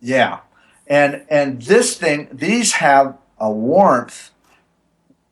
[0.00, 0.40] yeah,
[0.86, 4.30] and and this thing, these have a warmth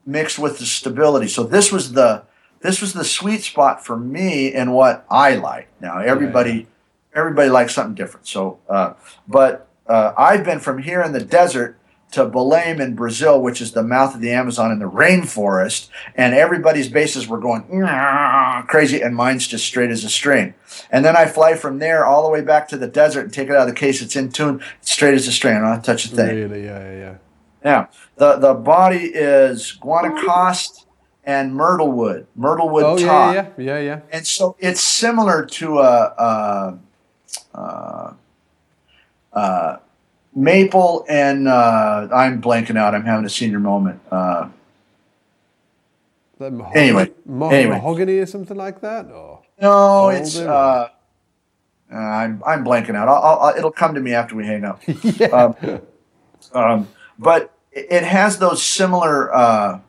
[0.07, 1.29] mixed with the stability.
[1.29, 2.25] So this was the
[2.61, 5.69] this was the sweet spot for me and what I like.
[5.81, 6.67] Now everybody
[7.15, 8.27] everybody likes something different.
[8.27, 8.95] So, uh,
[9.27, 11.78] but uh, I've been from here in the desert
[12.13, 16.35] to Belém in Brazil, which is the mouth of the Amazon in the rainforest, and
[16.35, 17.63] everybody's bases were going
[18.67, 20.55] crazy, and mine's just straight as a string.
[20.91, 23.49] And then I fly from there all the way back to the desert and take
[23.49, 24.01] it out of the case.
[24.01, 25.57] It's in tune, straight as a string.
[25.57, 26.35] I don't touch a thing.
[26.35, 27.15] Really, yeah, yeah, yeah.
[27.65, 27.87] Yeah.
[28.17, 30.87] The the body is guanacaste
[31.25, 33.35] and myrtlewood, myrtlewood Oh, top.
[33.35, 34.01] yeah, yeah, yeah, yeah.
[34.11, 36.79] And so it's similar to a, a,
[37.55, 38.13] uh
[39.33, 39.77] uh
[40.39, 42.95] maple and uh, I'm blanking out.
[42.95, 44.01] I'm having a senior moment.
[44.11, 44.49] Uh,
[46.39, 47.75] mahogany, Anyway, ma- anyway.
[47.75, 49.07] mahogany or something like that?
[49.11, 50.89] Or no, it's uh,
[51.93, 53.09] uh, I'm I'm blanking out.
[53.09, 54.81] I'll, I'll, it'll come to me after we hang up.
[54.87, 55.27] yeah.
[55.27, 55.81] Um,
[56.53, 56.89] um,
[57.19, 59.81] but it it has those similar uh,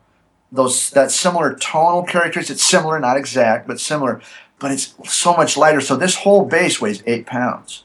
[0.50, 2.50] those that similar tonal characteristics.
[2.50, 4.20] It's similar, not exact, but similar.
[4.58, 5.80] But it's so much lighter.
[5.80, 7.84] So this whole bass weighs eight pounds.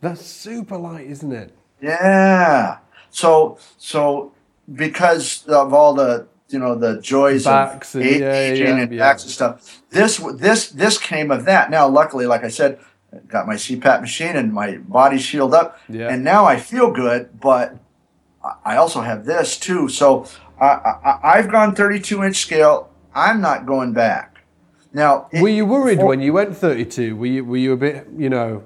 [0.00, 1.56] That's super light, isn't it?
[1.82, 2.78] Yeah.
[3.10, 4.32] So so
[4.72, 8.92] because of all the you know the joys Backs of and- yeah, aging yeah, and
[8.92, 8.98] yeah.
[8.98, 11.70] backs and stuff, this this this came of that.
[11.70, 12.78] Now, luckily, like I said,
[13.28, 16.08] got my CPAP machine and my body's healed up, Yeah.
[16.08, 17.40] and now I feel good.
[17.40, 17.76] But
[18.44, 19.88] I- I also have this too.
[19.88, 20.26] So
[20.60, 22.90] I, I, I've gone 32 inch scale.
[23.14, 24.40] I'm not going back.
[24.92, 27.16] Now, it- Were you worried for- when you went 32?
[27.16, 28.62] Were you, were you a bit, you know,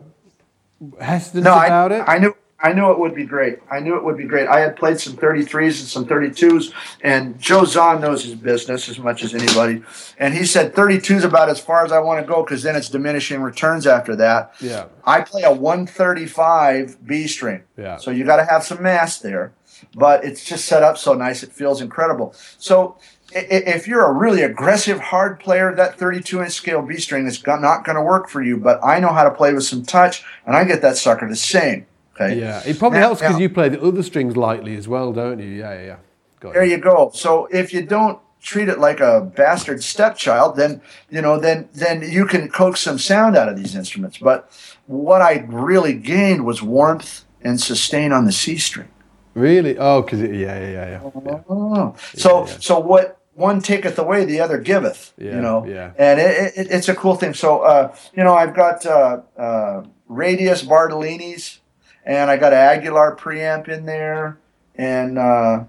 [1.00, 2.04] hesitant No, I, about it?
[2.06, 3.58] I knew I knew it would be great.
[3.70, 4.48] I knew it would be great.
[4.48, 6.72] I had played some 33s and some 32s,
[7.02, 9.82] and Joe Zon knows his business as much as anybody.
[10.18, 12.74] And he said 32 is about as far as I want to go because then
[12.74, 14.54] it's diminishing returns after that.
[14.60, 14.86] yeah.
[15.04, 17.62] I play a 135 B string.
[17.76, 17.98] Yeah.
[17.98, 19.52] So you got to have some mass there.
[19.94, 21.42] but it's just set up so nice.
[21.42, 22.34] It feels incredible.
[22.58, 22.96] So
[23.32, 27.84] if you're a really aggressive hard player, that 32 inch scale B string is not
[27.84, 28.56] going to work for you.
[28.56, 31.36] But I know how to play with some touch, and I get that sucker to
[31.36, 31.86] sing.
[32.18, 32.38] Okay.
[32.38, 35.38] Yeah, it probably now, helps because you play the other strings lightly as well, don't
[35.38, 35.48] you?
[35.48, 35.96] Yeah, yeah.
[36.42, 36.52] yeah.
[36.52, 37.10] there you go.
[37.14, 40.80] So if you don't treat it like a bastard stepchild, then
[41.10, 44.18] you know, then then you can coax some sound out of these instruments.
[44.18, 44.50] But
[44.86, 48.88] what I really gained was warmth and sustain on the C string.
[49.34, 49.76] Really?
[49.76, 51.40] Oh, because yeah, yeah, yeah, yeah.
[51.50, 51.94] Oh.
[52.14, 55.12] So, yeah, so what one taketh away, the other giveth.
[55.18, 55.92] Yeah, you know, yeah.
[55.98, 57.34] And it, it, it's a cool thing.
[57.34, 61.60] So, uh, you know, I've got uh, uh, Radius Bartolini's,
[62.06, 64.38] and I got an Aguilar preamp in there,
[64.76, 65.64] and uh,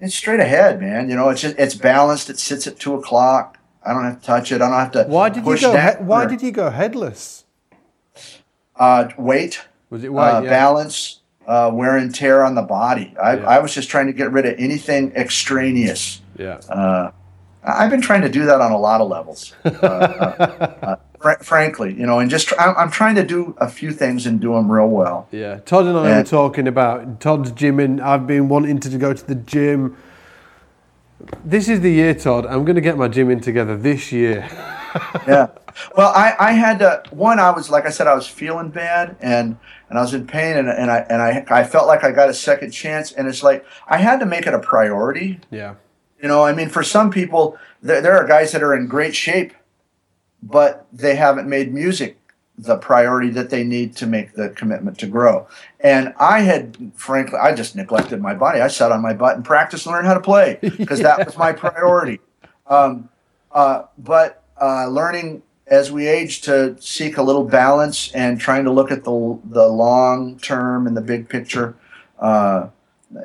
[0.00, 1.08] it's straight ahead, man.
[1.08, 2.28] You know, it's just it's balanced.
[2.28, 3.58] It sits at two o'clock.
[3.84, 4.56] I don't have to touch it.
[4.56, 5.04] I don't have to.
[5.04, 5.76] Why did you go?
[5.76, 7.44] He- why did you go headless?
[8.74, 9.62] Uh, weight.
[9.88, 10.22] Was it weight?
[10.22, 10.50] Uh, yeah.
[10.50, 13.14] Balance uh, wear and tear on the body.
[13.22, 13.48] I, yeah.
[13.48, 16.20] I, was just trying to get rid of anything extraneous.
[16.36, 16.60] Yeah.
[16.68, 17.12] Uh,
[17.62, 19.54] I've been trying to do that on a lot of levels.
[21.26, 24.40] Fr- frankly, you know, and just try, I'm trying to do a few things and
[24.40, 25.28] do them real well.
[25.32, 25.58] Yeah.
[25.64, 29.12] Todd and I and, were talking about Todd's gym, and I've been wanting to go
[29.12, 29.96] to the gym.
[31.44, 32.46] This is the year, Todd.
[32.46, 34.46] I'm going to get my gym in together this year.
[35.26, 35.48] yeah.
[35.96, 39.16] Well, I, I had to, one, I was, like I said, I was feeling bad
[39.20, 39.58] and,
[39.88, 42.30] and I was in pain and, and I, and I, I felt like I got
[42.30, 43.12] a second chance.
[43.12, 45.40] And it's like, I had to make it a priority.
[45.50, 45.74] Yeah.
[46.22, 49.14] You know, I mean, for some people, there, there are guys that are in great
[49.14, 49.52] shape,
[50.42, 52.18] but they haven't made music
[52.58, 55.46] the priority that they need to make the commitment to grow.
[55.80, 58.60] And I had, frankly, I just neglected my body.
[58.60, 61.16] I sat on my butt and practiced learned how to play because yeah.
[61.16, 62.20] that was my priority.
[62.68, 63.10] Um,
[63.52, 68.72] uh, but uh, learning as we age to seek a little balance and trying to
[68.72, 71.76] look at the the long term and the big picture.
[72.18, 72.70] Uh,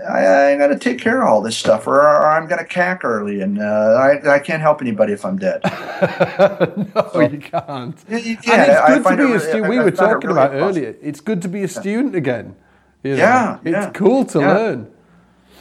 [0.08, 2.66] I, I got to take care of all this stuff, or, or I'm going to
[2.66, 5.62] cack early, and uh, I, I can't help anybody if I'm dead.
[5.66, 7.96] no, so, you can't.
[8.10, 8.70] You, can't.
[8.70, 9.70] it's good to be a student.
[9.70, 10.68] We were talking really about possible.
[10.70, 10.96] earlier.
[11.02, 12.56] It's good to be a student again.
[13.04, 13.18] You know?
[13.18, 13.90] Yeah, it's yeah.
[13.92, 14.54] cool to yeah.
[14.54, 14.92] learn.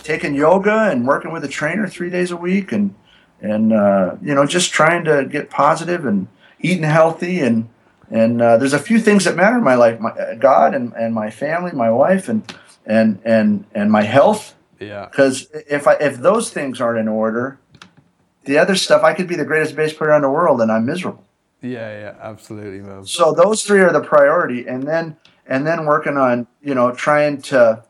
[0.03, 2.95] Taking yoga and working with a trainer three days a week, and
[3.41, 6.29] and uh, you know just trying to get positive and
[6.61, 7.69] eating healthy and
[8.11, 10.93] and uh, there's a few things that matter in my life my uh, god and,
[10.95, 12.55] and my family my wife and
[12.87, 14.55] and and and my health.
[14.79, 15.07] Yeah.
[15.07, 17.59] Because if i if those things aren't in order
[18.45, 20.87] the other stuff i could be the greatest bass player in the world and i'm
[20.87, 21.25] miserable.
[21.61, 23.05] Yeah yeah absolutely man.
[23.05, 24.67] So those three are the priority.
[24.67, 25.17] And then
[25.47, 27.85] and then working on you know trying to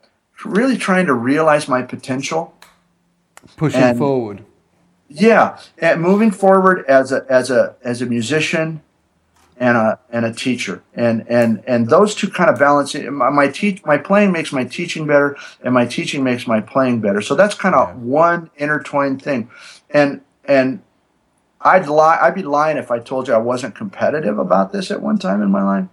[0.44, 2.54] really trying to realize my potential.
[3.56, 4.44] Pushing and, forward.
[5.08, 8.82] Yeah, and moving forward as a as a as a musician
[9.60, 12.94] and a and a teacher, and and and those two kind of balance.
[12.94, 17.02] My, my teach my playing makes my teaching better, and my teaching makes my playing
[17.02, 17.20] better.
[17.20, 17.94] So that's kind of yeah.
[17.96, 19.50] one intertwined thing,
[19.90, 20.82] and and
[21.60, 25.02] I'd lie I'd be lying if I told you I wasn't competitive about this at
[25.02, 25.88] one time in my life,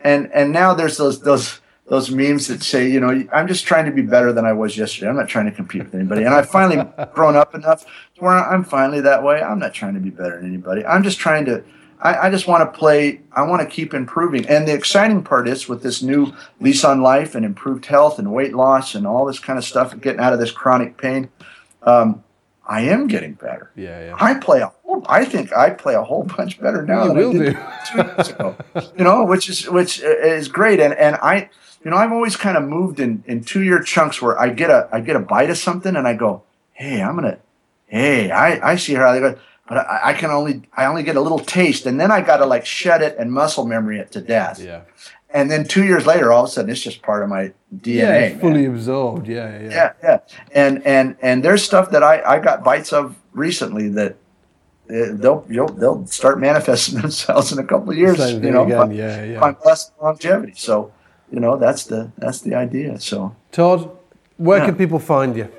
[0.00, 3.86] and and now there's those those those memes that say, you know, I'm just trying
[3.86, 5.08] to be better than I was yesterday.
[5.08, 6.22] I'm not trying to compete with anybody.
[6.22, 9.42] And I've finally grown up enough to where I'm finally that way.
[9.42, 10.84] I'm not trying to be better than anybody.
[10.84, 11.64] I'm just trying to,
[12.00, 14.46] I, I just want to play, I want to keep improving.
[14.46, 18.32] And the exciting part is with this new lease on life and improved health and
[18.32, 21.30] weight loss and all this kind of stuff, getting out of this chronic pain.
[21.82, 22.22] Um,
[22.66, 23.70] I am getting better.
[23.74, 24.16] Yeah, yeah.
[24.20, 27.18] I play a whole, I think I play a whole bunch better now you than
[27.18, 27.60] I did do.
[27.86, 28.56] two years ago.
[28.96, 30.78] You know, which is which is great.
[30.78, 31.48] And and I
[31.84, 34.70] you know, I've always kind of moved in in two year chunks where I get
[34.70, 36.42] a I get a bite of something and I go,
[36.72, 37.38] hey, I'm gonna,
[37.86, 39.38] hey, I I see how they go,
[39.68, 42.38] but I, I can only I only get a little taste, and then I got
[42.38, 44.60] to like shed it and muscle memory it to death.
[44.60, 44.82] Yeah.
[45.30, 48.30] And then two years later, all of a sudden, it's just part of my DNA.
[48.30, 49.28] Yeah, fully absorbed.
[49.28, 50.18] Yeah, yeah, yeah, yeah.
[50.52, 54.12] And and and there's stuff that I I got bites of recently that
[54.90, 58.18] uh, they'll they'll start manifesting themselves in a couple of years.
[58.32, 58.92] you know, again.
[58.92, 59.44] yeah, yeah.
[59.44, 59.56] I'm
[60.00, 60.54] longevity.
[60.56, 60.92] So
[61.30, 62.98] you know that's the that's the idea.
[62.98, 63.90] So Todd,
[64.38, 64.66] where yeah.
[64.66, 65.52] can people find you?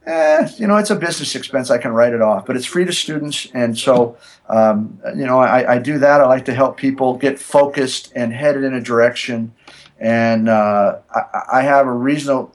[0.06, 1.70] eh, you know, it's a business expense.
[1.70, 4.16] I can write it off, but it's free to students, and so
[4.48, 6.20] um, you know, I, I, do that.
[6.20, 9.54] I like to help people get focused and headed in a direction,
[9.98, 12.54] and uh, I, I, have a reasonable.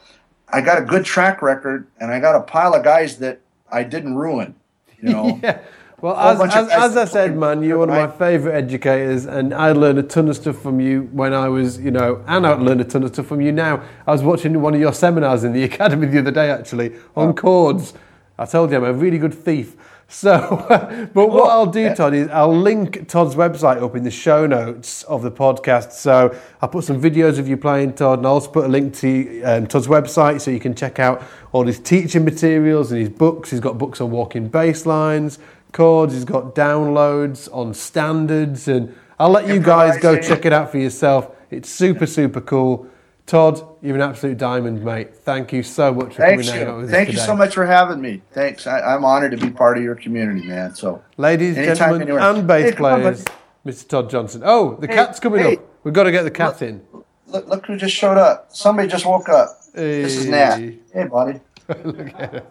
[0.49, 3.41] I got a good track record, and I got a pile of guys that
[3.71, 4.55] I didn't ruin.
[5.01, 5.39] You know.
[5.43, 5.59] yeah.
[5.99, 9.71] Well, as, as, as I said, man, you're one of my favourite educators, and I
[9.71, 12.81] learned a ton of stuff from you when I was, you know, and I learned
[12.81, 13.81] a ton of stuff from you now.
[14.05, 17.33] I was watching one of your seminars in the academy the other day, actually, on
[17.33, 17.95] chords.
[18.37, 19.75] I told you I'm a really good thief.
[20.07, 24.45] So, but what I'll do, Todd, is I'll link Todd's website up in the show
[24.45, 25.93] notes of the podcast.
[25.93, 28.93] So I'll put some videos of you playing, Todd, and I'll also put a link
[28.97, 33.09] to um, Todd's website so you can check out all his teaching materials and his
[33.09, 33.49] books.
[33.49, 35.39] He's got books on walking bass lines,
[35.73, 40.71] chords, he's got downloads on standards, and I'll let you guys go check it out
[40.71, 41.29] for yourself.
[41.49, 42.87] It's super, super cool.
[43.25, 45.13] Todd, you're an absolute diamond, mate.
[45.13, 46.87] Thank you so much for Thanks coming out with you.
[46.87, 48.21] us Thank you so much for having me.
[48.31, 48.65] Thanks.
[48.65, 50.73] I, I'm honored to be part of your community, man.
[50.75, 52.21] So, Ladies, Anytime, gentlemen, anywhere.
[52.21, 53.25] and bass Hey, come on, players,
[53.65, 53.87] Mr.
[53.89, 54.43] Todd Johnson.
[54.45, 55.57] Oh, the Hey, cat's coming hey.
[55.57, 55.63] up.
[55.83, 56.81] We've got to get the cat in.
[57.27, 58.47] look, look who just showed up.
[58.55, 59.49] Somebody just woke up.
[59.73, 60.57] This is Nat.
[60.93, 61.03] Hey.
[61.11, 61.41] Buddy.
[61.83, 62.45] Look at.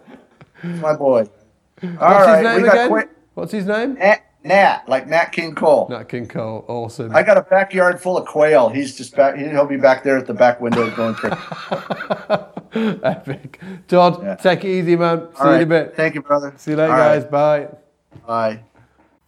[0.63, 1.27] It's my boy.
[1.83, 2.89] All What's right, his name again?
[2.89, 3.93] Qu- What's his name?
[3.95, 5.87] Nat, Nat, like Nat King Cole.
[5.89, 6.65] Nat King Cole.
[6.67, 7.15] Awesome.
[7.15, 8.69] I got a backyard full of quail.
[8.69, 9.35] He's just back.
[9.37, 11.35] He'll be back there at the back window going crazy.
[13.03, 13.59] Epic.
[13.87, 14.35] Todd, Yeah.
[14.35, 15.27] take it easy, man.
[15.35, 15.95] See All you in a bit.
[15.95, 16.53] Thank you, brother.
[16.57, 17.21] See you later, All guys.
[17.23, 17.31] right.
[17.31, 17.67] Bye.
[18.25, 18.59] Bye.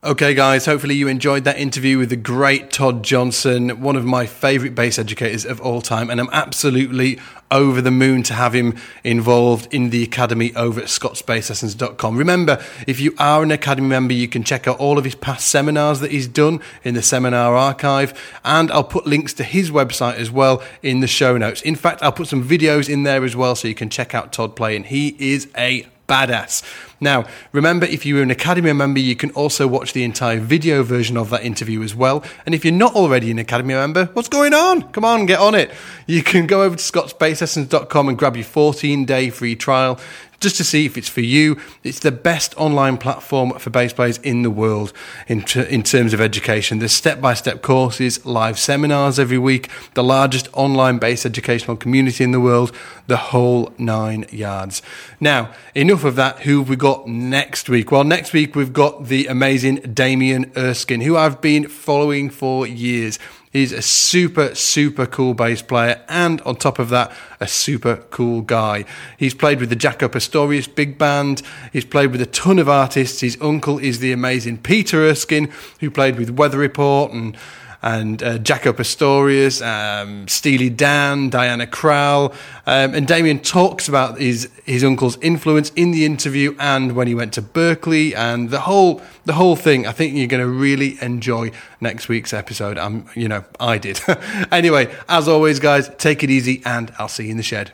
[0.01, 4.25] Okay, guys, hopefully you enjoyed that interview with the great Todd Johnson, one of my
[4.27, 7.19] favourite bass educators of all time, and I'm absolutely
[7.51, 12.15] over the moon to have him involved in the academy over at scottsbasslessons.com.
[12.15, 15.49] Remember, if you are an academy member, you can check out all of his past
[15.49, 20.15] seminars that he's done in the seminar archive, and I'll put links to his website
[20.15, 21.61] as well in the show notes.
[21.63, 24.31] In fact, I'll put some videos in there as well so you can check out
[24.31, 24.85] Todd playing.
[24.85, 26.63] He is a badass.
[26.99, 31.15] Now, remember, if you're an Academy member, you can also watch the entire video version
[31.15, 32.25] of that interview as well.
[32.45, 34.91] And if you're not already an Academy member, what's going on?
[34.91, 35.71] Come on, get on it.
[36.07, 39.99] You can go over to scottsbasslessons.com and grab your 14 day free trial
[40.39, 41.57] just to see if it's for you.
[41.83, 44.93] It's the best online platform for bass players in the world
[45.27, 46.79] in, ter- in terms of education.
[46.79, 52.23] There's step by step courses, live seminars every week, the largest online bass educational community
[52.23, 52.71] in the world,
[53.07, 54.81] the whole nine yards.
[55.19, 56.39] Now, enough of that.
[56.39, 57.91] Who have we got next week?
[57.91, 63.19] Well, next week we've got the amazing Damian Erskine, who I've been following for years.
[63.51, 68.41] He's a super, super cool bass player, and on top of that, a super cool
[68.41, 68.85] guy.
[69.17, 71.41] He's played with the Jaco Pastorius Big Band.
[71.73, 73.21] He's played with a ton of artists.
[73.21, 77.35] His uncle is the amazing Peter Erskine, who played with Weather Report and
[77.81, 82.33] and uh, Jaco Pastorius, um, Steely Dan, Diana Krall,
[82.65, 87.15] um, and Damian talks about his his uncle's influence in the interview and when he
[87.15, 89.87] went to Berklee and the whole the whole thing.
[89.87, 92.77] I think you're going to really enjoy next week's episode.
[92.77, 94.01] I'm, you know, I did.
[94.51, 97.71] anyway, as always, guys, take it easy, and I'll see you in the shed.